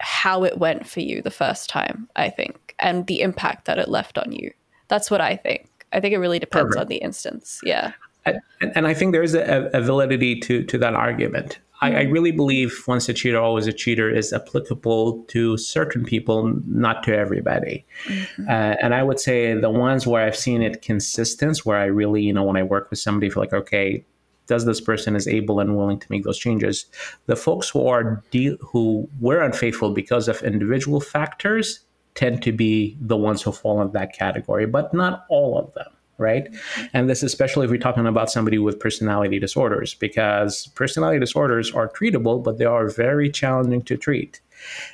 how 0.00 0.44
it 0.44 0.58
went 0.58 0.86
for 0.86 1.00
you 1.00 1.22
the 1.22 1.30
first 1.30 1.68
time, 1.70 2.08
I 2.16 2.30
think, 2.30 2.74
and 2.78 3.06
the 3.06 3.20
impact 3.20 3.66
that 3.66 3.78
it 3.78 3.88
left 3.88 4.18
on 4.18 4.32
you. 4.32 4.52
That's 4.88 5.10
what 5.10 5.20
I 5.20 5.36
think. 5.36 5.68
I 5.92 6.00
think 6.00 6.14
it 6.14 6.18
really 6.18 6.38
depends 6.38 6.74
Perfect. 6.74 6.80
on 6.80 6.88
the 6.88 6.96
instance. 6.96 7.60
Yeah. 7.64 7.92
And, 8.26 8.40
and 8.60 8.86
I 8.86 8.94
think 8.94 9.12
there's 9.12 9.34
a, 9.34 9.70
a, 9.72 9.80
validity 9.80 10.38
to, 10.40 10.62
to 10.64 10.78
that 10.78 10.94
argument. 10.94 11.58
I, 11.80 11.88
I, 11.88 11.90
mm-hmm. 11.92 12.12
really 12.12 12.32
believe 12.32 12.84
once 12.86 13.08
a 13.08 13.14
cheater, 13.14 13.38
always 13.38 13.66
a 13.66 13.72
cheater 13.72 14.10
is 14.10 14.32
applicable 14.32 15.24
to 15.28 15.56
certain 15.56 16.04
people, 16.04 16.52
not 16.66 17.02
to 17.04 17.16
everybody. 17.16 17.86
Mm-hmm. 18.06 18.48
Uh, 18.48 18.76
and 18.82 18.94
I 18.94 19.02
would 19.02 19.18
say 19.18 19.54
the 19.54 19.70
ones 19.70 20.06
where 20.06 20.26
I've 20.26 20.36
seen 20.36 20.60
it 20.60 20.82
consistent, 20.82 21.58
where 21.64 21.78
I 21.78 21.86
really, 21.86 22.22
you 22.22 22.34
know, 22.34 22.42
when 22.42 22.56
I 22.56 22.62
work 22.62 22.90
with 22.90 22.98
somebody, 22.98 23.30
feel 23.30 23.42
like, 23.42 23.54
okay, 23.54 24.04
does 24.50 24.64
this 24.66 24.80
person 24.80 25.14
is 25.14 25.28
able 25.28 25.60
and 25.60 25.76
willing 25.76 26.00
to 26.00 26.06
make 26.10 26.24
those 26.24 26.38
changes. 26.38 26.86
The 27.26 27.36
folks 27.36 27.70
who 27.70 27.86
are 27.86 28.22
de- 28.32 28.58
who 28.60 29.08
were 29.20 29.40
unfaithful 29.40 29.92
because 29.92 30.26
of 30.28 30.42
individual 30.42 31.00
factors 31.00 31.80
tend 32.16 32.42
to 32.42 32.52
be 32.52 32.98
the 33.00 33.16
ones 33.16 33.40
who 33.40 33.52
fall 33.52 33.80
in 33.80 33.92
that 33.92 34.12
category, 34.12 34.66
but 34.66 34.92
not 34.92 35.24
all 35.30 35.56
of 35.56 35.72
them 35.74 35.86
right? 36.18 36.54
And 36.92 37.08
this, 37.08 37.22
especially 37.22 37.64
if 37.64 37.70
we're 37.70 37.78
talking 37.78 38.06
about 38.06 38.30
somebody 38.30 38.58
with 38.58 38.78
personality 38.78 39.38
disorders, 39.38 39.94
because 39.94 40.66
personality 40.74 41.18
disorders 41.18 41.72
are 41.72 41.88
treatable, 41.88 42.44
but 42.44 42.58
they 42.58 42.66
are 42.66 42.90
very 42.90 43.30
challenging 43.30 43.80
to 43.84 43.96
treat. 43.96 44.38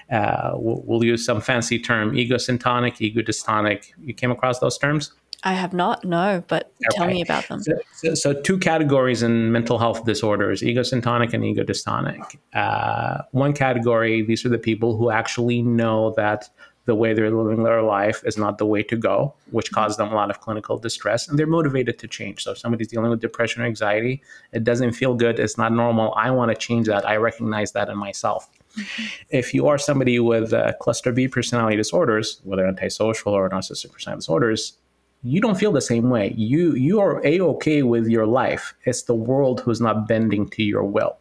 Uh, 0.09 0.53
we'll, 0.55 0.83
we'll, 0.85 1.03
use 1.03 1.27
some 1.27 1.41
fancy 1.41 1.81
term, 1.81 2.13
egosyntonic, 2.13 2.99
egodystonic. 2.99 3.87
You 3.99 4.15
came 4.15 4.31
across 4.31 4.61
those 4.61 4.79
terms? 4.79 5.13
I 5.47 5.53
have 5.53 5.73
not, 5.73 6.05
no, 6.05 6.43
but 6.49 6.73
okay. 6.85 6.97
tell 6.97 7.07
me 7.07 7.23
about 7.23 7.47
them. 7.47 7.63
So, 7.63 7.73
so, 7.93 8.15
so, 8.17 8.33
two 8.43 8.59
categories 8.59 9.23
in 9.23 9.53
mental 9.53 9.79
health 9.79 10.05
disorders 10.05 10.61
egosyntonic 10.61 11.33
and 11.33 11.45
egodystonic. 11.45 12.37
Uh, 12.53 13.23
one 13.31 13.53
category, 13.53 14.23
these 14.23 14.45
are 14.45 14.49
the 14.49 14.59
people 14.59 14.97
who 14.97 15.13
actually 15.13 15.63
know 15.63 16.13
that 16.17 16.49
the 16.87 16.97
way 16.97 17.15
they're 17.15 17.31
living 17.31 17.63
their 17.63 17.83
life 17.83 18.23
is 18.25 18.37
not 18.37 18.59
the 18.59 18.67
way 18.67 18.83
to 18.83 18.97
go, 18.97 19.35
which 19.53 19.71
causes 19.71 19.97
them 19.99 20.11
a 20.11 20.17
lot 20.17 20.31
of 20.31 20.41
clinical 20.41 20.79
distress, 20.79 21.29
and 21.29 21.39
they're 21.39 21.47
motivated 21.47 21.97
to 22.01 22.09
change. 22.09 22.43
So 22.43 22.51
if 22.51 22.59
somebody's 22.59 22.89
dealing 22.89 23.11
with 23.11 23.21
depression 23.21 23.63
or 23.63 23.67
anxiety, 23.67 24.23
it 24.51 24.65
doesn't 24.65 24.93
feel 24.93 25.15
good, 25.15 25.39
it's 25.39 25.57
not 25.57 25.73
normal. 25.73 26.13
I 26.17 26.33
want 26.33 26.51
to 26.51 26.57
change 26.57 26.89
that. 26.89 27.09
I 27.09 27.17
recognize 27.19 27.71
that 27.73 27.89
in 27.89 27.97
myself. 27.97 28.51
Mm-hmm. 28.77 29.05
If 29.31 29.55
you 29.55 29.69
are 29.69 29.79
somebody 29.79 30.19
with 30.19 30.53
uh, 30.53 30.73
cluster 30.81 31.13
B 31.13 31.29
personality 31.29 31.77
disorders, 31.77 32.41
whether 32.43 32.67
antisocial 32.67 33.33
or 33.33 33.49
narcissistic 33.49 33.93
personality 33.93 34.23
disorders, 34.23 34.79
you 35.23 35.41
don't 35.41 35.57
feel 35.57 35.73
the 35.73 35.81
same 35.81 36.11
way. 36.11 36.35
You 36.37 36.75
you 36.75 37.01
are 37.01 37.25
a 37.25 37.41
okay 37.41 37.83
with 37.83 38.07
your 38.07 38.27
life. 38.27 38.75
It's 38.85 39.03
the 39.03 39.15
world 39.15 39.61
who's 39.61 39.81
not 39.81 40.07
bending 40.07 40.49
to 40.51 40.63
your 40.63 40.85
will, 40.85 41.17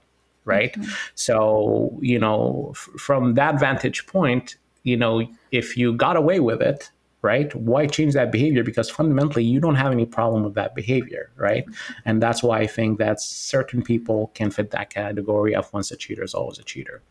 right? 0.46 0.74
Mm-hmm. 0.74 0.92
So 1.16 1.98
you 2.02 2.20
know, 2.20 2.74
f- 2.76 2.90
from 3.00 3.34
that 3.36 3.60
vantage 3.60 4.06
point, 4.08 4.58
you 4.84 4.98
know, 4.98 5.28
if 5.52 5.78
you 5.78 5.94
got 5.94 6.16
away 6.16 6.40
with 6.40 6.62
it, 6.62 6.92
right? 7.26 7.54
Why 7.56 7.88
change 7.88 8.14
that 8.14 8.32
behavior? 8.32 8.64
Because 8.64 8.90
fundamentally, 8.90 9.44
you 9.44 9.60
don't 9.60 9.82
have 9.84 9.92
any 9.92 10.06
problem 10.06 10.44
with 10.44 10.54
that 10.54 10.76
behavior, 10.76 11.32
right? 11.36 11.66
And 12.06 12.22
that's 12.22 12.44
why 12.44 12.60
I 12.60 12.68
think 12.68 13.00
that 13.00 13.20
certain 13.20 13.82
people 13.82 14.32
can 14.36 14.52
fit 14.52 14.70
that 14.72 14.92
category 14.92 15.56
of 15.56 15.74
once 15.74 15.90
a 15.92 15.98
cheater 15.98 16.24
is 16.24 16.36
always 16.36 16.60
a 16.60 16.64
cheater. 16.64 17.02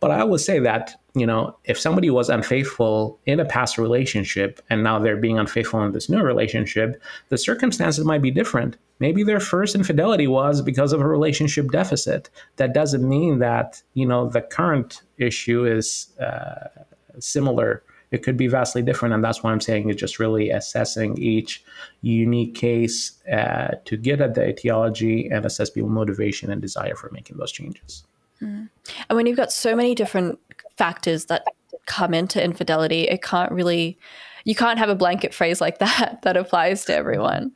But 0.00 0.10
I 0.10 0.24
would 0.24 0.40
say 0.40 0.58
that, 0.58 1.00
you 1.14 1.24
know, 1.24 1.56
if 1.64 1.78
somebody 1.78 2.10
was 2.10 2.28
unfaithful 2.28 3.20
in 3.26 3.38
a 3.38 3.44
past 3.44 3.78
relationship 3.78 4.60
and 4.68 4.82
now 4.82 4.98
they're 4.98 5.16
being 5.16 5.38
unfaithful 5.38 5.82
in 5.84 5.92
this 5.92 6.08
new 6.08 6.22
relationship, 6.22 7.00
the 7.28 7.38
circumstances 7.38 8.04
might 8.04 8.22
be 8.22 8.32
different. 8.32 8.76
Maybe 8.98 9.22
their 9.22 9.40
first 9.40 9.76
infidelity 9.76 10.26
was 10.26 10.60
because 10.62 10.92
of 10.92 11.00
a 11.00 11.08
relationship 11.08 11.70
deficit. 11.70 12.28
That 12.56 12.74
doesn't 12.74 13.08
mean 13.08 13.38
that, 13.38 13.82
you 13.94 14.06
know, 14.06 14.28
the 14.28 14.42
current 14.42 15.02
issue 15.16 15.64
is 15.64 16.08
uh, 16.20 16.68
similar 17.18 17.82
it 18.10 18.22
could 18.22 18.36
be 18.36 18.48
vastly 18.48 18.82
different. 18.82 19.14
And 19.14 19.22
that's 19.22 19.42
why 19.42 19.52
I'm 19.52 19.60
saying 19.60 19.88
it's 19.88 20.00
just 20.00 20.18
really 20.18 20.50
assessing 20.50 21.16
each 21.18 21.64
unique 22.02 22.54
case 22.54 23.12
uh, 23.30 23.76
to 23.84 23.96
get 23.96 24.20
at 24.20 24.34
the 24.34 24.48
etiology 24.48 25.28
and 25.28 25.44
assess 25.44 25.70
people's 25.70 25.92
motivation 25.92 26.50
and 26.50 26.60
desire 26.60 26.96
for 26.96 27.10
making 27.12 27.36
those 27.36 27.52
changes. 27.52 28.04
Mm. 28.42 28.68
And 29.08 29.16
when 29.16 29.26
you've 29.26 29.36
got 29.36 29.52
so 29.52 29.76
many 29.76 29.94
different 29.94 30.38
factors 30.76 31.26
that 31.26 31.44
come 31.86 32.14
into 32.14 32.42
infidelity, 32.42 33.02
it 33.02 33.22
can't 33.22 33.52
really, 33.52 33.98
you 34.44 34.54
can't 34.54 34.78
have 34.78 34.88
a 34.88 34.94
blanket 34.94 35.32
phrase 35.32 35.60
like 35.60 35.78
that 35.78 36.20
that 36.22 36.36
applies 36.36 36.84
to 36.86 36.94
everyone 36.94 37.52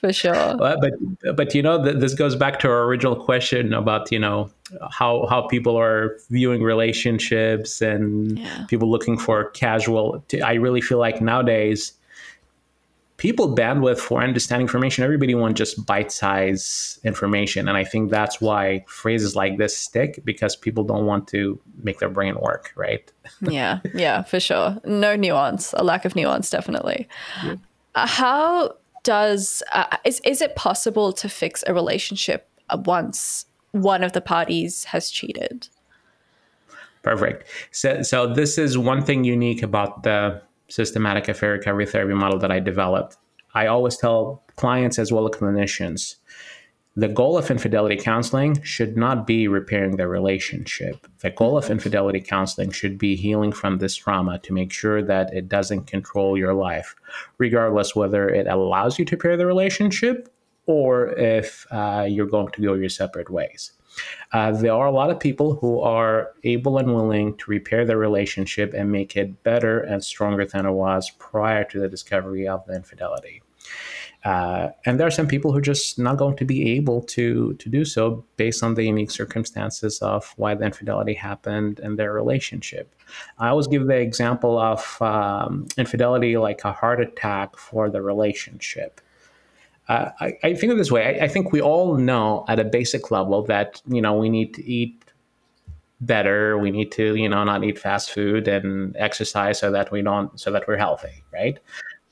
for 0.00 0.12
sure. 0.12 0.56
But 0.56 0.80
but, 0.80 1.36
but 1.36 1.54
you 1.54 1.62
know, 1.62 1.82
th- 1.82 1.96
this 1.96 2.14
goes 2.14 2.36
back 2.36 2.58
to 2.60 2.68
our 2.68 2.84
original 2.84 3.16
question 3.16 3.72
about 3.72 4.10
you 4.12 4.18
know 4.18 4.50
how 4.90 5.26
how 5.26 5.46
people 5.46 5.78
are 5.78 6.18
viewing 6.30 6.62
relationships 6.62 7.82
and 7.82 8.38
yeah. 8.38 8.64
people 8.66 8.90
looking 8.90 9.18
for 9.18 9.50
casual. 9.50 10.24
I 10.44 10.54
really 10.54 10.80
feel 10.80 10.98
like 10.98 11.20
nowadays 11.20 11.92
people 13.18 13.52
bandwidth 13.54 13.98
for 13.98 14.22
understanding 14.22 14.64
information 14.64 15.04
everybody 15.04 15.34
wants 15.34 15.58
just 15.58 15.84
bite-size 15.84 16.98
information 17.04 17.68
and 17.68 17.76
i 17.76 17.84
think 17.84 18.10
that's 18.10 18.40
why 18.40 18.82
phrases 18.86 19.36
like 19.36 19.58
this 19.58 19.76
stick 19.76 20.20
because 20.24 20.56
people 20.56 20.84
don't 20.84 21.04
want 21.04 21.28
to 21.28 21.60
make 21.82 21.98
their 21.98 22.08
brain 22.08 22.36
work 22.40 22.72
right 22.76 23.12
yeah 23.42 23.80
yeah 23.92 24.22
for 24.22 24.40
sure 24.40 24.78
no 24.84 25.14
nuance 25.14 25.74
a 25.74 25.84
lack 25.84 26.04
of 26.04 26.16
nuance 26.16 26.48
definitely 26.48 27.06
yeah. 27.44 27.56
uh, 27.96 28.06
how 28.06 28.72
does 29.08 29.62
uh, 29.72 29.96
is 30.04 30.20
is 30.20 30.42
it 30.42 30.54
possible 30.54 31.14
to 31.14 31.30
fix 31.30 31.64
a 31.66 31.72
relationship 31.72 32.46
once 32.84 33.46
one 33.72 34.04
of 34.04 34.12
the 34.12 34.20
parties 34.20 34.84
has 34.84 35.08
cheated? 35.10 35.66
Perfect. 37.02 37.48
So, 37.70 38.02
so 38.02 38.26
this 38.26 38.58
is 38.58 38.76
one 38.76 39.02
thing 39.02 39.24
unique 39.24 39.62
about 39.62 40.02
the 40.02 40.42
systematic 40.68 41.26
affair 41.26 41.52
recovery 41.52 41.86
therapy 41.86 42.12
model 42.12 42.38
that 42.40 42.52
I 42.52 42.60
developed. 42.60 43.16
I 43.54 43.66
always 43.66 43.96
tell 43.96 44.42
clients 44.56 44.98
as 44.98 45.10
well 45.10 45.26
as 45.26 45.34
clinicians 45.40 46.16
the 46.96 47.08
goal 47.08 47.38
of 47.38 47.50
infidelity 47.50 47.96
counseling 47.96 48.60
should 48.62 48.96
not 48.96 49.26
be 49.26 49.46
repairing 49.46 49.96
the 49.96 50.08
relationship. 50.08 51.06
The 51.20 51.30
goal 51.30 51.56
of 51.56 51.70
infidelity 51.70 52.20
counseling 52.20 52.72
should 52.72 52.98
be 52.98 53.14
healing 53.14 53.52
from 53.52 53.78
this 53.78 53.94
trauma 53.94 54.38
to 54.40 54.52
make 54.52 54.72
sure 54.72 55.02
that 55.02 55.32
it 55.32 55.48
doesn't 55.48 55.86
control 55.86 56.36
your 56.36 56.54
life, 56.54 56.96
regardless 57.38 57.94
whether 57.94 58.28
it 58.28 58.48
allows 58.48 58.98
you 58.98 59.04
to 59.04 59.16
repair 59.16 59.36
the 59.36 59.46
relationship 59.46 60.28
or 60.66 61.10
if 61.18 61.66
uh, 61.70 62.06
you're 62.08 62.26
going 62.26 62.48
to 62.48 62.62
go 62.62 62.74
your 62.74 62.88
separate 62.88 63.30
ways. 63.30 63.72
Uh, 64.32 64.52
there 64.52 64.72
are 64.72 64.86
a 64.86 64.92
lot 64.92 65.10
of 65.10 65.18
people 65.18 65.54
who 65.54 65.80
are 65.80 66.32
able 66.44 66.78
and 66.78 66.94
willing 66.94 67.36
to 67.36 67.50
repair 67.50 67.84
their 67.84 67.96
relationship 67.96 68.74
and 68.74 68.92
make 68.92 69.16
it 69.16 69.42
better 69.42 69.80
and 69.80 70.04
stronger 70.04 70.44
than 70.44 70.66
it 70.66 70.72
was 70.72 71.10
prior 71.18 71.64
to 71.64 71.80
the 71.80 71.88
discovery 71.88 72.46
of 72.46 72.64
the 72.66 72.74
infidelity. 72.74 73.42
Uh, 74.24 74.70
and 74.84 74.98
there 74.98 75.06
are 75.06 75.12
some 75.12 75.28
people 75.28 75.52
who 75.52 75.58
are 75.58 75.62
just 75.62 75.98
not 75.98 76.16
going 76.16 76.36
to 76.36 76.44
be 76.44 76.72
able 76.72 77.02
to 77.02 77.54
to 77.54 77.68
do 77.68 77.84
so 77.84 78.24
based 78.36 78.64
on 78.64 78.74
the 78.74 78.82
unique 78.82 79.12
circumstances 79.12 80.00
of 80.00 80.34
why 80.36 80.54
the 80.54 80.64
infidelity 80.64 81.14
happened 81.14 81.78
in 81.80 81.96
their 81.96 82.12
relationship. 82.12 82.92
I 83.38 83.48
always 83.48 83.68
give 83.68 83.86
the 83.86 83.96
example 83.96 84.58
of 84.58 85.00
um, 85.00 85.68
infidelity 85.76 86.36
like 86.36 86.64
a 86.64 86.72
heart 86.72 87.00
attack 87.00 87.56
for 87.56 87.88
the 87.90 88.02
relationship. 88.02 89.00
Uh, 89.88 90.10
I, 90.20 90.32
I, 90.42 90.54
think 90.54 90.64
of 90.64 90.72
it 90.72 90.78
this 90.78 90.92
way. 90.92 91.18
I, 91.18 91.24
I, 91.24 91.28
think 91.28 91.50
we 91.50 91.62
all 91.62 91.96
know 91.96 92.44
at 92.46 92.60
a 92.60 92.64
basic 92.64 93.10
level 93.10 93.42
that 93.44 93.80
you 93.86 94.02
know 94.02 94.18
we 94.18 94.28
need 94.28 94.52
to 94.54 94.64
eat 94.64 95.02
better. 96.00 96.58
We 96.58 96.70
need 96.70 96.92
to 96.92 97.14
you 97.14 97.28
know 97.28 97.44
not 97.44 97.62
eat 97.64 97.78
fast 97.78 98.10
food 98.10 98.48
and 98.48 98.96
exercise 98.96 99.58
so 99.60 99.70
that 99.70 99.90
we 99.92 100.02
don't 100.02 100.38
so 100.38 100.50
that 100.50 100.66
we're 100.66 100.76
healthy, 100.76 101.22
right? 101.32 101.58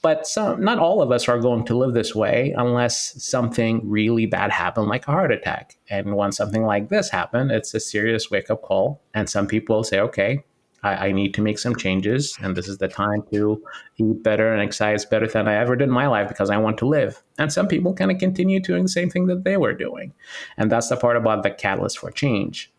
But 0.06 0.24
some, 0.24 0.62
not 0.62 0.78
all 0.78 1.02
of 1.02 1.10
us 1.10 1.26
are 1.26 1.40
going 1.40 1.64
to 1.64 1.76
live 1.76 1.92
this 1.92 2.14
way 2.14 2.54
unless 2.56 3.20
something 3.20 3.80
really 3.82 4.24
bad 4.24 4.52
happened, 4.52 4.86
like 4.86 5.08
a 5.08 5.10
heart 5.10 5.32
attack. 5.32 5.74
And 5.90 6.14
when 6.14 6.30
something 6.30 6.62
like 6.62 6.90
this 6.90 7.10
happened, 7.10 7.50
it's 7.50 7.74
a 7.74 7.80
serious 7.80 8.30
wake 8.30 8.48
up 8.48 8.62
call. 8.62 9.02
And 9.14 9.28
some 9.28 9.48
people 9.48 9.82
say, 9.82 9.98
okay, 9.98 10.44
I, 10.84 11.08
I, 11.08 11.10
need 11.10 11.34
to 11.34 11.42
make 11.42 11.58
some 11.58 11.74
changes. 11.74 12.38
And 12.40 12.56
this 12.56 12.68
is 12.68 12.78
the 12.78 12.86
time 12.86 13.24
to 13.32 13.60
eat 13.96 14.22
better 14.22 14.52
and 14.52 14.62
exercise 14.62 15.04
better 15.04 15.26
than 15.26 15.48
I 15.48 15.56
ever 15.56 15.74
did 15.74 15.88
in 15.88 15.90
my 15.90 16.06
life 16.06 16.28
because 16.28 16.50
I 16.50 16.58
want 16.58 16.78
to 16.78 16.86
live. 16.86 17.20
And 17.36 17.52
some 17.52 17.66
people 17.66 17.92
kind 17.92 18.12
of 18.12 18.18
continue 18.18 18.60
doing 18.60 18.84
the 18.84 18.88
same 18.88 19.10
thing 19.10 19.26
that 19.26 19.42
they 19.42 19.56
were 19.56 19.74
doing. 19.74 20.14
And 20.56 20.70
that's 20.70 20.88
the 20.88 20.96
part 20.96 21.16
about 21.16 21.42
the 21.42 21.50
catalyst 21.50 21.98
for 21.98 22.12
change 22.12 22.72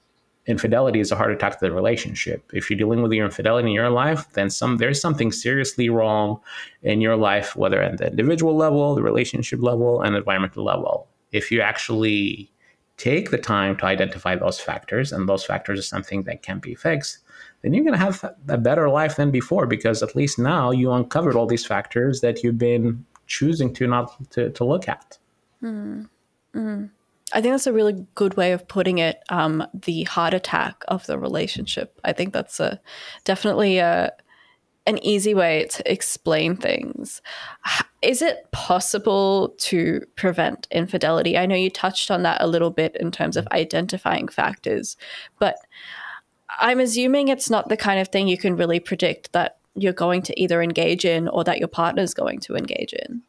infidelity 0.48 1.00
is 1.00 1.12
a 1.12 1.16
heart 1.16 1.32
attack 1.32 1.60
to 1.60 1.66
the 1.66 1.72
relationship. 1.72 2.50
If 2.54 2.70
you're 2.70 2.78
dealing 2.78 3.02
with 3.02 3.12
your 3.12 3.26
infidelity 3.26 3.68
in 3.68 3.74
your 3.74 3.89
life, 3.89 4.32
then 4.34 4.50
some 4.50 4.78
there's 4.78 5.00
something 5.00 5.32
seriously 5.32 5.89
wrong 5.89 6.39
in 6.82 7.02
your 7.02 7.18
life, 7.18 7.56
whether 7.56 7.82
at 7.82 7.98
the 7.98 8.08
individual 8.08 8.56
level, 8.56 8.95
the 8.95 9.04
relationship 9.04 9.62
level, 9.62 10.02
and 10.02 10.16
the 10.16 10.20
environmental 10.20 10.64
level. 10.64 11.08
If 11.32 11.52
you 11.52 11.62
actually 11.62 12.50
take 12.95 13.30
the 13.30 13.38
time 13.38 13.78
to 13.78 13.86
identify 13.86 14.36
those 14.36 14.60
factors, 14.60 15.12
and 15.12 15.30
those 15.30 15.45
factors 15.45 15.80
are 15.80 15.84
something 15.84 16.24
that 16.24 16.41
can 16.41 16.60
be 16.60 16.74
fixed, 16.74 17.20
then 17.62 17.74
you're 17.74 17.84
going 17.84 17.93
to 17.93 18.00
have 18.00 18.24
a 18.48 18.58
better 18.58 18.89
life 18.89 19.18
than 19.18 19.30
before 19.30 19.68
because 19.68 20.02
at 20.02 20.16
least 20.16 20.39
now 20.39 20.72
you 20.72 20.91
uncovered 20.91 21.36
all 21.36 21.45
these 21.45 21.66
factors 21.66 22.22
that 22.22 22.43
you've 22.43 22.58
been 22.58 23.06
choosing 23.28 23.74
to 23.74 23.88
not 23.88 24.16
to, 24.32 24.50
to 24.52 24.64
look 24.64 24.88
at. 24.88 25.18
Mm. 25.62 26.08
Mm. 26.56 26.89
I 27.34 27.41
think 27.41 27.53
that's 27.53 27.67
a 27.67 27.73
really 27.73 28.05
good 28.15 28.38
way 28.38 28.53
of 28.53 28.67
putting 28.67 28.99
it. 28.99 29.21
Um, 29.30 29.65
the 29.73 30.03
heart 30.03 30.34
attack 30.34 30.84
of 30.88 31.05
the 31.07 31.19
relationship. 31.19 31.99
I 32.03 32.13
think 32.13 32.34
that's 32.34 32.59
a 32.59 32.80
definitely 33.25 33.80
a 33.80 34.13
an 34.86 35.03
easy 35.03 35.34
way 35.34 35.67
to 35.69 35.91
explain 35.91 36.55
things. 36.55 37.21
Is 38.01 38.21
it 38.21 38.49
possible 38.53 39.53
to 39.57 40.05
prevent 40.15 40.65
infidelity? 40.71 41.38
I 41.38 41.45
know 41.45 41.55
you 41.55 41.69
touched 41.69 42.09
on 42.09 42.23
that 42.23 42.41
a 42.41 42.47
little 42.47 42.71
bit 42.71 42.95
in 42.97 43.11
terms 43.11 43.36
of 43.36 43.47
identifying 43.51 44.30
factors, 44.30 44.95
but 45.39 45.57
I'm 46.59 46.80
assuming 46.80 47.28
it's 47.28 47.49
not 47.49 47.67
the 47.67 47.75
kind 47.75 47.99
of 47.99 48.07
thing 48.07 48.30
you 48.30 48.38
can 48.38 48.55
really 48.55 48.80
predict 48.80 49.34
that 49.34 49.57
you're 49.75 49.91
going 49.91 50.21
to 50.23 50.41
either 50.41 50.61
engage 50.61 51.03
in 51.03 51.28
or 51.28 51.43
that 51.43 51.59
your 51.59 51.67
partner's 51.67 52.13
going 52.13 52.39
to 52.39 52.55
engage 52.55 52.93
in. 52.93 53.21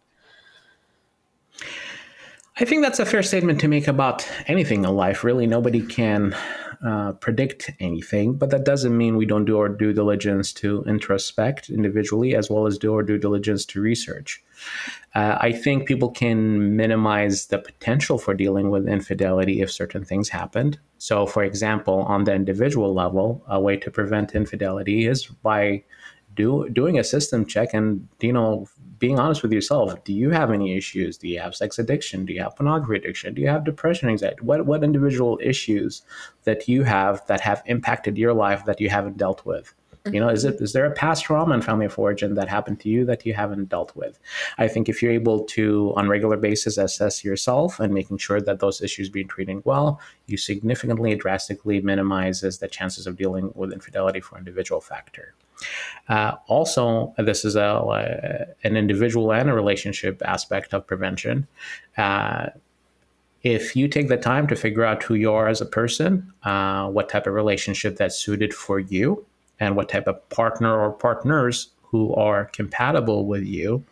I 2.60 2.64
think 2.64 2.82
that's 2.82 2.98
a 2.98 3.06
fair 3.06 3.22
statement 3.22 3.60
to 3.60 3.68
make 3.68 3.86
about 3.86 4.28
anything 4.48 4.84
in 4.84 4.96
life. 4.96 5.22
Really, 5.22 5.46
nobody 5.46 5.80
can 5.80 6.34
uh, 6.84 7.12
predict 7.12 7.70
anything, 7.78 8.34
but 8.34 8.50
that 8.50 8.64
doesn't 8.64 8.96
mean 8.96 9.16
we 9.16 9.26
don't 9.26 9.44
do 9.44 9.58
our 9.58 9.68
due 9.68 9.92
diligence 9.92 10.52
to 10.54 10.82
introspect 10.82 11.70
individually 11.70 12.34
as 12.34 12.50
well 12.50 12.66
as 12.66 12.76
do 12.76 12.92
our 12.94 13.04
due 13.04 13.16
diligence 13.16 13.64
to 13.66 13.80
research. 13.80 14.42
Uh, 15.14 15.38
I 15.40 15.52
think 15.52 15.86
people 15.86 16.10
can 16.10 16.74
minimize 16.74 17.46
the 17.46 17.58
potential 17.60 18.18
for 18.18 18.34
dealing 18.34 18.70
with 18.70 18.88
infidelity 18.88 19.60
if 19.60 19.70
certain 19.70 20.04
things 20.04 20.28
happened. 20.28 20.80
So, 20.98 21.26
for 21.26 21.44
example, 21.44 22.02
on 22.02 22.24
the 22.24 22.34
individual 22.34 22.92
level, 22.92 23.40
a 23.46 23.60
way 23.60 23.76
to 23.76 23.90
prevent 23.90 24.34
infidelity 24.34 25.06
is 25.06 25.26
by 25.26 25.84
do, 26.34 26.68
doing 26.70 26.98
a 26.98 27.04
system 27.04 27.46
check 27.46 27.74
and 27.74 28.08
you 28.20 28.32
know 28.32 28.66
being 28.98 29.18
honest 29.18 29.42
with 29.42 29.52
yourself 29.52 30.02
do 30.04 30.12
you 30.12 30.30
have 30.30 30.50
any 30.50 30.76
issues? 30.76 31.18
Do 31.18 31.28
you 31.28 31.40
have 31.40 31.54
sex 31.54 31.78
addiction? 31.78 32.24
Do 32.24 32.32
you 32.32 32.42
have 32.42 32.56
pornography 32.56 32.96
addiction? 32.96 33.34
Do 33.34 33.42
you 33.42 33.48
have 33.48 33.64
depression? 33.64 34.08
Anxiety 34.08 34.42
what 34.42 34.66
what 34.66 34.84
individual 34.84 35.38
issues 35.42 36.02
that 36.44 36.68
you 36.68 36.82
have 36.84 37.26
that 37.26 37.40
have 37.40 37.62
impacted 37.66 38.18
your 38.18 38.34
life 38.34 38.64
that 38.64 38.80
you 38.80 38.90
haven't 38.90 39.16
dealt 39.16 39.44
with? 39.44 39.74
You 40.12 40.20
know 40.20 40.28
is 40.28 40.44
it 40.44 40.54
mm-hmm. 40.54 40.64
is 40.64 40.72
there 40.72 40.86
a 40.86 40.92
past 40.92 41.24
trauma 41.24 41.54
and 41.54 41.64
family 41.64 41.86
of 41.86 41.98
origin 41.98 42.34
that 42.34 42.48
happened 42.48 42.80
to 42.80 42.88
you 42.88 43.04
that 43.04 43.26
you 43.26 43.34
haven't 43.34 43.68
dealt 43.68 43.94
with? 43.94 44.18
I 44.56 44.68
think 44.68 44.88
if 44.88 45.02
you're 45.02 45.12
able 45.12 45.44
to 45.56 45.92
on 45.96 46.08
regular 46.08 46.36
basis 46.36 46.78
assess 46.78 47.24
yourself 47.24 47.78
and 47.80 47.92
making 47.92 48.18
sure 48.18 48.40
that 48.40 48.60
those 48.60 48.80
issues 48.80 49.10
being 49.10 49.28
treated 49.28 49.64
well 49.64 50.00
you 50.26 50.36
significantly 50.36 51.14
drastically 51.14 51.80
minimizes 51.80 52.58
the 52.58 52.68
chances 52.68 53.06
of 53.06 53.16
dealing 53.16 53.52
with 53.54 53.72
infidelity 53.72 54.20
for 54.20 54.38
individual 54.38 54.80
factor 54.80 55.34
uh, 56.08 56.36
also, 56.46 57.14
this 57.18 57.44
is 57.44 57.56
a, 57.56 58.46
an 58.64 58.76
individual 58.76 59.32
and 59.32 59.50
a 59.50 59.52
relationship 59.52 60.22
aspect 60.24 60.72
of 60.72 60.86
prevention. 60.86 61.46
Uh, 61.96 62.46
if 63.42 63.76
you 63.76 63.88
take 63.88 64.08
the 64.08 64.16
time 64.16 64.46
to 64.48 64.56
figure 64.56 64.84
out 64.84 65.02
who 65.02 65.14
you 65.14 65.32
are 65.32 65.48
as 65.48 65.60
a 65.60 65.66
person, 65.66 66.32
uh, 66.44 66.88
what 66.88 67.08
type 67.08 67.26
of 67.26 67.34
relationship 67.34 67.96
that's 67.96 68.18
suited 68.18 68.52
for 68.52 68.78
you, 68.78 69.24
and 69.60 69.76
what 69.76 69.88
type 69.88 70.06
of 70.06 70.28
partner 70.28 70.78
or 70.78 70.92
partners 70.92 71.70
who 71.82 72.14
are 72.14 72.46
compatible 72.46 73.26
with 73.26 73.44
you, 73.44 73.84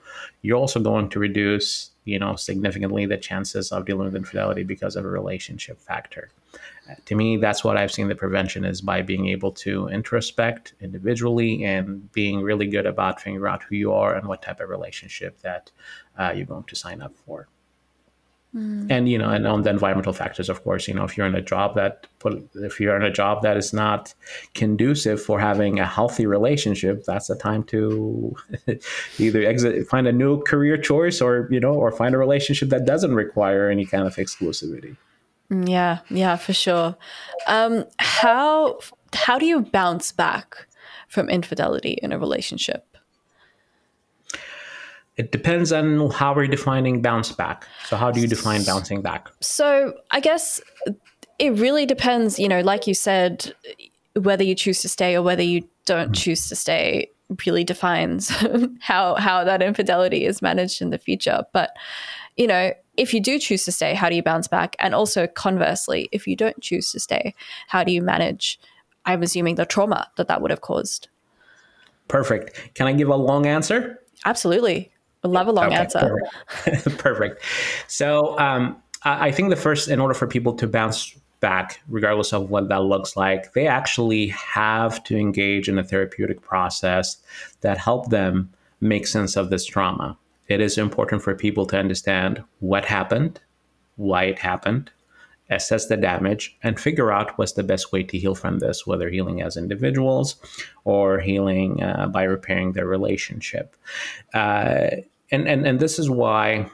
you're 0.42 0.58
also 0.58 0.78
going 0.78 1.08
to 1.08 1.18
reduce, 1.18 1.90
you 2.04 2.18
know, 2.18 2.36
significantly 2.36 3.06
the 3.06 3.16
chances 3.16 3.72
of 3.72 3.84
dealing 3.84 4.06
with 4.06 4.16
infidelity 4.16 4.62
because 4.62 4.96
of 4.96 5.04
a 5.04 5.08
relationship 5.08 5.80
factor 5.80 6.30
to 7.04 7.14
me 7.14 7.36
that's 7.36 7.64
what 7.64 7.76
i've 7.76 7.92
seen 7.92 8.08
the 8.08 8.14
prevention 8.14 8.64
is 8.64 8.80
by 8.80 9.02
being 9.02 9.28
able 9.28 9.52
to 9.52 9.88
introspect 9.88 10.72
individually 10.80 11.64
and 11.64 12.10
being 12.12 12.40
really 12.40 12.66
good 12.66 12.86
about 12.86 13.20
figuring 13.20 13.52
out 13.52 13.62
who 13.64 13.76
you 13.76 13.92
are 13.92 14.14
and 14.14 14.26
what 14.26 14.42
type 14.42 14.60
of 14.60 14.68
relationship 14.68 15.40
that 15.40 15.70
uh, 16.18 16.32
you're 16.34 16.46
going 16.46 16.64
to 16.64 16.76
sign 16.76 17.02
up 17.02 17.14
for 17.16 17.48
mm. 18.54 18.86
and 18.90 19.08
you 19.08 19.18
know 19.18 19.30
and 19.30 19.46
on 19.46 19.62
the 19.62 19.70
environmental 19.70 20.12
factors 20.12 20.48
of 20.48 20.62
course 20.62 20.86
you 20.86 20.94
know 20.94 21.04
if 21.04 21.16
you're 21.16 21.26
in 21.26 21.34
a 21.34 21.42
job 21.42 21.74
that 21.74 22.06
put 22.18 22.48
if 22.54 22.80
you're 22.80 22.96
in 22.96 23.02
a 23.02 23.10
job 23.10 23.42
that 23.42 23.56
is 23.56 23.72
not 23.72 24.14
conducive 24.54 25.22
for 25.22 25.40
having 25.40 25.78
a 25.78 25.86
healthy 25.86 26.26
relationship 26.26 27.04
that's 27.04 27.28
the 27.28 27.36
time 27.36 27.62
to 27.64 28.34
either 29.18 29.44
exit 29.44 29.86
find 29.88 30.06
a 30.06 30.12
new 30.12 30.42
career 30.42 30.76
choice 30.76 31.20
or 31.20 31.48
you 31.50 31.60
know 31.60 31.74
or 31.74 31.90
find 31.90 32.14
a 32.14 32.18
relationship 32.18 32.68
that 32.68 32.84
doesn't 32.84 33.14
require 33.14 33.68
any 33.68 33.84
kind 33.84 34.06
of 34.06 34.16
exclusivity 34.16 34.96
yeah, 35.50 36.00
yeah, 36.10 36.36
for 36.36 36.52
sure. 36.52 36.96
Um, 37.46 37.84
how 37.98 38.78
how 39.12 39.38
do 39.38 39.46
you 39.46 39.60
bounce 39.60 40.12
back 40.12 40.66
from 41.08 41.28
infidelity 41.28 41.98
in 42.02 42.12
a 42.12 42.18
relationship? 42.18 42.84
It 45.16 45.32
depends 45.32 45.72
on 45.72 46.10
how 46.10 46.34
we're 46.34 46.46
defining 46.46 47.00
bounce 47.00 47.32
back. 47.32 47.66
So, 47.86 47.96
how 47.96 48.10
do 48.10 48.20
you 48.20 48.26
define 48.26 48.64
bouncing 48.64 49.00
back? 49.00 49.30
So, 49.40 49.94
I 50.10 50.20
guess 50.20 50.60
it 51.38 51.52
really 51.58 51.86
depends. 51.86 52.38
You 52.38 52.48
know, 52.48 52.60
like 52.60 52.86
you 52.86 52.94
said, 52.94 53.54
whether 54.14 54.44
you 54.44 54.54
choose 54.54 54.82
to 54.82 54.88
stay 54.88 55.14
or 55.14 55.22
whether 55.22 55.42
you 55.42 55.66
don't 55.86 56.06
mm-hmm. 56.06 56.12
choose 56.12 56.48
to 56.48 56.56
stay 56.56 57.10
really 57.44 57.64
defines 57.64 58.28
how 58.80 59.14
how 59.16 59.42
that 59.42 59.62
infidelity 59.62 60.24
is 60.24 60.42
managed 60.42 60.82
in 60.82 60.90
the 60.90 60.98
future. 60.98 61.44
But 61.52 61.70
you 62.36 62.46
know, 62.46 62.72
if 62.96 63.12
you 63.12 63.20
do 63.20 63.38
choose 63.38 63.64
to 63.64 63.72
stay, 63.72 63.94
how 63.94 64.08
do 64.08 64.16
you 64.16 64.22
bounce 64.22 64.48
back? 64.48 64.76
And 64.78 64.94
also, 64.94 65.26
conversely, 65.26 66.08
if 66.12 66.26
you 66.26 66.36
don't 66.36 66.60
choose 66.60 66.92
to 66.92 67.00
stay, 67.00 67.34
how 67.68 67.84
do 67.84 67.92
you 67.92 68.02
manage? 68.02 68.58
I'm 69.04 69.22
assuming 69.22 69.54
the 69.54 69.66
trauma 69.66 70.10
that 70.16 70.28
that 70.28 70.42
would 70.42 70.50
have 70.50 70.60
caused. 70.60 71.08
Perfect. 72.08 72.74
Can 72.74 72.86
I 72.86 72.92
give 72.92 73.08
a 73.08 73.16
long 73.16 73.46
answer? 73.46 74.00
Absolutely. 74.24 74.92
I 75.24 75.28
love 75.28 75.48
a 75.48 75.52
long 75.52 75.66
okay, 75.66 75.76
answer. 75.76 76.18
Perfect. 76.46 76.98
perfect. 76.98 77.42
So, 77.88 78.38
um, 78.38 78.80
I 79.04 79.30
think 79.30 79.50
the 79.50 79.56
first, 79.56 79.88
in 79.88 80.00
order 80.00 80.14
for 80.14 80.26
people 80.26 80.54
to 80.54 80.66
bounce 80.66 81.16
back, 81.40 81.80
regardless 81.88 82.32
of 82.32 82.50
what 82.50 82.68
that 82.70 82.82
looks 82.82 83.16
like, 83.16 83.52
they 83.52 83.66
actually 83.66 84.28
have 84.28 85.02
to 85.04 85.16
engage 85.16 85.68
in 85.68 85.78
a 85.78 85.84
therapeutic 85.84 86.40
process 86.40 87.18
that 87.60 87.78
help 87.78 88.10
them 88.10 88.52
make 88.80 89.06
sense 89.06 89.36
of 89.36 89.50
this 89.50 89.64
trauma 89.64 90.18
it 90.48 90.60
is 90.60 90.78
important 90.78 91.22
for 91.22 91.34
people 91.34 91.66
to 91.66 91.78
understand 91.78 92.42
what 92.60 92.84
happened, 92.84 93.40
why 93.96 94.24
it 94.24 94.38
happened, 94.38 94.90
assess 95.50 95.86
the 95.86 95.96
damage, 95.96 96.56
and 96.62 96.78
figure 96.78 97.12
out 97.12 97.38
what's 97.38 97.52
the 97.52 97.62
best 97.62 97.92
way 97.92 98.02
to 98.02 98.18
heal 98.18 98.34
from 98.34 98.58
this, 98.58 98.86
whether 98.86 99.08
healing 99.08 99.42
as 99.42 99.56
individuals 99.56 100.36
or 100.84 101.20
healing 101.20 101.82
uh, 101.82 102.06
by 102.08 102.24
repairing 102.24 102.72
their 102.72 102.86
relationship. 102.86 103.76
Uh, 104.34 104.88
and, 105.30 105.48
and, 105.48 105.66
and 105.66 105.80
this 105.80 105.98
is 105.98 106.08
why 106.08 106.68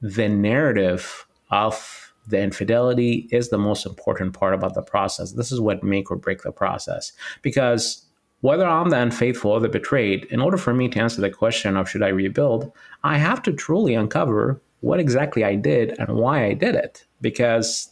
the 0.00 0.28
narrative 0.28 1.26
of 1.50 2.12
the 2.26 2.40
infidelity 2.40 3.28
is 3.32 3.48
the 3.48 3.58
most 3.58 3.86
important 3.86 4.34
part 4.34 4.54
about 4.54 4.74
the 4.74 4.82
process. 4.82 5.32
This 5.32 5.50
is 5.50 5.60
what 5.60 5.82
make 5.82 6.10
or 6.10 6.16
break 6.16 6.42
the 6.42 6.52
process 6.52 7.12
because 7.42 8.04
whether 8.40 8.66
I'm 8.66 8.90
the 8.90 9.00
unfaithful 9.00 9.50
or 9.50 9.60
the 9.60 9.68
betrayed, 9.68 10.24
in 10.26 10.40
order 10.40 10.56
for 10.56 10.72
me 10.72 10.88
to 10.88 11.00
answer 11.00 11.20
the 11.20 11.30
question 11.30 11.76
of 11.76 11.88
should 11.88 12.02
I 12.02 12.08
rebuild, 12.08 12.72
I 13.04 13.18
have 13.18 13.42
to 13.42 13.52
truly 13.52 13.94
uncover 13.94 14.60
what 14.80 15.00
exactly 15.00 15.44
I 15.44 15.56
did 15.56 15.98
and 15.98 16.16
why 16.16 16.44
I 16.44 16.54
did 16.54 16.74
it. 16.74 17.04
Because 17.20 17.90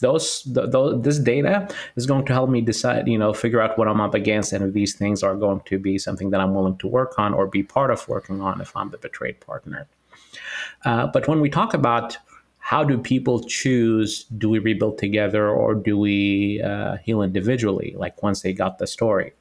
those, 0.00 0.42
the, 0.44 0.98
this 0.98 1.18
data 1.18 1.68
is 1.96 2.06
going 2.06 2.24
to 2.26 2.32
help 2.32 2.50
me 2.50 2.60
decide, 2.60 3.08
you 3.08 3.18
know, 3.18 3.32
figure 3.32 3.60
out 3.60 3.76
what 3.76 3.88
I'm 3.88 4.00
up 4.00 4.14
against, 4.14 4.52
and 4.52 4.64
if 4.64 4.72
these 4.72 4.94
things 4.94 5.22
are 5.22 5.34
going 5.34 5.60
to 5.66 5.78
be 5.78 5.98
something 5.98 6.30
that 6.30 6.40
I'm 6.40 6.54
willing 6.54 6.78
to 6.78 6.86
work 6.86 7.18
on 7.18 7.34
or 7.34 7.46
be 7.46 7.62
part 7.62 7.90
of 7.90 8.06
working 8.08 8.40
on 8.40 8.60
if 8.60 8.76
I'm 8.76 8.90
the 8.90 8.98
betrayed 8.98 9.40
partner. 9.40 9.86
Uh, 10.84 11.06
but 11.08 11.26
when 11.26 11.40
we 11.40 11.48
talk 11.48 11.74
about 11.74 12.16
how 12.58 12.82
do 12.82 12.96
people 12.96 13.42
choose 13.42 14.24
do 14.38 14.48
we 14.48 14.58
rebuild 14.58 14.98
together 14.98 15.48
or 15.48 15.74
do 15.74 15.98
we 15.98 16.62
uh, 16.62 16.96
heal 16.96 17.22
individually, 17.22 17.94
like 17.96 18.22
once 18.22 18.42
they 18.42 18.52
got 18.52 18.78
the 18.78 18.86
story? 18.86 19.32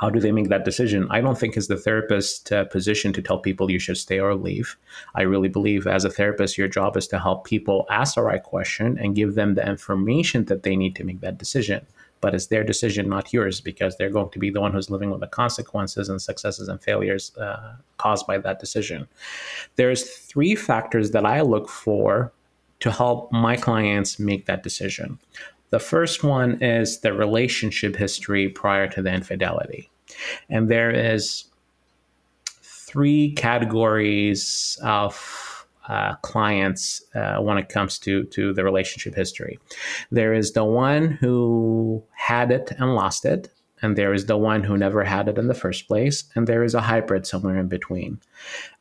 How 0.00 0.10
do 0.10 0.20
they 0.20 0.32
make 0.32 0.48
that 0.50 0.64
decision? 0.64 1.06
I 1.10 1.20
don't 1.22 1.38
think 1.38 1.56
it's 1.56 1.68
the 1.68 1.76
therapist 1.76 2.52
uh, 2.52 2.64
position 2.64 3.12
to 3.14 3.22
tell 3.22 3.38
people 3.38 3.70
you 3.70 3.78
should 3.78 3.96
stay 3.96 4.20
or 4.20 4.34
leave. 4.34 4.76
I 5.14 5.22
really 5.22 5.48
believe 5.48 5.86
as 5.86 6.04
a 6.04 6.10
therapist, 6.10 6.58
your 6.58 6.68
job 6.68 6.96
is 6.96 7.08
to 7.08 7.18
help 7.18 7.44
people 7.44 7.86
ask 7.90 8.14
the 8.14 8.22
right 8.22 8.42
question 8.42 8.98
and 8.98 9.14
give 9.14 9.34
them 9.34 9.54
the 9.54 9.66
information 9.66 10.44
that 10.46 10.64
they 10.64 10.76
need 10.76 10.96
to 10.96 11.04
make 11.04 11.20
that 11.20 11.38
decision. 11.38 11.86
But 12.20 12.34
it's 12.34 12.46
their 12.46 12.64
decision, 12.64 13.08
not 13.08 13.32
yours, 13.32 13.60
because 13.60 13.96
they're 13.96 14.10
going 14.10 14.30
to 14.30 14.38
be 14.38 14.50
the 14.50 14.60
one 14.60 14.72
who's 14.72 14.90
living 14.90 15.10
with 15.10 15.20
the 15.20 15.26
consequences 15.28 16.08
and 16.08 16.20
successes 16.20 16.68
and 16.68 16.82
failures 16.82 17.34
uh, 17.36 17.74
caused 17.96 18.26
by 18.26 18.38
that 18.38 18.58
decision. 18.58 19.08
There's 19.76 20.02
three 20.02 20.54
factors 20.54 21.12
that 21.12 21.24
I 21.24 21.40
look 21.40 21.68
for 21.68 22.32
to 22.80 22.90
help 22.90 23.32
my 23.32 23.56
clients 23.56 24.18
make 24.18 24.44
that 24.46 24.62
decision. 24.62 25.18
The 25.70 25.78
first 25.78 26.22
one 26.22 26.62
is 26.62 27.00
the 27.00 27.12
relationship 27.12 27.96
history 27.96 28.48
prior 28.48 28.88
to 28.88 29.02
the 29.02 29.12
infidelity. 29.12 29.90
And 30.48 30.68
there 30.68 30.90
is 30.90 31.44
three 32.62 33.32
categories 33.32 34.78
of 34.82 35.66
uh, 35.88 36.14
clients 36.16 37.02
uh, 37.14 37.36
when 37.36 37.58
it 37.58 37.68
comes 37.68 37.98
to, 38.00 38.24
to 38.24 38.52
the 38.52 38.64
relationship 38.64 39.14
history. 39.14 39.58
There 40.10 40.32
is 40.32 40.52
the 40.52 40.64
one 40.64 41.12
who 41.12 42.02
had 42.12 42.50
it 42.50 42.72
and 42.78 42.94
lost 42.94 43.24
it, 43.24 43.48
and 43.82 43.96
there 43.96 44.12
is 44.12 44.26
the 44.26 44.36
one 44.36 44.64
who 44.64 44.76
never 44.76 45.04
had 45.04 45.28
it 45.28 45.38
in 45.38 45.48
the 45.48 45.54
first 45.54 45.86
place, 45.86 46.24
and 46.34 46.46
there 46.46 46.64
is 46.64 46.74
a 46.74 46.80
hybrid 46.80 47.26
somewhere 47.26 47.58
in 47.58 47.68
between. 47.68 48.20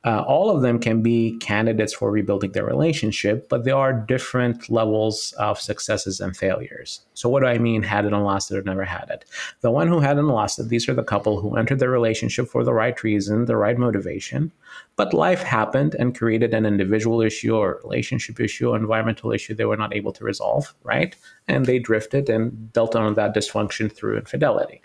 Uh, 0.06 0.22
all 0.22 0.56
of 0.56 0.62
them 0.62 0.78
can 0.78 1.02
be 1.02 1.36
candidates 1.40 1.94
for 1.94 2.12
rebuilding 2.12 2.52
their 2.52 2.66
relationship, 2.66 3.50
but 3.50 3.64
there 3.64 3.76
are 3.76 3.92
different 3.92 4.70
levels 4.70 5.34
of 5.40 5.60
successes 5.60 6.20
and 6.20 6.38
failures. 6.38 7.02
So, 7.16 7.28
what 7.28 7.40
do 7.42 7.48
I 7.48 7.58
mean, 7.58 7.82
had 7.82 8.06
it 8.06 8.14
and 8.14 8.24
lost 8.24 8.52
it 8.52 8.58
or 8.58 8.62
never 8.62 8.86
had 8.86 9.10
it? 9.10 9.26
The 9.62 9.72
one 9.72 9.88
who 9.88 10.00
had 10.00 10.20
and 10.20 10.28
lost 10.28 10.60
it, 10.60 10.70
these 10.70 10.88
are 10.88 10.94
the 10.94 11.04
couple 11.04 11.42
who 11.42 11.56
entered 11.56 11.80
the 11.80 11.90
relationship 11.90 12.48
for 12.48 12.64
the 12.64 12.74
right 12.74 13.02
reason, 13.04 13.46
the 13.46 13.58
right 13.58 13.78
motivation, 13.78 14.52
but 14.96 15.14
life 15.14 15.42
happened 15.42 15.96
and 15.96 16.16
created 16.16 16.54
an 16.54 16.68
individual 16.68 17.22
issue 17.22 17.56
or 17.56 17.80
relationship 17.84 18.40
issue, 18.40 18.70
or 18.70 18.78
environmental 18.78 19.32
issue 19.32 19.56
they 19.56 19.66
were 19.66 19.78
not 19.78 19.96
able 19.96 20.14
to 20.14 20.24
resolve, 20.24 20.76
right? 20.84 21.16
And 21.48 21.66
they 21.66 21.80
drifted 21.80 22.30
and 22.30 22.72
dealt 22.74 22.96
on 22.96 23.16
that 23.16 23.34
dysfunction 23.36 23.92
through 23.92 24.18
infidelity. 24.18 24.82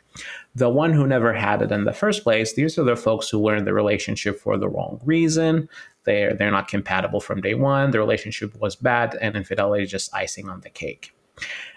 The 0.55 0.69
one 0.69 0.93
who 0.93 1.07
never 1.07 1.33
had 1.33 1.63
it 1.63 1.71
in 1.71 1.85
the 1.85 1.93
first 1.93 2.23
place, 2.23 2.55
these 2.55 2.79
are 2.79 2.85
the 2.85 2.97
folks 2.97 3.29
who 3.29 3.39
were 3.39 3.55
in 3.55 3.65
the 3.65 3.73
relationship 3.73 4.41
for 4.41 4.57
the 4.57 4.69
wrong 4.69 5.01
reason. 5.05 5.69
They're 6.05 6.35
they're 6.35 6.51
not 6.51 6.69
compatible 6.69 7.21
from 7.21 7.41
day 7.41 7.55
one. 7.55 7.91
The 7.91 7.99
relationship 7.99 8.59
was 8.61 8.75
bad, 8.75 9.17
and 9.21 9.37
infidelity 9.37 9.85
is 9.85 9.91
just 9.91 10.15
icing 10.15 10.49
on 10.49 10.61
the 10.61 10.71
cake. 10.71 11.15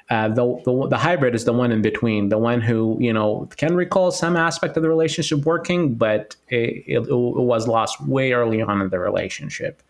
Uh, 0.10 0.28
the, 0.28 0.62
the, 0.66 0.88
the 0.90 0.98
hybrid 0.98 1.34
is 1.34 1.46
the 1.46 1.54
one 1.54 1.72
in 1.72 1.82
between, 1.82 2.28
the 2.28 2.38
one 2.38 2.60
who 2.60 2.98
you 3.00 3.14
know 3.14 3.48
can 3.56 3.76
recall 3.76 4.12
some 4.12 4.36
aspect 4.36 4.76
of 4.76 4.84
the 4.84 4.90
relationship 4.90 5.46
working, 5.46 5.96
but 5.96 6.36
it, 6.50 6.84
it, 6.86 7.08
it, 7.08 7.16
was 7.16 7.68
lost 7.68 8.06
way 8.06 8.34
early 8.34 8.62
on 8.62 8.82
in 8.82 8.90
the 8.90 9.00
relationship. 9.00 9.82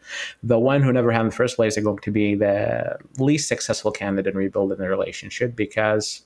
The 0.44 0.60
one 0.60 0.84
who 0.84 0.94
never 0.94 1.12
had 1.12 1.22
in 1.22 1.28
the 1.28 1.36
first 1.36 1.56
place 1.56 1.78
is 1.78 1.84
going 1.84 1.98
to 2.00 2.12
be 2.12 2.36
the 2.36 2.98
least 3.18 3.48
successful 3.48 3.92
candidate 3.92 4.34
in 4.34 4.38
rebuilding 4.38 4.78
the 4.78 4.88
relationship 4.88 5.56
because 5.56 6.22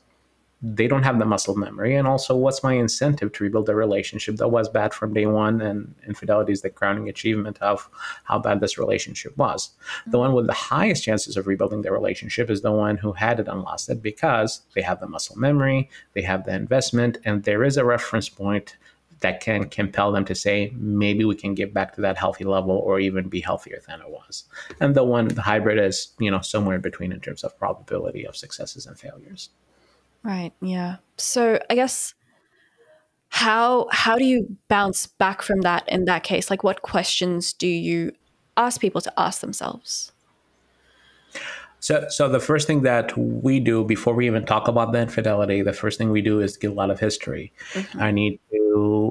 they 0.62 0.88
don't 0.88 1.04
have 1.04 1.20
the 1.20 1.26
muscle 1.26 1.56
memory. 1.56 1.96
And 1.96 2.08
also 2.08 2.36
what's 2.36 2.64
my 2.64 2.74
incentive 2.74 3.32
to 3.34 3.44
rebuild 3.44 3.70
a 3.70 3.76
relationship 3.76 4.38
that 4.38 4.48
was 4.48 4.68
bad 4.68 4.94
from 4.94 5.14
day 5.14 5.28
one 5.28 5.62
and 5.62 5.94
infidelity 6.08 6.52
is 6.52 6.62
the 6.62 6.70
crowning 6.70 7.10
achievement 7.10 7.62
of 7.62 7.90
how 8.24 8.40
bad 8.40 8.60
this 8.60 8.78
relationship 8.78 9.38
was? 9.38 9.68
Mm-hmm. 9.68 10.12
the 10.12 10.20
one 10.20 10.34
with 10.34 10.48
the 10.48 10.54
highest 10.54 11.04
chances 11.04 11.38
of 11.38 11.48
rebuilding 11.48 11.82
their 11.82 11.94
relationship 11.94 12.50
is 12.50 12.62
the 12.62 12.72
one 12.72 12.98
who 12.98 13.12
had 13.14 13.40
it 13.40 13.48
and 13.48 13.62
lost 13.62 13.90
it 13.90 14.02
because 14.02 14.62
they 14.74 14.82
have 14.82 15.00
the 15.00 15.08
muscle 15.08 15.38
memory 15.38 15.90
they 16.14 16.22
have 16.22 16.46
the 16.46 16.54
investment 16.54 17.18
and 17.24 17.44
there 17.44 17.64
is 17.64 17.78
a 17.78 17.86
reference 17.86 18.30
point 18.30 18.78
that 19.20 19.42
can 19.42 19.68
compel 19.70 20.12
them 20.12 20.26
to 20.26 20.36
say 20.36 20.72
maybe 20.76 21.26
we 21.26 21.36
can 21.36 21.56
get 21.56 21.74
back 21.74 21.96
to 21.96 22.02
that 22.02 22.18
healthy 22.18 22.44
level 22.44 22.78
or 22.78 23.00
even 23.00 23.28
be 23.28 23.42
healthier 23.42 23.82
than 23.88 24.00
it 24.00 24.10
was. 24.10 24.44
And 24.80 24.96
the 24.96 25.04
one 25.04 25.28
the 25.28 25.42
hybrid 25.42 25.80
is 25.80 26.14
you 26.20 26.30
know 26.30 26.42
somewhere 26.42 26.76
in 26.76 26.82
between 26.82 27.12
in 27.12 27.20
terms 27.20 27.44
of 27.44 27.58
probability 27.58 28.26
of 28.26 28.38
successes 28.38 28.86
and 28.86 29.00
failures 29.00 29.50
Right. 30.24 30.52
Yeah. 30.62 30.98
So 31.18 31.60
I 31.70 31.76
guess 31.76 32.14
how 33.30 33.88
how 33.92 34.18
do 34.18 34.26
you 34.26 34.58
bounce 34.68 35.08
back 35.08 35.42
from 35.42 35.62
that 35.62 35.88
in 35.88 36.06
that 36.06 36.24
case? 36.24 36.50
Like 36.50 36.64
what 36.64 36.82
questions 36.82 37.54
do 37.54 37.68
you 37.68 38.14
ask 38.56 38.82
people 38.82 39.02
to 39.02 39.14
ask 39.18 39.42
themselves? 39.42 40.12
So, 41.80 42.08
so 42.10 42.28
the 42.28 42.40
first 42.40 42.66
thing 42.66 42.82
that 42.82 43.16
we 43.18 43.60
do 43.60 43.84
before 43.84 44.16
we 44.16 44.26
even 44.26 44.46
talk 44.46 44.68
about 44.68 44.92
the 44.92 45.00
infidelity, 45.00 45.62
the 45.62 45.74
first 45.74 45.98
thing 45.98 46.10
we 46.10 46.22
do 46.22 46.40
is 46.42 46.58
get 46.58 46.72
a 46.72 46.74
lot 46.74 46.90
of 46.90 47.00
history. 47.00 47.54
Mm-hmm. 47.74 48.02
I 48.02 48.12
need 48.12 48.40
to 48.52 48.67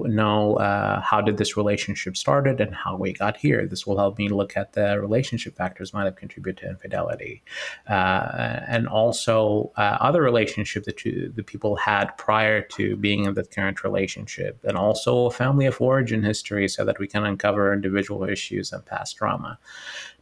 know 0.06 0.56
uh, 0.56 1.00
how 1.00 1.20
did 1.20 1.36
this 1.36 1.56
relationship 1.56 2.16
started 2.16 2.60
and 2.60 2.74
how 2.74 2.96
we 2.96 3.12
got 3.12 3.36
here. 3.36 3.66
This 3.66 3.86
will 3.86 3.98
help 3.98 4.18
me 4.18 4.28
look 4.28 4.56
at 4.56 4.72
the 4.72 5.00
relationship 5.00 5.56
factors 5.56 5.92
might 5.92 6.04
have 6.04 6.16
contributed 6.16 6.62
to 6.62 6.70
infidelity, 6.70 7.42
uh, 7.88 8.60
and 8.68 8.88
also 8.88 9.72
uh, 9.76 9.96
other 10.00 10.22
relationship 10.22 10.84
that 10.84 11.04
you, 11.04 11.32
the 11.34 11.42
people 11.42 11.76
had 11.76 12.06
prior 12.16 12.60
to 12.62 12.96
being 12.96 13.24
in 13.24 13.34
the 13.34 13.44
current 13.44 13.84
relationship, 13.84 14.58
and 14.64 14.76
also 14.76 15.26
a 15.26 15.30
family 15.30 15.66
of 15.66 15.80
origin 15.80 16.22
history, 16.22 16.68
so 16.68 16.84
that 16.84 16.98
we 16.98 17.06
can 17.06 17.24
uncover 17.24 17.72
individual 17.72 18.24
issues 18.24 18.72
and 18.72 18.84
past 18.86 19.16
trauma 19.16 19.58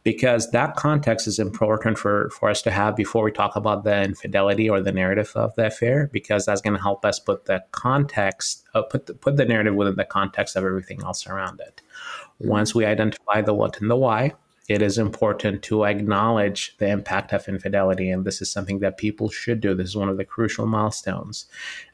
because 0.05 0.51
that 0.51 0.75
context 0.75 1.25
is 1.27 1.39
important 1.39 1.97
for, 1.97 2.29
for 2.29 2.49
us 2.49 2.61
to 2.61 2.69
have 2.69 2.95
before 2.95 3.23
we 3.23 3.31
talk 3.31 3.55
about 3.55 3.83
the 3.83 4.03
infidelity 4.03 4.69
or 4.69 4.79
the 4.79 4.91
narrative 4.91 5.31
of 5.35 5.53
the 5.55 5.65
affair, 5.65 6.09
because 6.13 6.45
that's 6.45 6.61
going 6.61 6.75
to 6.75 6.81
help 6.81 7.03
us 7.03 7.19
put 7.19 7.45
the 7.45 7.61
context, 7.71 8.63
uh, 8.75 8.83
put, 8.83 9.07
the, 9.07 9.13
put 9.13 9.37
the 9.37 9.45
narrative 9.45 9.73
within 9.73 9.95
the 9.95 10.05
context 10.05 10.55
of 10.55 10.63
everything 10.63 11.01
else 11.03 11.25
around 11.25 11.59
it. 11.61 11.81
Once 12.39 12.75
we 12.75 12.85
identify 12.85 13.41
the 13.41 13.53
what 13.53 13.79
and 13.81 13.89
the 13.89 13.95
why, 13.95 14.33
it 14.67 14.81
is 14.81 14.97
important 14.97 15.61
to 15.61 15.85
acknowledge 15.85 16.75
the 16.77 16.87
impact 16.87 17.31
of 17.33 17.47
infidelity. 17.47 18.09
And 18.09 18.25
this 18.25 18.41
is 18.41 18.51
something 18.51 18.79
that 18.79 18.97
people 18.97 19.29
should 19.29 19.61
do. 19.61 19.75
This 19.75 19.89
is 19.89 19.95
one 19.95 20.09
of 20.09 20.17
the 20.17 20.25
crucial 20.25 20.65
milestones. 20.65 21.45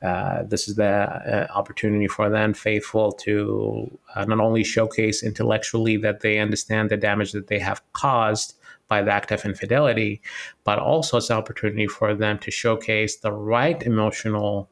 Uh, 0.01 0.43
this 0.43 0.69
is 0.69 0.75
the 0.75 0.85
uh, 0.85 1.47
opportunity 1.53 2.07
for 2.07 2.29
the 2.29 2.37
unfaithful 2.37 3.11
to 3.11 3.99
uh, 4.15 4.23
not 4.25 4.39
only 4.39 4.63
showcase 4.63 5.21
intellectually 5.21 5.97
that 5.97 6.21
they 6.21 6.39
understand 6.39 6.89
the 6.89 6.97
damage 6.97 7.33
that 7.33 7.47
they 7.47 7.59
have 7.59 7.81
caused 7.91 8.55
by 8.87 9.01
the 9.01 9.11
act 9.11 9.31
of 9.31 9.45
infidelity, 9.45 10.21
but 10.63 10.79
also 10.79 11.17
it's 11.17 11.29
an 11.29 11.37
opportunity 11.37 11.87
for 11.87 12.15
them 12.15 12.37
to 12.39 12.51
showcase 12.51 13.17
the 13.17 13.31
right 13.31 13.83
emotional 13.83 14.69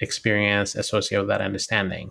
experience 0.00 0.74
associated 0.74 1.22
with 1.22 1.28
that 1.28 1.40
understanding. 1.40 2.10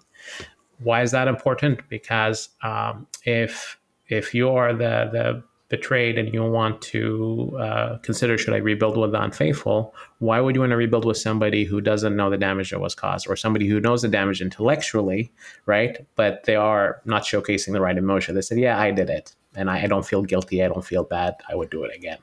Why 0.80 1.02
is 1.02 1.12
that 1.12 1.28
important? 1.28 1.88
Because 1.90 2.50
um, 2.64 3.08
if 3.24 3.80
if 4.08 4.34
you 4.34 4.50
are 4.50 4.74
the 4.74 5.10
the 5.12 5.44
betrayed 5.70 6.18
and 6.18 6.34
you 6.34 6.44
want 6.44 6.82
to 6.82 7.58
uh, 7.60 7.98
consider 7.98 8.38
should 8.38 8.54
I 8.54 8.58
rebuild 8.58 8.98
with 8.98 9.12
the 9.12 9.22
unfaithful, 9.22 9.94
why 10.20 10.40
would 10.40 10.56
you 10.56 10.62
want 10.62 10.72
to 10.72 10.78
rebuild 10.78 11.04
with 11.04 11.18
somebody 11.18 11.66
who 11.66 11.82
doesn't 11.82 12.16
know 12.16 12.30
the 12.30 12.38
damage 12.38 12.72
that 12.72 12.80
was 12.80 12.96
caused, 12.96 13.28
or 13.28 13.36
somebody 13.36 13.68
who 13.68 13.80
knows 13.82 14.02
the 14.02 14.08
damage 14.08 14.42
intellectually, 14.42 15.32
right? 15.66 16.06
But 16.16 16.46
they 16.46 16.56
are 16.56 17.02
not 17.06 17.24
showcasing 17.24 17.74
the 17.74 17.82
right 17.82 17.98
emotion. 17.98 18.36
They 18.36 18.42
said, 18.42 18.60
"Yeah, 18.60 18.80
I 18.80 18.92
did 18.92 19.10
it, 19.10 19.36
and 19.56 19.70
I, 19.70 19.84
I 19.84 19.88
don't 19.88 20.06
feel 20.06 20.22
guilty. 20.22 20.64
I 20.64 20.68
don't 20.68 20.86
feel 20.86 21.04
bad. 21.04 21.36
I 21.50 21.56
would 21.56 21.70
do 21.70 21.84
it 21.84 21.96
again." 21.96 22.20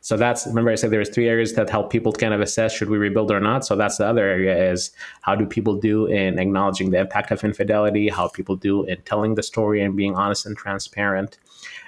So 0.00 0.16
that's 0.16 0.46
remember 0.46 0.70
I 0.70 0.74
said 0.74 0.90
there's 0.90 1.08
three 1.08 1.28
areas 1.28 1.54
that 1.54 1.70
help 1.70 1.90
people 1.90 2.12
kind 2.12 2.34
of 2.34 2.40
assess 2.40 2.72
should 2.72 2.90
we 2.90 2.98
rebuild 2.98 3.30
or 3.30 3.40
not. 3.40 3.64
So 3.64 3.76
that's 3.76 3.98
the 3.98 4.06
other 4.06 4.24
area 4.24 4.70
is 4.72 4.90
how 5.22 5.34
do 5.34 5.46
people 5.46 5.74
do 5.74 6.06
in 6.06 6.38
acknowledging 6.38 6.90
the 6.90 6.98
impact 6.98 7.30
of 7.30 7.44
infidelity, 7.44 8.08
how 8.08 8.28
people 8.28 8.56
do 8.56 8.84
in 8.84 9.00
telling 9.02 9.34
the 9.34 9.42
story 9.42 9.82
and 9.82 9.96
being 9.96 10.14
honest 10.14 10.46
and 10.46 10.56
transparent. 10.56 11.38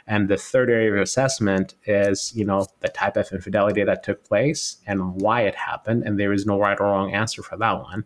And 0.06 0.28
the 0.28 0.36
third 0.36 0.70
area 0.70 0.92
of 0.92 1.00
assessment 1.00 1.74
is, 1.84 2.32
you 2.34 2.44
know, 2.44 2.66
the 2.80 2.88
type 2.88 3.16
of 3.16 3.30
infidelity 3.32 3.84
that 3.84 4.02
took 4.02 4.24
place 4.24 4.78
and 4.86 5.20
why 5.20 5.42
it 5.42 5.54
happened. 5.54 6.02
And 6.04 6.18
there 6.18 6.32
is 6.32 6.46
no 6.46 6.58
right 6.58 6.78
or 6.80 6.86
wrong 6.86 7.12
answer 7.12 7.42
for 7.42 7.56
that 7.58 7.80
one. 7.80 8.04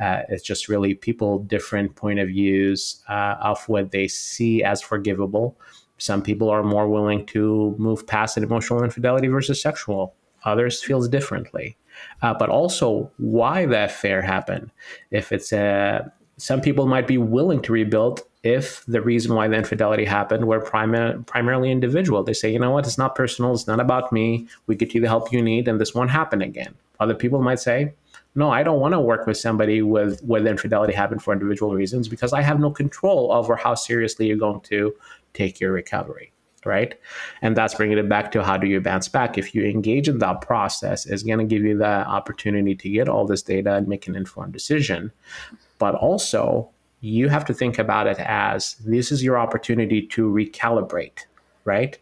Uh, 0.00 0.22
it's 0.28 0.42
just 0.42 0.68
really 0.68 0.94
people 0.94 1.38
different 1.38 1.94
point 1.94 2.18
of 2.18 2.28
views 2.28 3.02
uh, 3.08 3.36
of 3.40 3.68
what 3.68 3.92
they 3.92 4.08
see 4.08 4.64
as 4.64 4.82
forgivable 4.82 5.56
some 6.04 6.22
people 6.22 6.48
are 6.50 6.62
more 6.62 6.86
willing 6.88 7.24
to 7.26 7.74
move 7.78 8.06
past 8.06 8.36
an 8.36 8.42
emotional 8.42 8.84
infidelity 8.84 9.28
versus 9.28 9.60
sexual. 9.68 10.14
Others 10.44 10.82
feels 10.82 11.08
differently. 11.08 11.76
uh, 12.22 12.34
but 12.34 12.48
also 12.48 13.10
why 13.18 13.66
that 13.66 13.90
affair 13.90 14.22
happened. 14.22 14.70
If 15.10 15.32
it's 15.32 15.52
a 15.52 16.10
some 16.36 16.60
people 16.60 16.86
might 16.86 17.06
be 17.06 17.16
willing 17.16 17.62
to 17.62 17.72
rebuild 17.72 18.22
if 18.42 18.84
the 18.86 19.00
reason 19.00 19.34
why 19.36 19.46
the 19.46 19.56
infidelity 19.56 20.04
happened 20.04 20.46
were 20.46 20.60
primar- 20.60 21.24
primarily 21.26 21.70
individual. 21.70 22.24
They 22.24 22.32
say, 22.32 22.52
you 22.52 22.58
know 22.58 22.72
what, 22.72 22.86
it's 22.86 22.98
not 22.98 23.14
personal, 23.14 23.52
it's 23.52 23.68
not 23.68 23.78
about 23.78 24.12
me. 24.12 24.48
We 24.66 24.74
get 24.74 24.94
you 24.94 25.00
the 25.00 25.06
help 25.06 25.32
you 25.32 25.40
need, 25.40 25.68
and 25.68 25.80
this 25.80 25.94
won't 25.94 26.10
happen 26.10 26.42
again. 26.42 26.74
Other 26.98 27.14
people 27.14 27.40
might 27.40 27.60
say, 27.60 27.94
no, 28.34 28.50
I 28.50 28.62
don't 28.62 28.80
want 28.80 28.92
to 28.92 29.00
work 29.00 29.26
with 29.26 29.36
somebody 29.36 29.80
with 29.82 30.20
where 30.22 30.44
infidelity 30.46 30.92
happened 30.92 31.22
for 31.22 31.32
individual 31.32 31.74
reasons 31.74 32.08
because 32.08 32.32
I 32.32 32.42
have 32.42 32.58
no 32.58 32.70
control 32.70 33.32
over 33.32 33.54
how 33.54 33.74
seriously 33.74 34.26
you're 34.26 34.36
going 34.36 34.60
to 34.62 34.94
take 35.32 35.60
your 35.60 35.72
recovery 35.72 36.32
right? 36.64 36.98
And 37.42 37.56
that's 37.56 37.74
bringing 37.74 37.98
it 37.98 38.08
back 38.08 38.32
to 38.32 38.42
how 38.42 38.56
do 38.56 38.66
you 38.66 38.80
bounce 38.80 39.08
back? 39.08 39.36
If 39.36 39.54
you 39.54 39.64
engage 39.64 40.08
in 40.08 40.18
that 40.18 40.40
process, 40.40 41.06
it's 41.06 41.22
going 41.22 41.38
to 41.38 41.44
give 41.44 41.62
you 41.62 41.76
the 41.76 41.84
opportunity 41.84 42.74
to 42.74 42.88
get 42.88 43.08
all 43.08 43.26
this 43.26 43.42
data 43.42 43.74
and 43.74 43.86
make 43.86 44.06
an 44.08 44.16
informed 44.16 44.52
decision. 44.52 45.12
But 45.78 45.94
also, 45.94 46.70
you 47.00 47.28
have 47.28 47.44
to 47.46 47.54
think 47.54 47.78
about 47.78 48.06
it 48.06 48.18
as 48.18 48.76
this 48.76 49.12
is 49.12 49.22
your 49.22 49.38
opportunity 49.38 50.06
to 50.08 50.30
recalibrate, 50.30 51.26
right? 51.64 51.98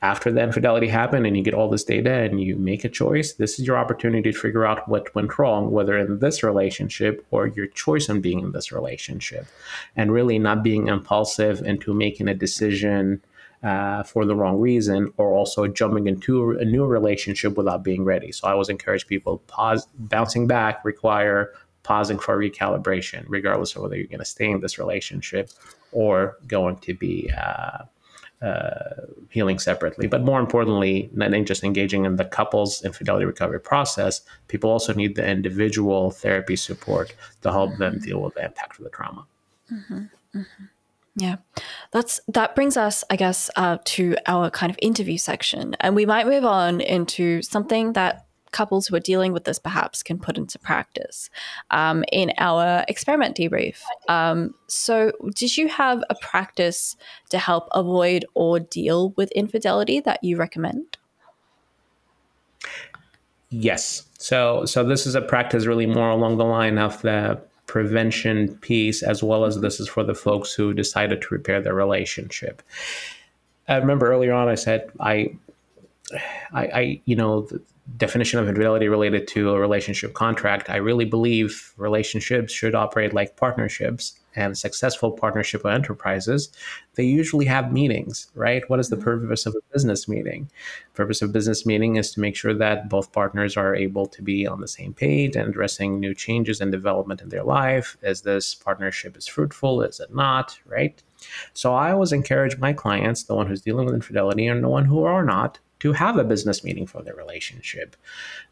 After 0.00 0.30
the 0.30 0.42
infidelity 0.42 0.86
happened 0.86 1.26
and 1.26 1.36
you 1.36 1.42
get 1.42 1.54
all 1.54 1.68
this 1.68 1.82
data 1.82 2.12
and 2.12 2.40
you 2.40 2.54
make 2.54 2.84
a 2.84 2.88
choice, 2.88 3.32
this 3.32 3.58
is 3.58 3.66
your 3.66 3.76
opportunity 3.76 4.30
to 4.30 4.38
figure 4.38 4.64
out 4.64 4.88
what 4.88 5.12
went 5.14 5.36
wrong, 5.38 5.72
whether 5.72 5.98
in 5.98 6.20
this 6.20 6.44
relationship 6.44 7.26
or 7.32 7.48
your 7.48 7.66
choice 7.66 8.08
on 8.08 8.20
being 8.20 8.38
in 8.38 8.52
this 8.52 8.70
relationship, 8.70 9.46
and 9.96 10.12
really 10.12 10.38
not 10.38 10.62
being 10.62 10.86
impulsive 10.86 11.62
into 11.62 11.92
making 11.92 12.28
a 12.28 12.34
decision 12.34 13.20
uh, 13.64 14.04
for 14.04 14.24
the 14.24 14.36
wrong 14.36 14.60
reason, 14.60 15.12
or 15.16 15.32
also 15.32 15.66
jumping 15.66 16.06
into 16.06 16.52
a 16.52 16.64
new 16.64 16.84
relationship 16.86 17.56
without 17.56 17.82
being 17.82 18.04
ready. 18.04 18.30
So 18.30 18.46
I 18.46 18.52
always 18.52 18.68
encourage 18.68 19.08
people 19.08 19.38
pause, 19.48 19.88
bouncing 19.98 20.46
back 20.46 20.84
require 20.84 21.52
pausing 21.82 22.18
for 22.18 22.38
recalibration, 22.38 23.24
regardless 23.28 23.74
of 23.74 23.82
whether 23.82 23.96
you're 23.96 24.06
going 24.06 24.18
to 24.18 24.24
stay 24.24 24.50
in 24.50 24.60
this 24.60 24.78
relationship 24.78 25.50
or 25.90 26.36
going 26.46 26.76
to 26.76 26.94
be 26.94 27.30
uh, 27.36 27.78
uh, 28.42 29.06
healing 29.30 29.58
separately. 29.58 30.06
But 30.06 30.22
more 30.22 30.40
importantly, 30.40 31.10
not 31.12 31.30
just 31.44 31.64
engaging 31.64 32.04
in 32.04 32.16
the 32.16 32.24
couple's 32.24 32.84
infidelity 32.84 33.24
recovery 33.24 33.60
process, 33.60 34.20
people 34.46 34.70
also 34.70 34.94
need 34.94 35.16
the 35.16 35.28
individual 35.28 36.10
therapy 36.10 36.56
support 36.56 37.14
to 37.42 37.50
help 37.50 37.70
mm-hmm. 37.70 37.82
them 37.82 37.98
deal 37.98 38.20
with 38.20 38.34
the 38.34 38.44
impact 38.44 38.78
of 38.78 38.84
the 38.84 38.90
trauma. 38.90 39.26
Mm-hmm. 39.72 39.98
Mm-hmm. 40.38 40.64
Yeah, 41.16 41.36
that's 41.90 42.20
that 42.28 42.54
brings 42.54 42.76
us, 42.76 43.02
I 43.10 43.16
guess, 43.16 43.50
uh, 43.56 43.78
to 43.86 44.16
our 44.26 44.50
kind 44.50 44.70
of 44.70 44.78
interview 44.80 45.18
section, 45.18 45.74
and 45.80 45.96
we 45.96 46.06
might 46.06 46.28
move 46.28 46.44
on 46.44 46.80
into 46.80 47.42
something 47.42 47.94
that 47.94 48.27
couples 48.52 48.86
who 48.86 48.96
are 48.96 49.00
dealing 49.00 49.32
with 49.32 49.44
this 49.44 49.58
perhaps 49.58 50.02
can 50.02 50.18
put 50.18 50.36
into 50.36 50.58
practice 50.58 51.30
um, 51.70 52.04
in 52.12 52.32
our 52.38 52.84
experiment 52.88 53.36
debrief. 53.36 53.80
Um, 54.08 54.54
so, 54.66 55.12
did 55.34 55.56
you 55.56 55.68
have 55.68 56.02
a 56.10 56.14
practice 56.16 56.96
to 57.30 57.38
help 57.38 57.68
avoid 57.72 58.24
or 58.34 58.60
deal 58.60 59.10
with 59.10 59.30
infidelity 59.32 60.00
that 60.00 60.22
you 60.22 60.36
recommend? 60.36 60.98
Yes. 63.50 64.04
So, 64.18 64.64
so 64.64 64.84
this 64.84 65.06
is 65.06 65.14
a 65.14 65.22
practice 65.22 65.64
really 65.64 65.86
more 65.86 66.10
along 66.10 66.36
the 66.36 66.44
line 66.44 66.78
of 66.78 67.00
the 67.02 67.40
prevention 67.66 68.56
piece, 68.56 69.02
as 69.02 69.22
well 69.22 69.44
as 69.44 69.60
this 69.60 69.78
is 69.78 69.88
for 69.88 70.02
the 70.02 70.14
folks 70.14 70.52
who 70.52 70.74
decided 70.74 71.22
to 71.22 71.34
repair 71.34 71.60
their 71.60 71.74
relationship. 71.74 72.62
I 73.68 73.76
remember 73.76 74.10
earlier 74.10 74.32
on, 74.32 74.48
I 74.48 74.54
said 74.54 74.90
I, 74.98 75.36
I, 76.52 76.66
I 76.66 77.00
you 77.04 77.16
know. 77.16 77.42
The, 77.42 77.62
definition 77.96 78.38
of 78.38 78.48
infidelity 78.48 78.88
related 78.88 79.26
to 79.28 79.50
a 79.50 79.58
relationship 79.58 80.14
contract, 80.14 80.68
I 80.68 80.76
really 80.76 81.04
believe 81.04 81.72
relationships 81.76 82.52
should 82.52 82.74
operate 82.74 83.14
like 83.14 83.36
partnerships 83.36 84.18
and 84.36 84.56
successful 84.56 85.10
partnership 85.10 85.64
or 85.64 85.70
enterprises, 85.70 86.50
they 86.94 87.04
usually 87.04 87.46
have 87.46 87.72
meetings, 87.72 88.30
right? 88.34 88.68
What 88.70 88.78
is 88.78 88.88
the 88.88 88.96
mm-hmm. 88.96 89.04
purpose 89.04 89.46
of 89.46 89.56
a 89.56 89.72
business 89.72 90.08
meeting? 90.08 90.48
purpose 90.94 91.22
of 91.22 91.32
business 91.32 91.64
meeting 91.64 91.94
is 91.94 92.10
to 92.10 92.18
make 92.18 92.34
sure 92.34 92.52
that 92.54 92.88
both 92.88 93.12
partners 93.12 93.56
are 93.56 93.72
able 93.72 94.04
to 94.06 94.20
be 94.20 94.46
on 94.48 94.60
the 94.60 94.66
same 94.66 94.92
page 94.92 95.36
and 95.36 95.48
addressing 95.48 96.00
new 96.00 96.12
changes 96.12 96.60
and 96.60 96.72
development 96.72 97.20
in 97.20 97.28
their 97.28 97.44
life. 97.44 97.96
Is 98.02 98.22
this 98.22 98.52
partnership 98.52 99.16
is 99.16 99.28
fruitful? 99.28 99.82
Is 99.82 100.00
it 100.00 100.12
not? 100.12 100.58
Right? 100.66 101.00
So 101.54 101.72
I 101.72 101.92
always 101.92 102.12
encourage 102.12 102.58
my 102.58 102.72
clients, 102.72 103.22
the 103.22 103.36
one 103.36 103.46
who's 103.46 103.62
dealing 103.62 103.86
with 103.86 103.94
infidelity 103.94 104.46
and 104.46 104.62
the 104.62 104.68
one 104.68 104.86
who 104.86 105.04
are 105.04 105.24
not, 105.24 105.60
to 105.80 105.92
have 105.92 106.16
a 106.18 106.24
business 106.24 106.64
meeting 106.64 106.86
for 106.86 107.02
their 107.02 107.14
relationship 107.14 107.96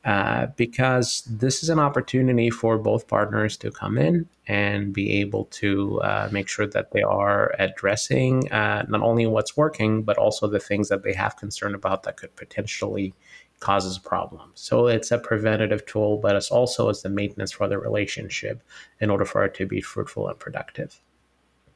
uh, 0.05 0.47
because 0.57 1.23
this 1.29 1.63
is 1.63 1.69
an 1.69 1.79
opportunity 1.79 2.51
for 2.51 2.79
both 2.79 3.09
partners 3.09 3.57
to 3.57 3.71
come 3.71 3.99
in 3.99 4.29
and 4.47 4.93
be 4.93 5.21
able 5.21 5.47
to 5.47 6.01
uh, 6.03 6.29
make 6.31 6.49
sure 6.49 6.67
that 6.67 6.93
they 6.93 7.03
are 7.03 7.55
addressing 7.59 8.51
uh, 8.53 8.85
not 8.89 9.03
only 9.03 9.27
what's 9.27 9.57
working 9.57 10.03
but 10.03 10.19
also 10.19 10.47
the 10.47 10.61
things 10.61 10.89
that 10.89 11.03
they 11.03 11.13
have 11.13 11.37
concern 11.37 11.75
about 11.75 12.05
that 12.05 12.17
could 12.17 12.35
potentially 12.37 13.13
causes 13.59 13.99
problems 13.99 14.61
so 14.61 14.87
it's 14.87 15.11
a 15.11 15.19
preventative 15.19 15.85
tool 15.87 16.19
but 16.19 16.37
it's 16.37 16.51
also 16.51 16.91
as 16.91 17.03
the 17.03 17.09
maintenance 17.09 17.53
for 17.53 17.67
the 17.67 17.79
relationship 17.79 18.63
in 19.01 19.11
order 19.11 19.25
for 19.25 19.45
it 19.45 19.55
to 19.55 19.67
be 19.67 19.81
fruitful 19.81 20.29
and 20.29 20.39
productive 20.39 21.01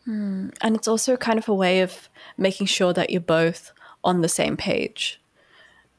mm. 0.06 0.52
and 0.60 0.76
it's 0.76 0.86
also 0.86 1.16
kind 1.16 1.38
of 1.38 1.48
a 1.48 1.54
way 1.54 1.80
of 1.80 2.10
making 2.36 2.66
sure 2.66 2.92
that 2.92 3.08
you're 3.08 3.20
both 3.20 3.72
on 4.04 4.20
the 4.20 4.28
same 4.28 4.58
page 4.58 5.19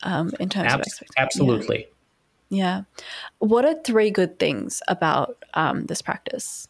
um, 0.03 0.31
in 0.39 0.49
terms 0.49 0.73
of 0.73 0.79
expectations. 0.81 1.15
Absolutely. 1.17 1.87
Yeah. 2.49 2.57
yeah. 2.57 2.81
What 3.39 3.65
are 3.65 3.75
three 3.83 4.11
good 4.11 4.39
things 4.39 4.81
about 4.87 5.43
um, 5.53 5.85
this 5.85 6.01
practice? 6.01 6.67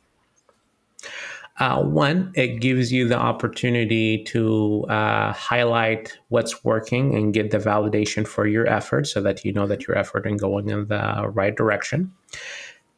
Uh, 1.59 1.83
one, 1.83 2.31
it 2.35 2.59
gives 2.59 2.91
you 2.91 3.07
the 3.07 3.17
opportunity 3.17 4.23
to 4.23 4.85
uh, 4.89 5.31
highlight 5.33 6.17
what's 6.29 6.63
working 6.63 7.13
and 7.13 7.33
get 7.33 7.51
the 7.51 7.59
validation 7.59 8.27
for 8.27 8.47
your 8.47 8.67
effort 8.67 9.05
so 9.05 9.21
that 9.21 9.45
you 9.45 9.53
know 9.53 9.67
that 9.67 9.85
your 9.85 9.97
effort 9.97 10.25
is 10.25 10.41
going 10.41 10.69
in 10.69 10.87
the 10.87 11.29
right 11.33 11.55
direction. 11.55 12.11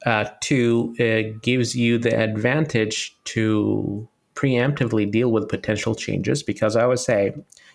Uh, 0.06 0.26
two, 0.42 0.96
it 0.98 1.42
gives 1.42 1.76
you 1.76 1.98
the 1.98 2.18
advantage 2.18 3.18
to 3.26 4.08
preemptively 4.36 5.10
deal 5.10 5.32
with 5.32 5.48
potential 5.50 5.96
changes 5.96 6.44
because 6.44 6.76
I 6.76 6.86
would 6.86 7.00
say 7.00 7.34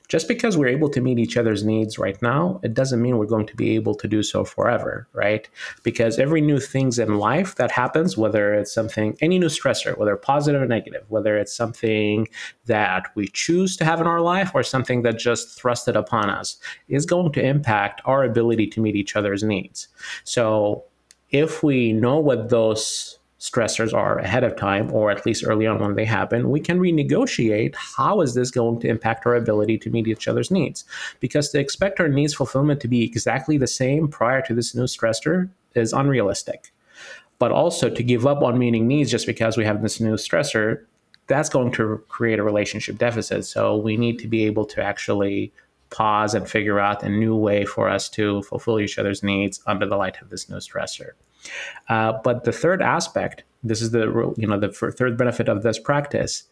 just 0.08 0.26
because 0.26 0.56
we're 0.56 0.68
able 0.68 0.88
to 0.88 1.00
meet 1.00 1.18
each 1.18 1.36
other's 1.36 1.64
needs 1.64 1.98
right 1.98 2.20
now, 2.22 2.60
it 2.62 2.74
doesn't 2.74 3.00
mean 3.00 3.18
we're 3.18 3.26
going 3.26 3.46
to 3.46 3.56
be 3.56 3.74
able 3.74 3.94
to 3.94 4.08
do 4.08 4.22
so 4.22 4.44
forever, 4.44 5.06
right? 5.12 5.48
Because 5.82 6.18
every 6.18 6.40
new 6.40 6.58
things 6.58 6.98
in 6.98 7.18
life 7.18 7.56
that 7.56 7.70
happens, 7.70 8.16
whether 8.16 8.54
it's 8.54 8.72
something, 8.72 9.16
any 9.20 9.38
new 9.38 9.46
stressor, 9.46 9.96
whether 9.96 10.16
positive 10.16 10.62
or 10.62 10.66
negative, 10.66 11.04
whether 11.08 11.36
it's 11.36 11.54
something 11.54 12.26
that 12.66 13.06
we 13.14 13.28
choose 13.28 13.76
to 13.76 13.84
have 13.84 14.00
in 14.00 14.06
our 14.06 14.20
life 14.20 14.52
or 14.54 14.62
something 14.62 15.02
that 15.02 15.18
just 15.18 15.58
thrusted 15.60 15.94
upon 15.94 16.30
us, 16.30 16.58
is 16.88 17.04
going 17.04 17.32
to 17.32 17.44
impact 17.44 18.00
our 18.06 18.24
ability 18.24 18.66
to 18.66 18.80
meet 18.80 18.96
each 18.96 19.14
other's 19.14 19.42
needs. 19.42 19.88
So 20.24 20.84
if 21.30 21.62
we 21.62 21.92
know 21.92 22.18
what 22.18 22.48
those 22.48 23.17
stressors 23.40 23.94
are 23.94 24.18
ahead 24.18 24.42
of 24.42 24.56
time 24.56 24.92
or 24.92 25.10
at 25.10 25.24
least 25.24 25.44
early 25.46 25.66
on 25.66 25.78
when 25.78 25.94
they 25.94 26.04
happen 26.04 26.50
we 26.50 26.58
can 26.58 26.80
renegotiate 26.80 27.74
how 27.74 28.20
is 28.20 28.34
this 28.34 28.50
going 28.50 28.80
to 28.80 28.88
impact 28.88 29.24
our 29.26 29.34
ability 29.34 29.78
to 29.78 29.90
meet 29.90 30.08
each 30.08 30.26
other's 30.26 30.50
needs. 30.50 30.84
Because 31.20 31.50
to 31.50 31.60
expect 31.60 32.00
our 32.00 32.08
needs 32.08 32.34
fulfillment 32.34 32.80
to 32.80 32.88
be 32.88 33.04
exactly 33.04 33.56
the 33.56 33.66
same 33.66 34.08
prior 34.08 34.42
to 34.42 34.54
this 34.54 34.74
new 34.74 34.84
stressor 34.84 35.48
is 35.74 35.92
unrealistic. 35.92 36.72
But 37.38 37.52
also 37.52 37.88
to 37.88 38.02
give 38.02 38.26
up 38.26 38.42
on 38.42 38.58
meeting 38.58 38.88
needs 38.88 39.10
just 39.10 39.26
because 39.26 39.56
we 39.56 39.64
have 39.64 39.82
this 39.82 40.00
new 40.00 40.14
stressor 40.14 40.84
that's 41.28 41.48
going 41.48 41.70
to 41.72 42.02
create 42.08 42.38
a 42.38 42.42
relationship 42.42 42.98
deficit. 42.98 43.44
So 43.44 43.76
we 43.76 43.96
need 43.96 44.18
to 44.20 44.26
be 44.26 44.46
able 44.46 44.64
to 44.66 44.82
actually 44.82 45.52
pause 45.90 46.34
and 46.34 46.48
figure 46.48 46.80
out 46.80 47.02
a 47.02 47.08
new 47.08 47.36
way 47.36 47.64
for 47.64 47.88
us 47.88 48.08
to 48.10 48.42
fulfill 48.42 48.80
each 48.80 48.98
other's 48.98 49.22
needs 49.22 49.60
under 49.66 49.86
the 49.86 49.96
light 49.96 50.20
of 50.20 50.30
this 50.30 50.48
new 50.48 50.56
stressor 50.56 51.12
uh, 51.88 52.14
but 52.24 52.44
the 52.44 52.52
third 52.52 52.82
aspect, 52.82 53.44
this 53.62 53.82
is 53.82 53.90
the 53.90 54.34
you 54.36 54.46
know 54.46 54.58
the 54.58 54.68
third 54.70 55.16
benefit 55.16 55.48
of 55.48 55.62
this 55.62 55.78
practice. 55.78 56.44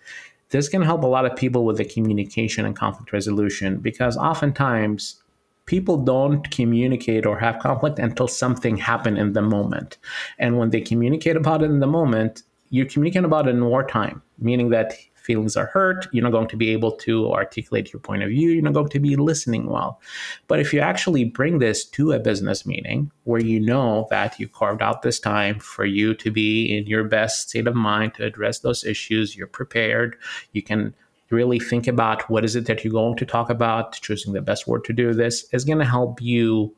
This 0.50 0.68
can 0.68 0.82
help 0.82 1.02
a 1.02 1.08
lot 1.08 1.26
of 1.26 1.34
people 1.36 1.64
with 1.64 1.78
the 1.78 1.84
communication 1.84 2.64
and 2.64 2.76
conflict 2.76 3.12
resolution 3.12 3.78
because 3.78 4.16
oftentimes 4.16 5.20
people 5.66 5.96
don't 5.96 6.48
communicate 6.52 7.26
or 7.26 7.38
have 7.38 7.58
conflict 7.58 7.98
until 7.98 8.28
something 8.28 8.76
happened 8.76 9.18
in 9.18 9.32
the 9.32 9.42
moment. 9.42 9.98
And 10.38 10.56
when 10.56 10.70
they 10.70 10.80
communicate 10.80 11.36
about 11.36 11.62
it 11.62 11.66
in 11.66 11.80
the 11.80 11.86
moment, 11.88 12.44
you're 12.70 12.86
communicating 12.86 13.24
about 13.24 13.48
it 13.48 13.50
in 13.50 13.64
wartime, 13.64 14.22
meaning 14.38 14.70
that 14.70 14.94
feelings 15.26 15.56
are 15.56 15.66
hurt, 15.66 16.06
you're 16.12 16.22
not 16.22 16.32
going 16.32 16.48
to 16.48 16.56
be 16.56 16.70
able 16.70 16.92
to 16.92 17.32
articulate 17.32 17.92
your 17.92 18.00
point 18.00 18.22
of 18.22 18.30
view, 18.30 18.50
you're 18.50 18.62
not 18.62 18.74
going 18.74 18.88
to 18.88 19.00
be 19.00 19.16
listening 19.16 19.66
well. 19.66 20.00
But 20.46 20.60
if 20.60 20.72
you 20.72 20.80
actually 20.80 21.24
bring 21.24 21.58
this 21.58 21.84
to 21.84 22.12
a 22.12 22.18
business 22.18 22.64
meeting 22.64 23.10
where 23.24 23.42
you 23.42 23.60
know 23.60 24.06
that 24.10 24.38
you 24.38 24.48
carved 24.48 24.82
out 24.82 25.02
this 25.02 25.20
time 25.20 25.58
for 25.58 25.84
you 25.84 26.14
to 26.14 26.30
be 26.30 26.76
in 26.76 26.86
your 26.86 27.04
best 27.04 27.50
state 27.50 27.66
of 27.66 27.74
mind 27.74 28.14
to 28.14 28.24
address 28.24 28.60
those 28.60 28.84
issues, 28.84 29.36
you're 29.36 29.46
prepared, 29.46 30.16
you 30.52 30.62
can 30.62 30.94
really 31.30 31.58
think 31.58 31.86
about 31.86 32.30
what 32.30 32.44
is 32.44 32.54
it 32.54 32.66
that 32.66 32.84
you're 32.84 32.92
going 32.92 33.16
to 33.16 33.26
talk 33.26 33.50
about, 33.50 33.94
choosing 33.94 34.32
the 34.32 34.40
best 34.40 34.66
word 34.66 34.84
to 34.84 34.92
do 34.92 35.12
this 35.12 35.44
is 35.52 35.64
going 35.64 35.78
to 35.78 35.84
help 35.84 36.22
you 36.22 36.72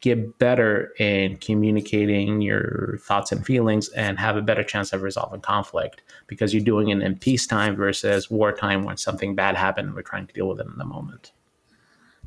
get 0.00 0.38
better 0.38 0.92
in 0.98 1.36
communicating 1.38 2.40
your 2.40 2.98
thoughts 3.02 3.32
and 3.32 3.44
feelings 3.44 3.88
and 3.90 4.18
have 4.18 4.36
a 4.36 4.42
better 4.42 4.62
chance 4.62 4.92
of 4.92 5.02
resolving 5.02 5.40
conflict 5.40 6.02
because 6.26 6.54
you're 6.54 6.62
doing 6.62 6.88
it 6.90 7.00
in 7.02 7.18
peacetime 7.18 7.74
versus 7.74 8.30
wartime 8.30 8.84
when 8.84 8.96
something 8.96 9.34
bad 9.34 9.56
happened 9.56 9.88
and 9.88 9.96
we're 9.96 10.02
trying 10.02 10.26
to 10.26 10.34
deal 10.34 10.48
with 10.48 10.60
it 10.60 10.66
in 10.66 10.78
the 10.78 10.84
moment. 10.84 11.32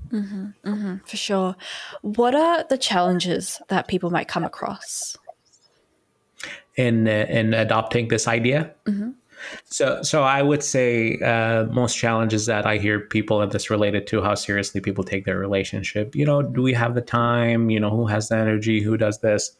Mm-hmm, 0.10 0.48
mm-hmm, 0.66 0.96
for 1.06 1.18
sure. 1.18 1.56
What 2.02 2.36
are 2.36 2.66
the 2.70 2.78
challenges 2.78 3.62
that 3.70 3.88
people 3.88 4.10
might 4.10 4.28
come 4.28 4.44
across 4.44 5.18
in 6.76 7.08
uh, 7.08 7.26
in 7.30 7.54
adopting 7.54 8.10
this 8.10 8.28
idea? 8.28 8.72
Mm-hmm. 8.86 9.12
So, 9.66 10.02
so 10.04 10.24
I 10.24 10.42
would 10.42 10.64
say 10.64 11.18
uh, 11.20 11.66
most 11.66 11.96
challenges 11.98 12.46
that 12.46 12.66
I 12.66 12.78
hear 12.78 13.00
people, 13.00 13.42
and 13.42 13.52
this 13.52 13.70
related 13.70 14.08
to 14.08 14.22
how 14.22 14.36
seriously 14.36 14.82
people 14.82 15.04
take 15.04 15.26
their 15.26 15.38
relationship. 15.38 16.16
You 16.16 16.26
know, 16.26 16.42
do 16.42 16.62
we 16.62 16.74
have 16.74 16.96
the 16.96 17.02
time? 17.02 17.70
You 17.70 17.80
know, 17.80 17.90
who 17.90 18.08
has 18.08 18.30
the 18.30 18.38
energy? 18.38 18.82
Who 18.82 18.98
does 18.98 19.20
this? 19.20 19.56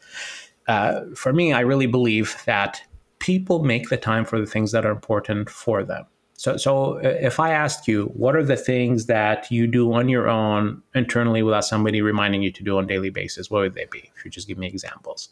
Uh, 0.68 1.02
for 1.16 1.34
me, 1.34 1.54
I 1.54 1.62
really 1.62 1.88
believe 1.88 2.42
that 2.46 2.82
people 3.20 3.64
make 3.64 3.90
the 3.90 3.98
time 3.98 4.26
for 4.26 4.40
the 4.40 4.46
things 4.46 4.72
that 4.72 4.86
are 4.86 4.92
important 4.92 5.50
for 5.50 5.84
them. 5.84 6.06
So, 6.34 6.58
so 6.58 6.98
uh, 6.98 7.18
if 7.22 7.40
I 7.40 7.52
asked 7.52 7.88
you, 7.88 8.06
what 8.16 8.36
are 8.36 8.44
the 8.44 8.58
things 8.58 9.06
that 9.06 9.52
you 9.52 9.68
do 9.68 9.94
on 9.94 10.10
your 10.10 10.28
own 10.28 10.82
internally 10.96 11.44
without 11.44 11.66
somebody 11.66 12.02
reminding 12.02 12.42
you 12.42 12.52
to 12.52 12.64
do 12.64 12.78
on 12.80 12.86
a 12.86 12.88
daily 12.88 13.12
basis? 13.12 13.52
What 13.52 13.62
would 13.62 13.76
they 13.76 13.86
be? 13.92 14.10
If 14.16 14.26
you 14.26 14.32
just 14.32 14.48
give 14.48 14.58
me 14.58 14.66
examples. 14.68 15.30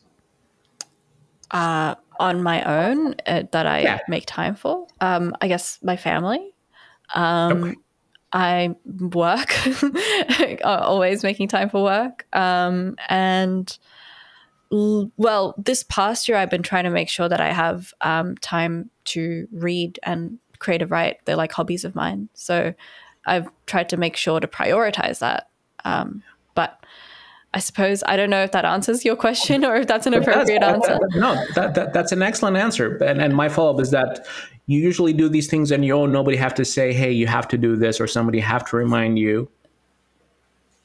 Uh, 1.50 1.96
on 2.20 2.44
my 2.44 2.64
own 2.64 3.16
uh, 3.26 3.44
that 3.52 3.66
I 3.66 3.80
yeah. 3.82 4.00
make 4.08 4.26
time 4.28 4.56
for. 4.56 4.88
Um, 5.02 5.36
I 5.42 5.48
guess 5.48 5.80
my 5.82 5.98
family. 5.98 6.54
Um, 7.16 7.64
okay. 7.64 7.76
I 8.32 8.76
work, 8.86 9.56
always 10.64 11.24
making 11.24 11.48
time 11.48 11.70
for 11.70 11.82
work. 11.84 12.28
Um, 12.36 12.96
and 13.08 13.76
well, 14.70 15.56
this 15.58 15.84
past 15.84 16.28
year, 16.28 16.38
I've 16.38 16.52
been 16.52 16.62
trying 16.62 16.84
to 16.84 16.92
make 16.92 17.10
sure 17.10 17.28
that 17.28 17.42
I 17.42 17.52
have 17.52 17.92
um, 18.02 18.38
time 18.38 18.92
to 19.06 19.48
read 19.52 20.00
and 20.04 20.38
creative 20.60 20.92
write. 20.92 21.26
They're 21.26 21.36
like 21.36 21.52
hobbies 21.52 21.86
of 21.86 21.96
mine. 21.96 22.30
So 22.36 22.74
I've 23.26 23.50
tried 23.66 23.90
to 23.90 23.98
make 23.98 24.16
sure 24.16 24.40
to 24.40 24.48
prioritize 24.48 25.20
that. 25.20 25.50
Um, 25.86 26.22
but 26.54 26.86
I 27.54 27.60
suppose 27.60 28.04
I 28.06 28.16
don't 28.16 28.30
know 28.30 28.44
if 28.44 28.52
that 28.52 28.64
answers 28.64 29.04
your 29.04 29.16
question 29.16 29.66
or 29.66 29.76
if 29.76 29.88
that's 29.88 30.06
an 30.06 30.14
appropriate 30.14 30.62
uh, 30.62 30.74
answer. 30.74 31.00
no, 31.16 31.34
that, 31.56 31.74
that, 31.74 31.94
that's 31.94 32.12
an 32.12 32.22
excellent 32.22 32.58
answer. 32.58 32.98
And, 32.98 33.22
and 33.22 33.36
my 33.36 33.50
follow 33.50 33.74
up 33.74 33.82
is 33.82 33.90
that 33.92 34.28
you 34.68 34.80
usually 34.80 35.14
do 35.14 35.28
these 35.30 35.50
things 35.50 35.72
on 35.72 35.82
your 35.82 35.98
own. 35.98 36.12
Nobody 36.12 36.38
have 36.38 36.54
to 36.56 36.66
say, 36.66 36.94
"Hey, 36.94 37.12
you 37.12 37.26
have 37.26 37.48
to 37.48 37.58
do 37.58 37.76
this," 37.76 38.00
or 38.00 38.06
somebody 38.06 38.40
have 38.40 38.70
to 38.70 38.76
remind 38.76 39.18
you. 39.18 39.50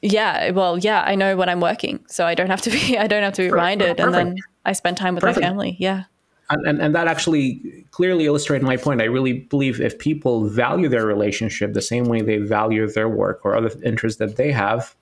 Yeah, 0.01 0.51
well, 0.51 0.79
yeah, 0.79 1.03
I 1.03 1.15
know 1.15 1.37
when 1.37 1.51
I'm 1.51 1.61
working, 1.61 2.03
so 2.09 2.27
I 2.27 2.35
don't 2.35 2.49
have 2.49 2.63
to 2.63 2.71
be. 2.71 2.97
I 2.99 3.07
don't 3.07 3.23
have 3.23 3.35
to 3.35 3.43
be 3.43 3.51
reminded, 3.51 3.99
Perfect. 3.99 4.01
and 4.01 4.15
then 4.15 4.37
I 4.65 4.73
spend 4.73 4.97
time 4.97 5.15
with 5.15 5.23
Perfect. 5.23 5.43
my 5.43 5.49
family. 5.49 5.77
Yeah. 5.79 6.05
And, 6.51 6.67
and, 6.67 6.83
and, 6.83 6.95
that 6.95 7.09
actually 7.09 7.87
clearly 7.91 8.27
illustrated 8.27 8.67
my 8.67 8.77
point. 8.77 9.01
I 9.01 9.05
really 9.05 9.33
believe 9.33 9.81
if 9.81 9.99
people 9.99 10.47
value 10.47 10.91
their 10.91 11.07
relationship 11.07 11.73
the 11.73 11.81
same 11.81 12.05
way 12.05 12.21
they 12.21 12.37
value 12.37 12.87
their 12.87 13.09
work 13.09 13.41
or 13.45 13.57
other 13.57 13.71
interests 13.83 14.19
that 14.19 14.37
they 14.37 14.53
have, 14.53 14.95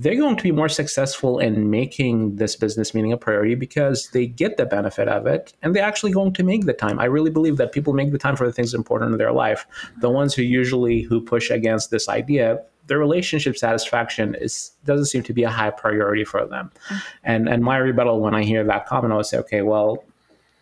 they're 0.00 0.16
going 0.16 0.36
to 0.36 0.42
be 0.42 0.52
more 0.52 0.68
successful 0.68 1.40
in 1.40 1.70
making 1.70 2.36
this 2.36 2.54
business 2.54 2.94
meeting 2.94 3.12
a 3.12 3.16
priority 3.16 3.56
because 3.56 4.08
they 4.10 4.26
get 4.26 4.56
the 4.56 4.64
benefit 4.64 5.08
of 5.08 5.26
it 5.26 5.52
and 5.60 5.74
they're 5.74 5.84
actually 5.84 6.12
going 6.12 6.32
to 6.32 6.44
make 6.44 6.66
the 6.66 6.72
time. 6.72 7.00
I 7.00 7.06
really 7.06 7.30
believe 7.30 7.56
that 7.56 7.72
people 7.72 7.92
make 7.92 8.12
the 8.12 8.18
time 8.18 8.36
for 8.36 8.46
the 8.46 8.52
things 8.52 8.74
important 8.74 9.12
in 9.12 9.18
their 9.18 9.32
life. 9.32 9.66
The 10.00 10.08
ones 10.08 10.34
who 10.34 10.42
usually 10.42 11.02
who 11.02 11.20
push 11.20 11.50
against 11.50 11.90
this 11.90 12.08
idea, 12.08 12.62
their 12.86 12.98
relationship 12.98 13.58
satisfaction 13.58 14.36
is 14.36 14.70
doesn't 14.84 15.06
seem 15.06 15.24
to 15.24 15.32
be 15.32 15.42
a 15.42 15.50
high 15.50 15.70
priority 15.70 16.24
for 16.24 16.46
them. 16.46 16.70
Mm-hmm. 16.88 16.96
And 17.24 17.48
and 17.48 17.64
my 17.64 17.78
rebuttal 17.78 18.20
when 18.20 18.36
I 18.36 18.44
hear 18.44 18.62
that 18.64 18.86
comment, 18.86 19.12
I 19.12 19.16
would 19.16 19.26
say, 19.26 19.38
okay, 19.38 19.62
well, 19.62 20.04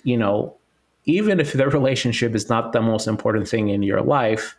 you 0.02 0.16
know, 0.16 0.56
even 1.04 1.40
if 1.40 1.52
the 1.52 1.68
relationship 1.68 2.34
is 2.34 2.48
not 2.48 2.72
the 2.72 2.80
most 2.80 3.06
important 3.06 3.48
thing 3.48 3.68
in 3.68 3.82
your 3.82 4.00
life, 4.00 4.56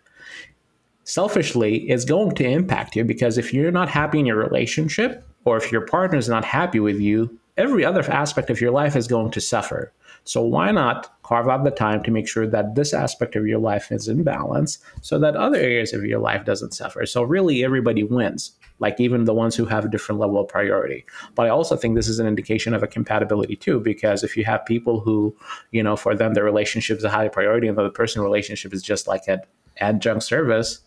selfishly 1.07 1.89
is 1.89 2.03
going 2.03 2.35
to 2.35 2.45
impact 2.45 2.93
you 2.93 3.03
because 3.05 3.37
if 3.37 3.53
you're 3.53 3.71
not 3.71 3.87
happy 3.87 4.19
in 4.19 4.25
your 4.25 4.35
relationship 4.35 5.25
or 5.45 5.55
if 5.55 5.71
your 5.71 5.79
partner 5.79 6.17
is 6.17 6.27
not 6.27 6.43
happy 6.43 6.81
with 6.81 6.99
you, 6.99 7.39
every 7.55 7.85
other 7.85 8.01
aspect 8.11 8.49
of 8.49 8.59
your 8.59 8.71
life 8.71 8.93
is 8.93 9.07
going 9.07 9.31
to 9.31 9.39
suffer. 9.39 9.93
So 10.25 10.41
why 10.41 10.69
not 10.71 11.23
carve 11.23 11.47
out 11.47 11.63
the 11.63 11.71
time 11.71 12.03
to 12.03 12.11
make 12.11 12.27
sure 12.27 12.45
that 12.47 12.75
this 12.75 12.93
aspect 12.93 13.37
of 13.37 13.47
your 13.47 13.59
life 13.59 13.89
is 13.89 14.09
in 14.09 14.23
balance 14.23 14.79
so 15.01 15.17
that 15.19 15.37
other 15.37 15.57
areas 15.57 15.93
of 15.93 16.03
your 16.03 16.19
life 16.19 16.43
doesn't 16.43 16.73
suffer. 16.73 17.05
So 17.05 17.23
really 17.23 17.63
everybody 17.63 18.03
wins, 18.03 18.51
like 18.79 18.99
even 18.99 19.23
the 19.23 19.33
ones 19.33 19.55
who 19.55 19.63
have 19.63 19.85
a 19.85 19.89
different 19.89 20.19
level 20.19 20.41
of 20.41 20.49
priority. 20.49 21.05
But 21.35 21.45
I 21.45 21.49
also 21.49 21.77
think 21.77 21.95
this 21.95 22.09
is 22.09 22.19
an 22.19 22.27
indication 22.27 22.73
of 22.73 22.83
a 22.83 22.87
compatibility 22.87 23.55
too 23.55 23.79
because 23.79 24.25
if 24.25 24.35
you 24.35 24.43
have 24.43 24.65
people 24.65 24.99
who, 24.99 25.33
you 25.71 25.81
know, 25.81 25.95
for 25.95 26.15
them 26.15 26.33
the 26.33 26.43
relationship 26.43 26.97
is 26.97 27.05
a 27.05 27.09
high 27.09 27.29
priority 27.29 27.69
and 27.69 27.77
the 27.77 27.89
person 27.89 28.21
relationship 28.21 28.73
is 28.73 28.83
just 28.83 29.07
like 29.07 29.25
an 29.29 29.39
adjunct 29.79 30.23
service, 30.23 30.81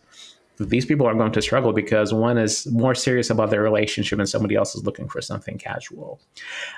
these 0.69 0.85
people 0.85 1.07
are 1.07 1.13
going 1.13 1.31
to 1.31 1.41
struggle 1.41 1.73
because 1.73 2.13
one 2.13 2.37
is 2.37 2.67
more 2.67 2.95
serious 2.95 3.29
about 3.29 3.49
their 3.49 3.61
relationship 3.61 4.19
and 4.19 4.27
somebody 4.27 4.55
else 4.55 4.75
is 4.75 4.83
looking 4.83 5.07
for 5.07 5.21
something 5.21 5.57
casual. 5.57 6.19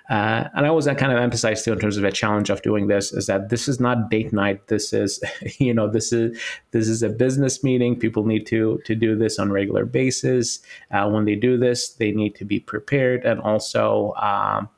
Uh, 0.09 0.47
and 0.55 0.65
I 0.65 0.69
always 0.69 0.85
kind 0.85 1.11
of 1.11 1.17
emphasize 1.17 1.63
too 1.63 1.73
in 1.73 1.79
terms 1.79 1.97
of 1.97 2.03
a 2.03 2.11
challenge 2.11 2.49
of 2.49 2.61
doing 2.61 2.87
this 2.87 3.11
is 3.11 3.27
that 3.27 3.49
this 3.49 3.67
is 3.67 3.79
not 3.79 4.09
date 4.09 4.33
night. 4.33 4.67
This 4.67 4.93
is, 4.93 5.23
you 5.59 5.73
know, 5.73 5.89
this 5.89 6.13
is 6.13 6.39
this 6.71 6.87
is 6.87 7.03
a 7.03 7.09
business 7.09 7.63
meeting. 7.63 7.99
People 7.99 8.25
need 8.25 8.45
to 8.47 8.79
to 8.85 8.95
do 8.95 9.15
this 9.15 9.39
on 9.39 9.51
regular 9.51 9.85
basis. 9.85 10.59
Uh, 10.91 11.09
when 11.09 11.25
they 11.25 11.35
do 11.35 11.57
this, 11.57 11.93
they 11.93 12.11
need 12.11 12.35
to 12.35 12.45
be 12.45 12.59
prepared 12.59 13.25
and 13.25 13.39
also. 13.41 14.13
Um, 14.13 14.69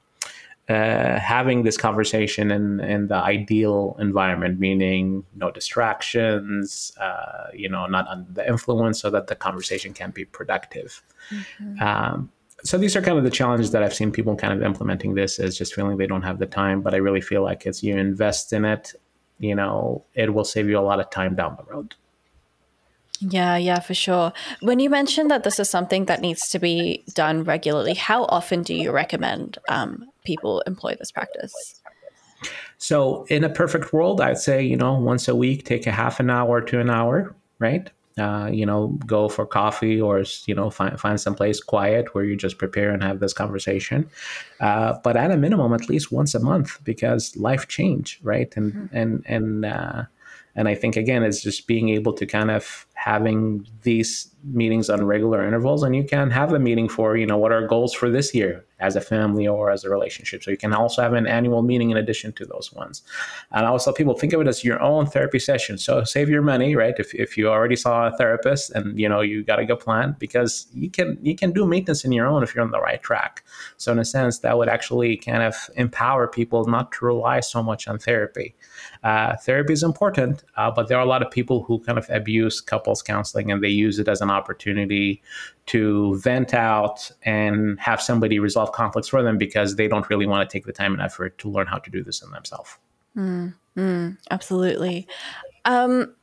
uh, 0.67 1.19
having 1.19 1.63
this 1.63 1.77
conversation 1.77 2.51
in, 2.51 2.79
in 2.79 3.07
the 3.07 3.15
ideal 3.15 3.95
environment, 3.99 4.59
meaning 4.59 5.23
no 5.35 5.51
distractions, 5.51 6.91
uh, 6.99 7.47
you 7.53 7.69
know, 7.69 7.85
not 7.85 8.07
under 8.07 8.31
the 8.31 8.47
influence, 8.47 8.99
so 8.99 9.09
that 9.09 9.27
the 9.27 9.35
conversation 9.35 9.93
can 9.93 10.11
be 10.11 10.25
productive. 10.25 11.03
Mm-hmm. 11.29 11.83
Um, 11.83 12.31
so 12.63 12.79
these 12.79 12.95
are 12.95 13.01
kind 13.01 13.17
of 13.17 13.23
the 13.23 13.29
challenges 13.29 13.71
that 13.71 13.83
I've 13.83 13.93
seen 13.93 14.11
people 14.11 14.35
kind 14.35 14.53
of 14.53 14.63
implementing 14.63 15.13
this 15.13 15.37
is 15.37 15.55
just 15.55 15.75
feeling 15.75 15.97
they 15.97 16.07
don't 16.07 16.23
have 16.23 16.39
the 16.39 16.47
time. 16.47 16.81
But 16.81 16.95
I 16.95 16.97
really 16.97 17.21
feel 17.21 17.43
like 17.43 17.67
as 17.67 17.83
you 17.83 17.95
invest 17.95 18.51
in 18.51 18.65
it, 18.65 18.93
you 19.37 19.53
know, 19.53 20.03
it 20.15 20.33
will 20.33 20.45
save 20.45 20.67
you 20.67 20.79
a 20.79 20.81
lot 20.81 20.99
of 20.99 21.11
time 21.11 21.35
down 21.35 21.57
the 21.57 21.71
road. 21.71 21.93
Yeah, 23.19 23.55
yeah, 23.55 23.79
for 23.79 23.93
sure. 23.93 24.33
When 24.61 24.79
you 24.79 24.89
mentioned 24.89 25.31
that 25.31 25.43
this 25.43 25.59
is 25.59 25.69
something 25.69 26.05
that 26.05 26.21
needs 26.21 26.49
to 26.49 26.59
be 26.59 27.03
done 27.13 27.43
regularly, 27.43 27.93
how 27.93 28.25
often 28.25 28.63
do 28.63 28.73
you 28.73 28.91
recommend 28.91 29.57
um, 29.69 30.05
people 30.25 30.61
employ 30.67 30.95
this 30.99 31.11
practice? 31.11 31.81
So, 32.77 33.23
in 33.29 33.43
a 33.43 33.49
perfect 33.49 33.93
world, 33.93 34.21
I'd 34.21 34.37
say, 34.37 34.63
you 34.63 34.75
know, 34.75 34.93
once 34.93 35.27
a 35.27 35.35
week, 35.35 35.65
take 35.65 35.87
a 35.87 35.91
half 35.91 36.19
an 36.19 36.29
hour 36.29 36.61
to 36.61 36.79
an 36.79 36.89
hour, 36.89 37.35
right? 37.59 37.89
Uh, 38.17 38.49
you 38.51 38.65
know, 38.65 38.87
go 39.05 39.27
for 39.27 39.45
coffee 39.45 39.99
or, 39.99 40.23
you 40.45 40.55
know, 40.55 40.69
find, 40.69 40.97
find 40.99 41.19
some 41.19 41.35
place 41.35 41.61
quiet 41.61 42.15
where 42.15 42.23
you 42.23 42.35
just 42.35 42.57
prepare 42.57 42.91
and 42.91 43.03
have 43.03 43.19
this 43.19 43.33
conversation. 43.33 44.09
Uh, 44.61 44.93
but 45.03 45.17
at 45.17 45.31
a 45.31 45.37
minimum, 45.37 45.73
at 45.73 45.89
least 45.89 46.13
once 46.13 46.33
a 46.33 46.39
month 46.39 46.81
because 46.85 47.35
life 47.35 47.67
change, 47.67 48.19
right? 48.23 48.55
And, 48.55 48.73
mm-hmm. 48.73 48.95
and, 48.95 49.23
and, 49.27 49.65
uh, 49.65 50.03
and 50.55 50.67
I 50.67 50.75
think 50.75 50.95
again, 50.95 51.23
it's 51.23 51.41
just 51.41 51.67
being 51.67 51.89
able 51.89 52.13
to 52.13 52.25
kind 52.25 52.49
of 52.49 52.87
having 52.93 53.67
these 53.81 54.31
meetings 54.43 54.89
on 54.89 55.05
regular 55.05 55.45
intervals, 55.45 55.83
and 55.83 55.95
you 55.95 56.03
can 56.03 56.31
have 56.31 56.53
a 56.53 56.59
meeting 56.59 56.87
for 56.87 57.17
you 57.17 57.25
know 57.25 57.37
what 57.37 57.51
are 57.51 57.67
goals 57.67 57.93
for 57.93 58.09
this 58.09 58.33
year 58.33 58.65
as 58.79 58.95
a 58.95 59.01
family 59.01 59.47
or 59.47 59.71
as 59.71 59.83
a 59.83 59.89
relationship. 59.89 60.43
So 60.43 60.51
you 60.51 60.57
can 60.57 60.73
also 60.73 61.01
have 61.01 61.13
an 61.13 61.27
annual 61.27 61.61
meeting 61.61 61.91
in 61.91 61.97
addition 61.97 62.33
to 62.33 62.45
those 62.45 62.73
ones. 62.73 63.03
And 63.51 63.65
I 63.65 63.77
tell 63.77 63.93
people 63.93 64.15
think 64.15 64.33
of 64.33 64.41
it 64.41 64.47
as 64.47 64.63
your 64.63 64.81
own 64.81 65.05
therapy 65.05 65.39
session. 65.39 65.77
So 65.77 66.03
save 66.03 66.29
your 66.29 66.41
money, 66.41 66.75
right? 66.75 66.93
If, 66.97 67.13
if 67.15 67.37
you 67.37 67.47
already 67.47 67.77
saw 67.77 68.07
a 68.07 68.17
therapist 68.17 68.71
and 68.71 68.99
you 68.99 69.07
know 69.07 69.21
you 69.21 69.43
got 69.43 69.59
a 69.59 69.65
good 69.65 69.79
plan, 69.79 70.15
because 70.19 70.67
you 70.73 70.89
can 70.89 71.17
you 71.21 71.35
can 71.35 71.51
do 71.51 71.65
maintenance 71.65 72.05
in 72.05 72.11
your 72.11 72.27
own 72.27 72.43
if 72.43 72.53
you're 72.53 72.63
on 72.63 72.71
the 72.71 72.81
right 72.81 73.01
track. 73.01 73.43
So 73.77 73.91
in 73.91 73.99
a 73.99 74.05
sense, 74.05 74.39
that 74.39 74.57
would 74.57 74.69
actually 74.69 75.17
kind 75.17 75.43
of 75.43 75.55
empower 75.75 76.27
people 76.27 76.65
not 76.65 76.91
to 76.93 77.05
rely 77.05 77.39
so 77.39 77.63
much 77.63 77.87
on 77.87 77.97
therapy. 77.97 78.55
Uh, 79.05 79.37
therapy 79.37 79.71
is 79.71 79.83
important, 79.83 80.43
uh, 80.57 80.71
but 80.71 80.87
there 80.87 80.97
are 80.97 81.03
a 81.03 81.07
lot 81.07 81.21
of 81.21 81.29
people 81.29 81.61
who 81.61 81.77
kind 81.81 81.99
of 81.99 82.09
abuse 82.09 82.59
couples 82.59 83.03
counseling 83.03 83.51
and 83.51 83.63
they 83.63 83.69
use 83.69 83.99
it 83.99 84.07
as 84.07 84.19
an 84.19 84.31
opportunity 84.31 85.21
to 85.67 86.17
vent 86.21 86.55
out 86.55 87.11
and 87.21 87.79
have 87.79 88.01
somebody 88.01 88.39
resolve 88.39 88.71
conflicts 88.71 89.07
for 89.07 89.21
them 89.21 89.37
because 89.37 89.75
they 89.75 89.87
don't 89.87 90.09
really 90.09 90.25
want 90.25 90.49
to 90.49 90.51
take 90.51 90.65
the 90.65 90.73
time 90.73 90.91
and 90.91 91.03
effort 91.03 91.37
to 91.37 91.47
learn 91.47 91.67
how 91.67 91.77
to 91.77 91.91
do 91.91 92.03
this 92.03 92.23
in 92.23 92.31
themselves. 92.31 92.79
Mm, 93.15 93.53
mm, 93.77 94.17
absolutely. 94.31 95.07
Um, 95.65 96.15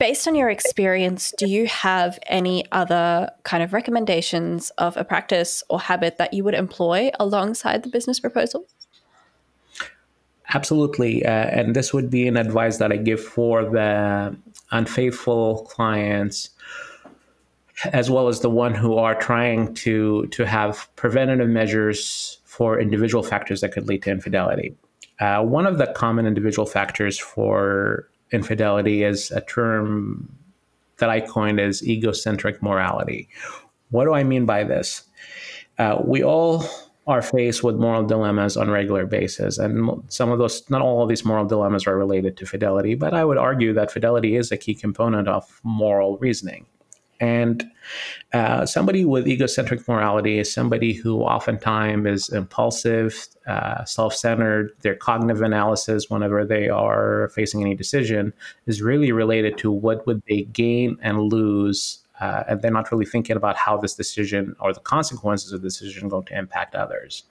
based 0.00 0.26
on 0.26 0.34
your 0.34 0.50
experience, 0.50 1.32
do 1.38 1.46
you 1.46 1.68
have 1.68 2.18
any 2.26 2.64
other 2.72 3.30
kind 3.44 3.62
of 3.62 3.72
recommendations 3.72 4.70
of 4.78 4.96
a 4.96 5.04
practice 5.04 5.62
or 5.70 5.78
habit 5.78 6.18
that 6.18 6.34
you 6.34 6.42
would 6.42 6.54
employ 6.54 7.12
alongside 7.20 7.84
the 7.84 7.88
business 7.88 8.18
proposal? 8.18 8.66
Absolutely. 10.52 11.24
Uh, 11.24 11.30
and 11.30 11.76
this 11.76 11.92
would 11.92 12.10
be 12.10 12.26
an 12.26 12.36
advice 12.36 12.78
that 12.78 12.92
I 12.92 12.96
give 12.96 13.22
for 13.22 13.64
the 13.64 14.36
unfaithful 14.70 15.66
clients 15.70 16.50
as 17.92 18.10
well 18.10 18.28
as 18.28 18.40
the 18.40 18.50
one 18.50 18.74
who 18.74 18.96
are 18.96 19.14
trying 19.14 19.72
to 19.74 20.26
to 20.26 20.44
have 20.44 20.88
preventative 20.96 21.48
measures 21.48 22.38
for 22.44 22.78
individual 22.78 23.22
factors 23.22 23.60
that 23.62 23.72
could 23.72 23.88
lead 23.88 24.02
to 24.02 24.10
infidelity. 24.10 24.76
Uh, 25.18 25.42
one 25.42 25.66
of 25.66 25.78
the 25.78 25.86
common 25.88 26.26
individual 26.26 26.66
factors 26.66 27.18
for 27.18 28.08
infidelity 28.32 29.02
is 29.02 29.30
a 29.30 29.40
term 29.40 30.34
that 30.98 31.08
I 31.08 31.20
coined 31.20 31.58
as 31.58 31.82
egocentric 31.86 32.62
morality. 32.62 33.28
What 33.90 34.04
do 34.04 34.12
I 34.12 34.24
mean 34.24 34.44
by 34.46 34.64
this? 34.64 35.04
Uh, 35.78 36.00
we 36.04 36.22
all 36.22 36.64
are 37.10 37.22
faced 37.22 37.64
with 37.64 37.76
moral 37.76 38.04
dilemmas 38.04 38.56
on 38.56 38.68
a 38.68 38.72
regular 38.72 39.04
basis. 39.04 39.58
And 39.58 40.02
some 40.08 40.30
of 40.30 40.38
those, 40.38 40.68
not 40.70 40.80
all 40.80 41.02
of 41.02 41.08
these 41.08 41.24
moral 41.24 41.44
dilemmas 41.44 41.86
are 41.86 41.98
related 41.98 42.36
to 42.36 42.46
fidelity, 42.46 42.94
but 42.94 43.12
I 43.12 43.24
would 43.24 43.36
argue 43.36 43.72
that 43.74 43.90
fidelity 43.90 44.36
is 44.36 44.52
a 44.52 44.56
key 44.56 44.74
component 44.74 45.26
of 45.28 45.60
moral 45.64 46.18
reasoning. 46.18 46.66
And 47.20 47.70
uh, 48.32 48.64
somebody 48.64 49.04
with 49.04 49.28
egocentric 49.28 49.86
morality 49.86 50.38
is 50.38 50.50
somebody 50.50 50.94
who 50.94 51.20
oftentimes 51.20 52.06
is 52.06 52.28
impulsive, 52.30 53.28
uh, 53.46 53.84
self 53.84 54.14
centered. 54.14 54.72
Their 54.80 54.94
cognitive 54.94 55.42
analysis, 55.42 56.08
whenever 56.08 56.46
they 56.46 56.70
are 56.70 57.30
facing 57.34 57.60
any 57.60 57.74
decision, 57.74 58.32
is 58.66 58.80
really 58.80 59.12
related 59.12 59.58
to 59.58 59.70
what 59.70 60.06
would 60.06 60.22
they 60.28 60.42
gain 60.44 60.96
and 61.02 61.20
lose 61.20 61.98
uh, 62.20 62.44
and 62.48 62.60
they're 62.60 62.70
not 62.70 62.90
really 62.92 63.06
thinking 63.06 63.36
about 63.36 63.56
how 63.56 63.76
this 63.76 63.94
decision 63.94 64.54
or 64.60 64.72
the 64.72 64.80
consequences 64.80 65.52
of 65.52 65.62
the 65.62 65.68
decision 65.68 66.06
are 66.06 66.10
going 66.10 66.24
to 66.24 66.38
impact 66.38 66.74
others. 66.74 67.24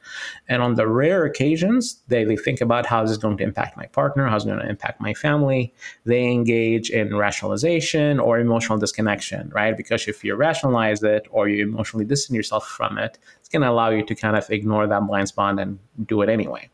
And 0.48 0.62
on 0.62 0.76
the 0.76 0.88
rare 0.88 1.26
occasions, 1.26 2.02
they, 2.08 2.24
they 2.24 2.36
think 2.36 2.60
about 2.60 2.86
how 2.86 3.04
this 3.04 3.12
is 3.12 3.18
going 3.18 3.38
to 3.38 3.44
impact 3.44 3.78
my 3.78 3.86
partner, 3.88 4.28
how 4.28 4.36
it's 4.36 4.46
going 4.46 4.60
to 4.60 4.68
impact 4.68 5.00
my 5.00 5.14
family. 5.14 5.74
They 6.06 6.26
engage 6.26 6.90
in 6.90 7.16
rationalization 7.16 8.20
or 8.20 8.40
emotional 8.40 8.78
disconnection, 8.78 9.50
right? 9.50 9.78
Because 9.78 10.08
if 10.08 10.24
you 10.24 10.36
rationalize 10.36 11.04
it 11.04 11.28
or 11.30 11.48
you 11.48 11.64
emotionally 11.64 12.06
distance 12.06 12.36
yourself 12.36 12.68
from 12.68 12.98
it, 12.98 13.20
it's 13.40 13.50
going 13.50 13.62
to 13.62 13.70
allow 13.70 13.90
you 13.90 14.04
to 14.04 14.16
kind 14.16 14.36
of 14.36 14.50
ignore 14.50 14.88
that 14.88 15.06
blind 15.06 15.28
spot 15.28 15.60
and 15.60 15.80
do 16.06 16.22
it 16.22 16.30
anyway. 16.30 16.70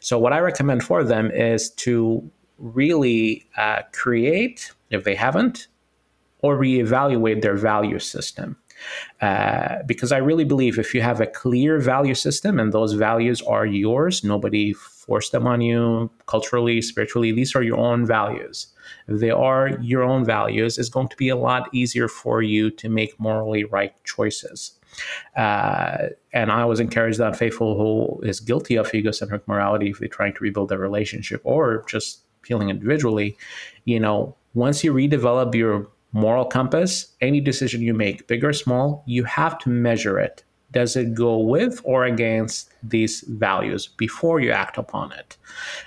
So, 0.00 0.18
what 0.18 0.32
I 0.32 0.40
recommend 0.40 0.82
for 0.82 1.04
them 1.04 1.30
is 1.30 1.70
to 1.70 2.28
really 2.58 3.48
uh, 3.56 3.82
create, 3.92 4.72
if 4.90 5.04
they 5.04 5.14
haven't, 5.14 5.68
or 6.42 6.56
reevaluate 6.56 7.42
their 7.42 7.56
value 7.56 7.98
system. 7.98 8.56
Uh, 9.20 9.82
because 9.86 10.10
I 10.12 10.18
really 10.18 10.44
believe 10.44 10.78
if 10.78 10.94
you 10.94 11.02
have 11.02 11.20
a 11.20 11.26
clear 11.26 11.78
value 11.78 12.14
system 12.14 12.58
and 12.58 12.72
those 12.72 12.94
values 12.94 13.42
are 13.42 13.66
yours, 13.66 14.24
nobody 14.24 14.72
forced 14.72 15.32
them 15.32 15.46
on 15.46 15.60
you 15.60 16.10
culturally, 16.26 16.80
spiritually, 16.80 17.32
these 17.32 17.54
are 17.54 17.62
your 17.62 17.78
own 17.78 18.06
values. 18.06 18.68
If 19.08 19.20
they 19.20 19.30
are 19.30 19.70
your 19.80 20.02
own 20.02 20.24
values, 20.24 20.78
it's 20.78 20.88
going 20.88 21.08
to 21.08 21.16
be 21.16 21.28
a 21.28 21.36
lot 21.36 21.68
easier 21.74 22.08
for 22.08 22.42
you 22.42 22.70
to 22.70 22.88
make 22.88 23.18
morally 23.20 23.64
right 23.64 23.92
choices. 24.04 24.72
Uh, 25.36 26.08
and 26.32 26.50
I 26.50 26.62
always 26.62 26.80
encourage 26.80 27.16
that 27.18 27.36
faithful 27.36 27.76
who 27.76 28.20
is 28.26 28.40
guilty 28.40 28.76
of 28.76 28.92
egocentric 28.94 29.46
morality 29.46 29.90
if 29.90 29.98
they're 29.98 30.08
trying 30.08 30.34
to 30.34 30.40
rebuild 30.42 30.68
their 30.68 30.78
relationship 30.78 31.40
or 31.44 31.84
just 31.88 32.24
feeling 32.42 32.70
individually, 32.70 33.36
you 33.84 34.00
know, 34.00 34.36
once 34.54 34.82
you 34.82 34.92
redevelop 34.92 35.54
your 35.54 35.88
moral 36.12 36.44
compass, 36.44 37.14
any 37.20 37.40
decision 37.40 37.82
you 37.82 37.94
make, 37.94 38.26
big 38.26 38.44
or 38.44 38.52
small, 38.52 39.02
you 39.06 39.24
have 39.24 39.58
to 39.58 39.68
measure 39.68 40.18
it. 40.18 40.44
Does 40.72 40.94
it 40.94 41.14
go 41.14 41.36
with 41.38 41.80
or 41.82 42.04
against 42.04 42.72
these 42.80 43.22
values 43.22 43.88
before 43.88 44.38
you 44.38 44.52
act 44.52 44.78
upon 44.78 45.10
it? 45.10 45.36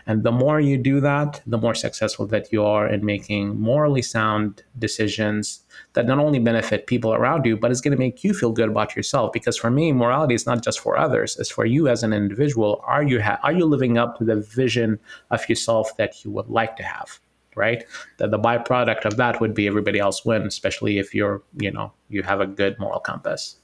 And 0.06 0.24
the 0.24 0.32
more 0.32 0.60
you 0.60 0.78
do 0.78 1.00
that, 1.00 1.42
the 1.48 1.58
more 1.58 1.74
successful 1.74 2.26
that 2.28 2.52
you 2.52 2.66
are 2.66 2.86
in 2.86 3.06
making 3.06 3.58
morally 3.58 4.02
sound 4.02 4.62
decisions 4.78 5.62
that 5.94 6.06
not 6.06 6.20
only 6.20 6.40
benefit 6.40 6.88
people 6.88 7.14
around 7.14 7.46
you, 7.46 7.56
but 7.56 7.72
it's 7.72 7.80
going 7.80 7.96
to 7.96 7.98
make 7.98 8.26
you 8.26 8.34
feel 8.34 8.52
good 8.52 8.68
about 8.70 8.94
yourself. 8.94 9.32
Because 9.32 9.56
for 9.56 9.72
me, 9.72 9.94
morality 9.94 10.36
is 10.36 10.46
not 10.46 10.62
just 10.62 10.82
for 10.82 10.98
others; 10.98 11.38
it's 11.40 11.50
for 11.50 11.66
you 11.66 11.88
as 11.88 12.04
an 12.04 12.12
individual. 12.12 12.84
Are 12.86 13.04
you 13.04 13.22
ha- 13.22 13.40
are 13.42 13.54
you 13.54 13.66
living 13.66 13.98
up 13.98 14.18
to 14.18 14.26
the 14.26 14.36
vision 14.36 15.00
of 15.32 15.48
yourself 15.48 15.96
that 15.96 16.26
you 16.26 16.32
would 16.32 16.50
like 16.50 16.76
to 16.78 16.84
have? 16.84 17.20
Right? 17.56 17.84
That 18.18 18.32
the 18.32 18.40
byproduct 18.40 19.06
of 19.06 19.18
that 19.18 19.42
would 19.42 19.54
be 19.54 19.68
everybody 19.68 20.00
else 20.00 20.26
win, 20.26 20.44
especially 20.44 20.98
if 20.98 21.14
you're, 21.14 21.42
you 21.58 21.72
know, 21.72 21.94
you 22.10 22.24
have 22.24 22.42
a 22.42 22.48
good 22.48 22.80
moral 22.80 23.00
compass. 23.00 23.58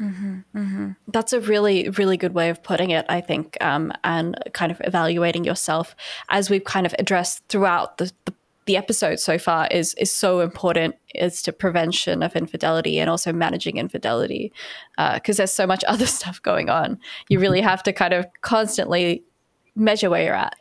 Mm-hmm, 0.00 0.38
mm-hmm. 0.56 0.90
That's 1.08 1.32
a 1.32 1.40
really, 1.40 1.88
really 1.90 2.16
good 2.16 2.34
way 2.34 2.48
of 2.48 2.62
putting 2.62 2.90
it, 2.90 3.06
I 3.08 3.20
think, 3.20 3.56
um, 3.60 3.92
and 4.04 4.36
kind 4.52 4.72
of 4.72 4.80
evaluating 4.84 5.44
yourself 5.44 5.94
as 6.28 6.50
we've 6.50 6.64
kind 6.64 6.86
of 6.86 6.94
addressed 6.98 7.46
throughout 7.48 7.98
the, 7.98 8.10
the, 8.24 8.34
the 8.66 8.76
episode 8.76 9.18
so 9.18 9.38
far 9.38 9.66
is 9.72 9.94
is 9.94 10.10
so 10.10 10.40
important 10.40 10.94
is 11.14 11.42
to 11.42 11.52
prevention 11.52 12.22
of 12.22 12.36
infidelity 12.36 13.00
and 13.00 13.10
also 13.10 13.32
managing 13.32 13.76
infidelity 13.76 14.52
because 14.96 15.36
uh, 15.36 15.40
there's 15.40 15.52
so 15.52 15.66
much 15.66 15.82
other 15.88 16.06
stuff 16.06 16.40
going 16.42 16.70
on. 16.70 16.98
You 17.28 17.38
really 17.38 17.60
have 17.72 17.82
to 17.84 17.92
kind 17.92 18.14
of 18.14 18.26
constantly 18.40 19.24
measure 19.74 20.10
where 20.10 20.24
you're 20.24 20.34
at 20.34 20.56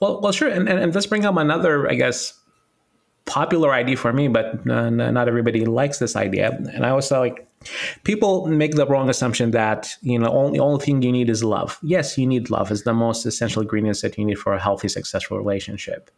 well, 0.00 0.20
well, 0.20 0.32
sure, 0.32 0.48
and, 0.48 0.68
and, 0.68 0.78
and 0.78 0.94
let's 0.94 1.06
bring 1.06 1.24
up 1.24 1.36
another, 1.36 1.88
I 1.88 1.94
guess, 1.94 2.34
popular 3.28 3.72
idea 3.72 3.96
for 3.96 4.12
me, 4.12 4.26
but 4.28 4.68
uh, 4.68 4.90
not 4.90 5.28
everybody 5.28 5.64
likes 5.64 5.98
this 5.98 6.16
idea. 6.16 6.50
And 6.74 6.84
I 6.84 6.90
always 6.90 7.10
like 7.10 7.46
people 8.04 8.46
make 8.46 8.74
the 8.74 8.86
wrong 8.86 9.08
assumption 9.08 9.50
that 9.50 9.90
you 10.00 10.18
know 10.18 10.28
only 10.28 10.58
only 10.58 10.84
thing 10.84 11.02
you 11.02 11.12
need 11.12 11.28
is 11.28 11.44
love. 11.44 11.78
Yes, 11.82 12.16
you 12.18 12.26
need 12.26 12.50
love. 12.50 12.70
is 12.70 12.84
the 12.84 12.94
most 12.94 13.26
essential 13.26 13.62
ingredients 13.62 14.00
that 14.02 14.16
you 14.18 14.24
need 14.24 14.38
for 14.38 14.54
a 14.54 14.60
healthy, 14.60 14.88
successful 14.88 15.36
relationship. 15.36 16.10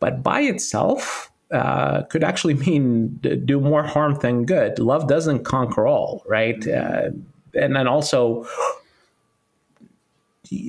But 0.00 0.22
by 0.22 0.40
itself, 0.40 1.30
uh, 1.52 2.02
could 2.02 2.24
actually 2.24 2.54
mean 2.66 3.18
do 3.44 3.60
more 3.60 3.84
harm 3.84 4.18
than 4.20 4.44
good. 4.44 4.78
Love 4.78 5.06
doesn't 5.08 5.44
conquer 5.44 5.86
all, 5.86 6.24
right? 6.26 6.66
Uh, 6.66 7.10
and 7.54 7.76
then 7.76 7.86
also 7.86 8.46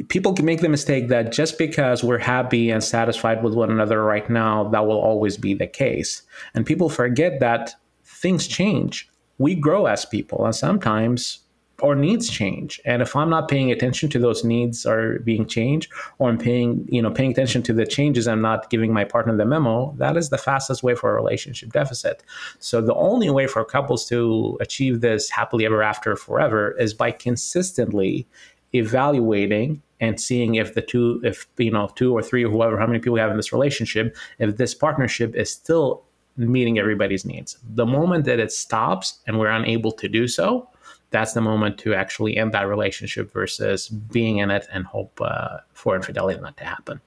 people 0.09 0.33
can 0.33 0.45
make 0.45 0.61
the 0.61 0.69
mistake 0.69 1.07
that 1.09 1.31
just 1.31 1.57
because 1.57 2.03
we're 2.03 2.17
happy 2.17 2.69
and 2.69 2.83
satisfied 2.83 3.43
with 3.43 3.53
one 3.53 3.71
another 3.71 4.03
right 4.03 4.29
now, 4.29 4.69
that 4.69 4.85
will 4.85 4.99
always 4.99 5.37
be 5.37 5.53
the 5.53 5.67
case. 5.67 6.21
And 6.53 6.65
people 6.65 6.89
forget 6.89 7.39
that 7.39 7.75
things 8.03 8.47
change. 8.47 9.09
We 9.37 9.55
grow 9.55 9.87
as 9.87 10.05
people, 10.05 10.45
and 10.45 10.55
sometimes 10.55 11.39
our 11.81 11.95
needs 11.95 12.29
change. 12.29 12.79
And 12.85 13.01
if 13.01 13.15
I'm 13.15 13.29
not 13.29 13.49
paying 13.49 13.71
attention 13.71 14.09
to 14.11 14.19
those 14.19 14.43
needs 14.43 14.85
are 14.85 15.19
being 15.19 15.45
changed, 15.45 15.91
or 16.19 16.29
I'm 16.29 16.37
paying, 16.37 16.85
you 16.87 17.01
know, 17.01 17.11
paying 17.11 17.31
attention 17.31 17.63
to 17.63 17.73
the 17.73 17.85
changes, 17.85 18.27
I'm 18.27 18.41
not 18.41 18.69
giving 18.69 18.93
my 18.93 19.03
partner 19.03 19.35
the 19.35 19.45
memo, 19.45 19.93
that 19.97 20.15
is 20.15 20.29
the 20.29 20.37
fastest 20.37 20.83
way 20.83 20.95
for 20.95 21.09
a 21.09 21.15
relationship 21.15 21.73
deficit. 21.73 22.23
So 22.59 22.79
the 22.79 22.93
only 22.93 23.29
way 23.29 23.47
for 23.47 23.65
couples 23.65 24.07
to 24.09 24.57
achieve 24.61 25.01
this 25.01 25.29
happily 25.29 25.65
ever 25.65 25.83
after 25.83 26.15
forever 26.15 26.71
is 26.79 26.93
by 26.93 27.11
consistently 27.11 28.27
evaluating 28.73 29.81
and 29.99 30.19
seeing 30.19 30.55
if 30.55 30.73
the 30.73 30.81
two 30.81 31.21
if 31.23 31.47
you 31.57 31.71
know 31.71 31.89
two 31.95 32.13
or 32.13 32.21
three 32.21 32.43
or 32.43 32.49
whoever 32.49 32.77
how 32.77 32.87
many 32.87 32.99
people 32.99 33.13
we 33.13 33.19
have 33.19 33.31
in 33.31 33.37
this 33.37 33.53
relationship 33.53 34.15
if 34.39 34.57
this 34.57 34.73
partnership 34.73 35.35
is 35.35 35.51
still 35.51 36.03
meeting 36.35 36.79
everybody's 36.79 37.25
needs. 37.25 37.57
The 37.75 37.85
moment 37.85 38.25
that 38.25 38.39
it 38.39 38.51
stops 38.51 39.19
and 39.27 39.37
we're 39.37 39.51
unable 39.51 39.91
to 39.91 40.07
do 40.07 40.27
so 40.27 40.69
that's 41.13 41.33
the 41.33 41.41
moment 41.41 41.77
to 41.77 41.93
actually 41.93 42.37
end 42.37 42.53
that 42.53 42.67
relationship 42.67 43.31
versus 43.31 43.87
being 43.87 44.39
in 44.39 44.49
it 44.49 44.67
and 44.73 44.83
hope 44.83 45.21
uh, 45.21 45.59
for 45.73 45.95
infidelity 45.95 46.41
not 46.41 46.57
to 46.57 46.65
happen 46.65 46.99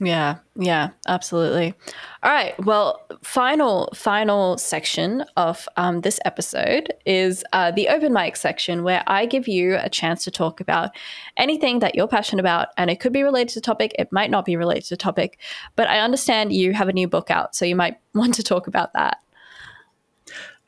yeah, 0.00 0.36
yeah, 0.54 0.90
absolutely. 1.08 1.74
All 2.22 2.30
right. 2.30 2.54
Well, 2.64 3.04
final 3.22 3.88
final 3.94 4.56
section 4.56 5.24
of 5.36 5.68
um, 5.76 6.02
this 6.02 6.20
episode 6.24 6.92
is 7.04 7.44
uh, 7.52 7.72
the 7.72 7.88
open 7.88 8.12
mic 8.12 8.36
section, 8.36 8.84
where 8.84 9.02
I 9.08 9.26
give 9.26 9.48
you 9.48 9.76
a 9.76 9.88
chance 9.88 10.22
to 10.24 10.30
talk 10.30 10.60
about 10.60 10.90
anything 11.36 11.80
that 11.80 11.96
you're 11.96 12.06
passionate 12.06 12.40
about, 12.40 12.68
and 12.76 12.90
it 12.90 13.00
could 13.00 13.12
be 13.12 13.24
related 13.24 13.54
to 13.54 13.60
topic. 13.60 13.92
It 13.98 14.12
might 14.12 14.30
not 14.30 14.44
be 14.44 14.56
related 14.56 14.84
to 14.84 14.96
topic, 14.96 15.40
but 15.74 15.88
I 15.88 15.98
understand 15.98 16.52
you 16.52 16.72
have 16.74 16.88
a 16.88 16.92
new 16.92 17.08
book 17.08 17.30
out, 17.30 17.56
so 17.56 17.64
you 17.64 17.74
might 17.74 17.96
want 18.14 18.34
to 18.34 18.42
talk 18.42 18.68
about 18.68 18.92
that. 18.92 19.18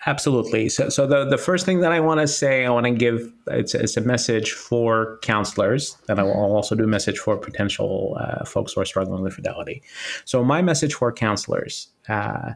Absolutely. 0.07 0.71
So, 0.71 0.89
so 0.89 1.07
the, 1.07 1.27
the 1.27 1.37
first 1.37 1.67
thing 1.67 1.81
that 1.81 1.93
I 1.93 2.01
want 2.01 2.21
to 2.21 2.27
say, 2.27 2.65
I 2.65 2.71
want 2.71 2.87
to 2.87 2.93
give 2.93 3.31
it's, 3.49 3.75
it's 3.75 3.99
a 3.99 4.01
message 4.01 4.53
for 4.53 5.19
counselors, 5.21 5.99
and 6.09 6.19
I 6.19 6.23
will 6.23 6.33
also 6.33 6.75
do 6.75 6.85
a 6.85 6.87
message 6.87 7.19
for 7.19 7.37
potential 7.37 8.17
uh, 8.19 8.45
folks 8.47 8.73
who 8.73 8.81
are 8.81 8.87
struggling 8.87 9.23
with 9.23 9.35
fidelity. 9.35 9.83
So, 10.25 10.43
my 10.43 10.63
message 10.63 10.95
for 10.95 11.13
counselors 11.13 11.89
uh, 12.09 12.53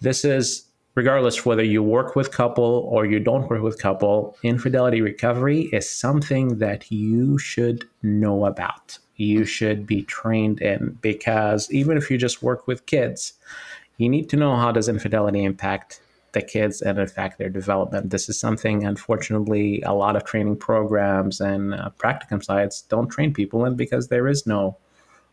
this 0.00 0.24
is 0.24 0.64
regardless 0.94 1.46
whether 1.46 1.64
you 1.64 1.82
work 1.82 2.14
with 2.14 2.30
couple 2.30 2.86
or 2.90 3.06
you 3.06 3.18
don't 3.18 3.48
work 3.48 3.62
with 3.62 3.78
couple, 3.78 4.36
infidelity 4.42 5.00
recovery 5.00 5.62
is 5.72 5.88
something 5.88 6.58
that 6.58 6.90
you 6.90 7.38
should 7.38 7.88
know 8.02 8.44
about. 8.44 8.98
You 9.16 9.44
should 9.44 9.86
be 9.86 10.02
trained 10.02 10.60
in 10.60 10.98
because 11.00 11.70
even 11.70 11.96
if 11.96 12.10
you 12.10 12.18
just 12.18 12.42
work 12.42 12.66
with 12.66 12.86
kids, 12.86 13.32
you 13.96 14.08
need 14.08 14.28
to 14.30 14.36
know 14.36 14.56
how 14.56 14.72
does 14.72 14.88
infidelity 14.88 15.44
impact 15.44 16.00
the 16.32 16.42
kids 16.42 16.82
and 16.82 16.98
in 16.98 17.06
fact 17.06 17.38
their 17.38 17.50
development. 17.50 18.10
This 18.10 18.28
is 18.28 18.40
something, 18.40 18.84
unfortunately, 18.84 19.82
a 19.82 19.94
lot 19.94 20.16
of 20.16 20.24
training 20.24 20.56
programs 20.56 21.40
and 21.40 21.74
uh, 21.74 21.90
practicum 21.98 22.42
sites 22.42 22.82
don't 22.82 23.08
train 23.08 23.32
people 23.32 23.64
in 23.66 23.76
because 23.76 24.08
there 24.08 24.28
is 24.28 24.46
no 24.46 24.76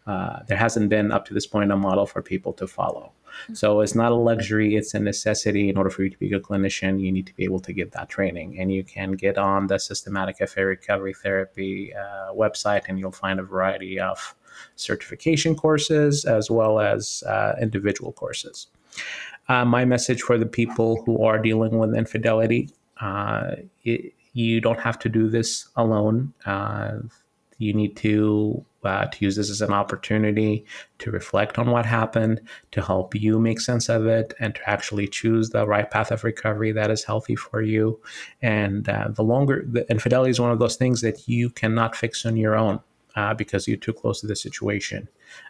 Uh, 0.07 0.41
there 0.47 0.57
hasn't 0.57 0.89
been 0.89 1.11
up 1.11 1.23
to 1.25 1.33
this 1.33 1.47
point 1.47 1.71
a 1.71 1.75
model 1.75 2.05
for 2.07 2.21
people 2.21 2.53
to 2.53 2.65
follow. 2.65 3.11
So 3.53 3.81
it's 3.83 3.93
not 3.93 4.11
a 4.11 4.21
luxury, 4.31 4.69
it's 4.79 4.95
a 4.95 4.99
necessity. 4.99 5.65
In 5.69 5.77
order 5.77 5.91
for 5.91 6.03
you 6.03 6.09
to 6.09 6.17
be 6.17 6.27
a 6.29 6.29
good 6.33 6.45
clinician, 6.49 6.99
you 7.03 7.11
need 7.11 7.27
to 7.27 7.35
be 7.39 7.43
able 7.49 7.61
to 7.67 7.73
give 7.73 7.89
that 7.91 8.09
training. 8.09 8.49
And 8.59 8.71
you 8.71 8.83
can 8.83 9.11
get 9.25 9.37
on 9.37 9.67
the 9.67 9.77
Systematic 9.77 10.41
Affair 10.41 10.67
Recovery 10.67 11.13
Therapy 11.13 11.93
uh, 12.03 12.33
website 12.43 12.83
and 12.87 12.97
you'll 12.99 13.21
find 13.25 13.39
a 13.39 13.43
variety 13.55 13.99
of 14.11 14.17
certification 14.75 15.53
courses 15.55 16.25
as 16.25 16.49
well 16.49 16.79
as 16.93 17.23
uh, 17.33 17.53
individual 17.61 18.11
courses. 18.11 18.67
Uh, 19.49 19.65
my 19.65 19.83
message 19.83 20.21
for 20.21 20.37
the 20.37 20.45
people 20.45 21.03
who 21.05 21.23
are 21.23 21.39
dealing 21.39 21.77
with 21.77 21.93
infidelity 21.95 22.69
uh, 23.01 23.55
it, 23.83 24.13
you 24.33 24.61
don't 24.61 24.79
have 24.79 24.99
to 24.99 25.09
do 25.09 25.29
this 25.29 25.67
alone. 25.75 26.33
Uh, 26.45 26.99
you 27.57 27.73
need 27.73 27.95
to 27.97 28.63
uh, 28.85 29.05
to 29.07 29.25
use 29.25 29.35
this 29.35 29.49
as 29.49 29.59
an 29.59 29.73
opportunity 29.73 30.65
to 30.99 31.11
reflect 31.11 31.59
on 31.59 31.69
what 31.69 31.85
happened, 31.85 32.39
to 32.71 32.81
help 32.81 33.13
you 33.13 33.37
make 33.37 33.59
sense 33.59 33.89
of 33.89 34.05
it, 34.05 34.33
and 34.39 34.55
to 34.55 34.69
actually 34.69 35.05
choose 35.05 35.49
the 35.49 35.67
right 35.67 35.91
path 35.91 36.11
of 36.11 36.23
recovery 36.23 36.71
that 36.71 36.89
is 36.89 37.03
healthy 37.03 37.35
for 37.35 37.61
you. 37.61 37.99
And 38.41 38.87
uh, 38.87 39.09
the 39.09 39.23
longer, 39.23 39.65
the 39.67 39.89
infidelity 39.91 40.31
is 40.31 40.39
one 40.39 40.51
of 40.51 40.59
those 40.59 40.77
things 40.77 41.01
that 41.01 41.27
you 41.27 41.49
cannot 41.49 41.95
fix 41.95 42.25
on 42.25 42.37
your 42.37 42.55
own 42.55 42.79
uh, 43.15 43.33
because 43.33 43.67
you're 43.67 43.77
too 43.77 43.93
close 43.93 44.21
to 44.21 44.27
the 44.27 44.35
situation. 44.35 45.07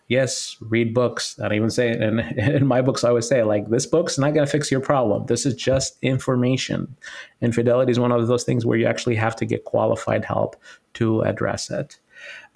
Yes, 0.07 0.57
read 0.61 0.93
books. 0.93 1.39
I 1.39 1.43
don't 1.43 1.57
even 1.57 1.69
say 1.69 1.91
in, 1.91 2.19
in 2.37 2.67
my 2.67 2.81
books. 2.81 3.03
I 3.03 3.09
always 3.09 3.27
say 3.27 3.43
like 3.43 3.69
this 3.69 3.85
book's 3.85 4.17
not 4.17 4.33
going 4.33 4.45
to 4.45 4.51
fix 4.51 4.71
your 4.71 4.81
problem. 4.81 5.25
This 5.27 5.45
is 5.45 5.55
just 5.55 5.97
information. 6.01 6.95
Infidelity 7.41 7.91
is 7.91 7.99
one 7.99 8.11
of 8.11 8.27
those 8.27 8.43
things 8.43 8.65
where 8.65 8.77
you 8.77 8.85
actually 8.85 9.15
have 9.15 9.35
to 9.37 9.45
get 9.45 9.65
qualified 9.65 10.25
help 10.25 10.55
to 10.95 11.21
address 11.21 11.69
it. 11.69 11.99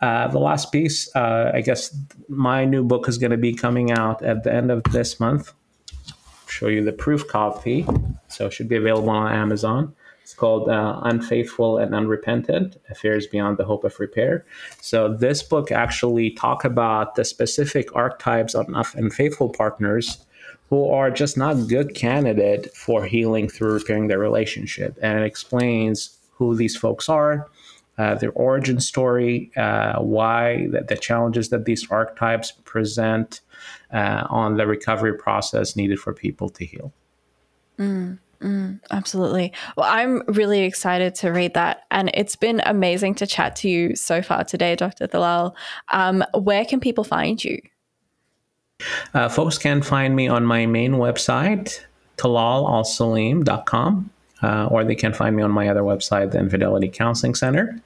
Uh, 0.01 0.27
the 0.27 0.39
last 0.39 0.71
piece, 0.71 1.13
uh, 1.15 1.51
I 1.53 1.61
guess, 1.61 1.95
my 2.27 2.65
new 2.65 2.83
book 2.83 3.07
is 3.07 3.17
going 3.17 3.31
to 3.31 3.37
be 3.37 3.53
coming 3.53 3.91
out 3.91 4.21
at 4.21 4.43
the 4.43 4.53
end 4.53 4.69
of 4.69 4.83
this 4.91 5.19
month. 5.19 5.53
Show 6.47 6.67
you 6.67 6.83
the 6.83 6.91
proof 6.91 7.27
copy, 7.27 7.85
so 8.27 8.47
it 8.47 8.53
should 8.53 8.67
be 8.67 8.75
available 8.75 9.09
on 9.09 9.31
Amazon. 9.31 9.95
It's 10.33 10.39
called 10.39 10.67
uh, 10.67 10.99
Unfaithful 11.03 11.77
and 11.77 11.93
Unrepentant 11.93 12.77
Affairs 12.89 13.27
Beyond 13.27 13.59
the 13.59 13.65
Hope 13.65 13.83
of 13.83 13.99
Repair. 13.99 14.43
So, 14.81 15.13
this 15.13 15.43
book 15.43 15.71
actually 15.71 16.31
talk 16.31 16.65
about 16.65 17.13
the 17.13 17.23
specific 17.23 17.95
archetypes 17.95 18.55
of 18.55 18.67
unfaithful 18.95 19.49
partners 19.49 20.25
who 20.71 20.89
are 20.89 21.11
just 21.11 21.37
not 21.37 21.67
good 21.67 21.93
candidate 21.93 22.75
for 22.75 23.05
healing 23.05 23.47
through 23.47 23.73
repairing 23.73 24.07
their 24.07 24.17
relationship. 24.17 24.97
And 25.03 25.19
it 25.19 25.23
explains 25.23 26.17
who 26.31 26.55
these 26.55 26.75
folks 26.75 27.09
are, 27.09 27.47
uh, 27.99 28.15
their 28.15 28.31
origin 28.31 28.79
story, 28.79 29.51
uh, 29.55 30.01
why 30.01 30.65
the, 30.71 30.81
the, 30.81 30.97
challenges 30.97 31.49
that 31.49 31.65
these 31.65 31.87
archetypes 31.91 32.53
present 32.65 33.41
uh, 33.93 34.25
on 34.31 34.57
the 34.57 34.65
recovery 34.65 35.15
process 35.15 35.75
needed 35.75 35.99
for 35.99 36.11
people 36.11 36.49
to 36.49 36.65
heal. 36.65 36.91
Mm. 37.77 38.17
Mm, 38.43 38.79
absolutely. 38.91 39.53
Well, 39.77 39.89
I'm 39.89 40.21
really 40.27 40.61
excited 40.63 41.15
to 41.15 41.29
read 41.29 41.53
that. 41.53 41.83
And 41.91 42.11
it's 42.13 42.35
been 42.35 42.61
amazing 42.65 43.15
to 43.15 43.25
chat 43.25 43.55
to 43.57 43.69
you 43.69 43.95
so 43.95 44.21
far 44.21 44.43
today, 44.43 44.75
Dr. 44.75 45.07
Talal. 45.07 45.55
Um, 45.91 46.23
where 46.33 46.65
can 46.65 46.81
people 46.81 47.05
find 47.05 47.41
you? 47.43 47.59
Uh, 49.13 49.29
folks 49.29 49.57
can 49.57 49.81
find 49.81 50.13
me 50.15 50.27
on 50.27 50.45
my 50.45 50.65
main 50.65 50.93
website, 50.93 51.79
talalalsaleem.com 52.17 54.12
uh, 54.43 54.67
or 54.69 54.83
they 54.83 54.95
can 54.95 55.13
find 55.13 55.35
me 55.35 55.41
on 55.41 55.51
my 55.51 55.67
other 55.69 55.81
website, 55.81 56.31
the 56.31 56.39
Infidelity 56.39 56.89
Counseling 56.89 57.33
Center. 57.33 57.79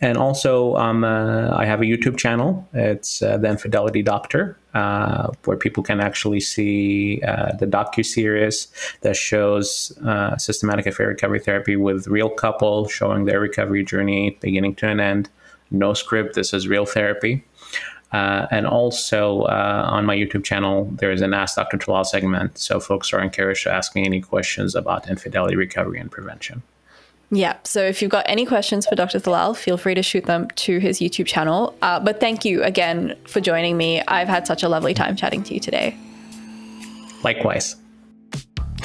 And 0.00 0.16
also, 0.16 0.76
um, 0.76 1.02
uh, 1.02 1.50
I 1.54 1.64
have 1.66 1.80
a 1.80 1.84
YouTube 1.84 2.16
channel. 2.16 2.66
It's 2.72 3.20
uh, 3.20 3.36
the 3.36 3.48
Infidelity 3.48 4.02
Doctor, 4.02 4.56
uh, 4.74 5.32
where 5.44 5.56
people 5.56 5.82
can 5.82 6.00
actually 6.00 6.40
see 6.40 7.20
uh, 7.26 7.52
the 7.56 7.66
docu 7.66 8.06
series 8.06 8.68
that 9.00 9.16
shows 9.16 9.92
uh, 10.06 10.36
systematic 10.36 10.86
affair 10.86 11.08
recovery 11.08 11.40
therapy 11.40 11.74
with 11.74 12.06
real 12.06 12.30
couple 12.30 12.88
showing 12.88 13.24
their 13.24 13.40
recovery 13.40 13.84
journey, 13.84 14.38
beginning 14.40 14.76
to 14.76 14.88
an 14.88 15.00
end. 15.00 15.28
No 15.70 15.94
script. 15.94 16.34
This 16.34 16.54
is 16.54 16.68
real 16.68 16.86
therapy. 16.86 17.44
Uh, 18.12 18.46
and 18.50 18.66
also 18.66 19.42
uh, 19.42 19.86
on 19.90 20.06
my 20.06 20.16
YouTube 20.16 20.44
channel, 20.44 20.86
there 20.92 21.10
is 21.10 21.20
an 21.20 21.34
Ask 21.34 21.56
Dr. 21.56 21.76
Talal 21.76 22.06
segment. 22.06 22.56
So 22.56 22.80
folks 22.80 23.12
are 23.12 23.20
encouraged 23.20 23.64
to 23.64 23.72
ask 23.72 23.94
me 23.94 24.04
any 24.04 24.20
questions 24.20 24.74
about 24.74 25.08
infidelity 25.08 25.56
recovery 25.56 26.00
and 26.00 26.10
prevention. 26.10 26.62
Yeah. 27.30 27.56
So 27.64 27.82
if 27.82 28.00
you've 28.00 28.10
got 28.10 28.24
any 28.26 28.46
questions 28.46 28.86
for 28.86 28.94
Dr. 28.94 29.20
Talal, 29.20 29.54
feel 29.54 29.76
free 29.76 29.94
to 29.94 30.02
shoot 30.02 30.24
them 30.24 30.48
to 30.56 30.78
his 30.78 30.98
YouTube 30.98 31.26
channel. 31.26 31.76
Uh, 31.82 32.00
but 32.00 32.20
thank 32.20 32.44
you 32.44 32.62
again 32.62 33.14
for 33.26 33.40
joining 33.40 33.76
me. 33.76 34.00
I've 34.08 34.28
had 34.28 34.46
such 34.46 34.62
a 34.62 34.68
lovely 34.68 34.94
time 34.94 35.14
chatting 35.14 35.42
to 35.44 35.54
you 35.54 35.60
today. 35.60 35.94
Likewise. 37.22 37.76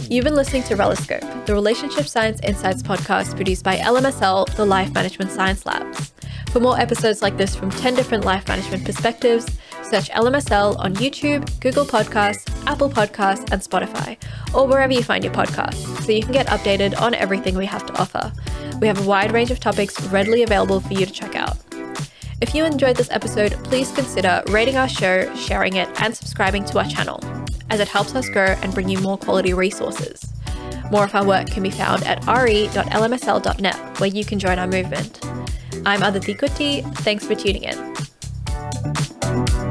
You've 0.09 0.25
been 0.25 0.35
listening 0.35 0.63
to 0.63 0.75
Reloscope, 0.75 1.45
the 1.45 1.53
Relationship 1.53 2.07
Science 2.07 2.41
Insights 2.41 2.83
podcast 2.83 3.35
produced 3.37 3.63
by 3.63 3.77
LMSL, 3.77 4.53
the 4.55 4.65
Life 4.65 4.93
Management 4.93 5.31
Science 5.31 5.65
Labs. 5.65 6.12
For 6.53 6.59
more 6.59 6.79
episodes 6.79 7.23
like 7.23 7.35
this 7.35 7.55
from 7.55 7.71
10 7.71 7.95
different 7.95 8.25
life 8.25 8.47
management 8.47 8.85
perspectives, 8.85 9.47
search 9.81 10.11
LMSL 10.11 10.77
on 10.77 10.93
YouTube, 10.97 11.59
Google 11.59 11.83
Podcasts, 11.83 12.47
Apple 12.67 12.91
Podcasts, 12.91 13.51
and 13.51 13.59
Spotify, 13.59 14.17
or 14.53 14.67
wherever 14.67 14.93
you 14.93 15.01
find 15.01 15.23
your 15.23 15.33
podcasts, 15.33 16.03
so 16.03 16.11
you 16.11 16.21
can 16.21 16.31
get 16.31 16.45
updated 16.49 16.95
on 17.01 17.15
everything 17.15 17.55
we 17.55 17.65
have 17.65 17.87
to 17.87 17.99
offer. 17.99 18.31
We 18.79 18.85
have 18.85 19.03
a 19.03 19.09
wide 19.09 19.31
range 19.31 19.49
of 19.49 19.59
topics 19.59 19.99
readily 20.09 20.43
available 20.43 20.79
for 20.79 20.93
you 20.93 21.07
to 21.07 21.11
check 21.11 21.35
out. 21.35 21.57
If 22.39 22.53
you 22.53 22.65
enjoyed 22.65 22.97
this 22.97 23.09
episode, 23.09 23.53
please 23.63 23.91
consider 23.91 24.43
rating 24.49 24.77
our 24.77 24.87
show, 24.87 25.33
sharing 25.35 25.77
it, 25.77 25.89
and 26.03 26.15
subscribing 26.15 26.65
to 26.65 26.77
our 26.77 26.87
channel, 26.87 27.19
as 27.71 27.79
it 27.79 27.87
helps 27.87 28.13
us 28.13 28.29
grow 28.29 28.55
and 28.61 28.75
bring 28.75 28.89
you 28.89 28.99
more 28.99 29.17
quality 29.17 29.55
resources. 29.55 30.31
More 30.91 31.05
of 31.05 31.15
our 31.15 31.25
work 31.25 31.47
can 31.47 31.63
be 31.63 31.71
found 31.71 32.03
at 32.03 32.23
re.lmsl.net, 32.27 33.99
where 33.99 34.09
you 34.09 34.23
can 34.23 34.37
join 34.37 34.59
our 34.59 34.67
movement. 34.67 35.19
I'm 35.85 36.01
Aditi 36.01 36.33
Kutty. 36.33 36.81
Thanks 36.99 37.25
for 37.25 37.35
tuning 37.35 37.63
in. 37.63 39.62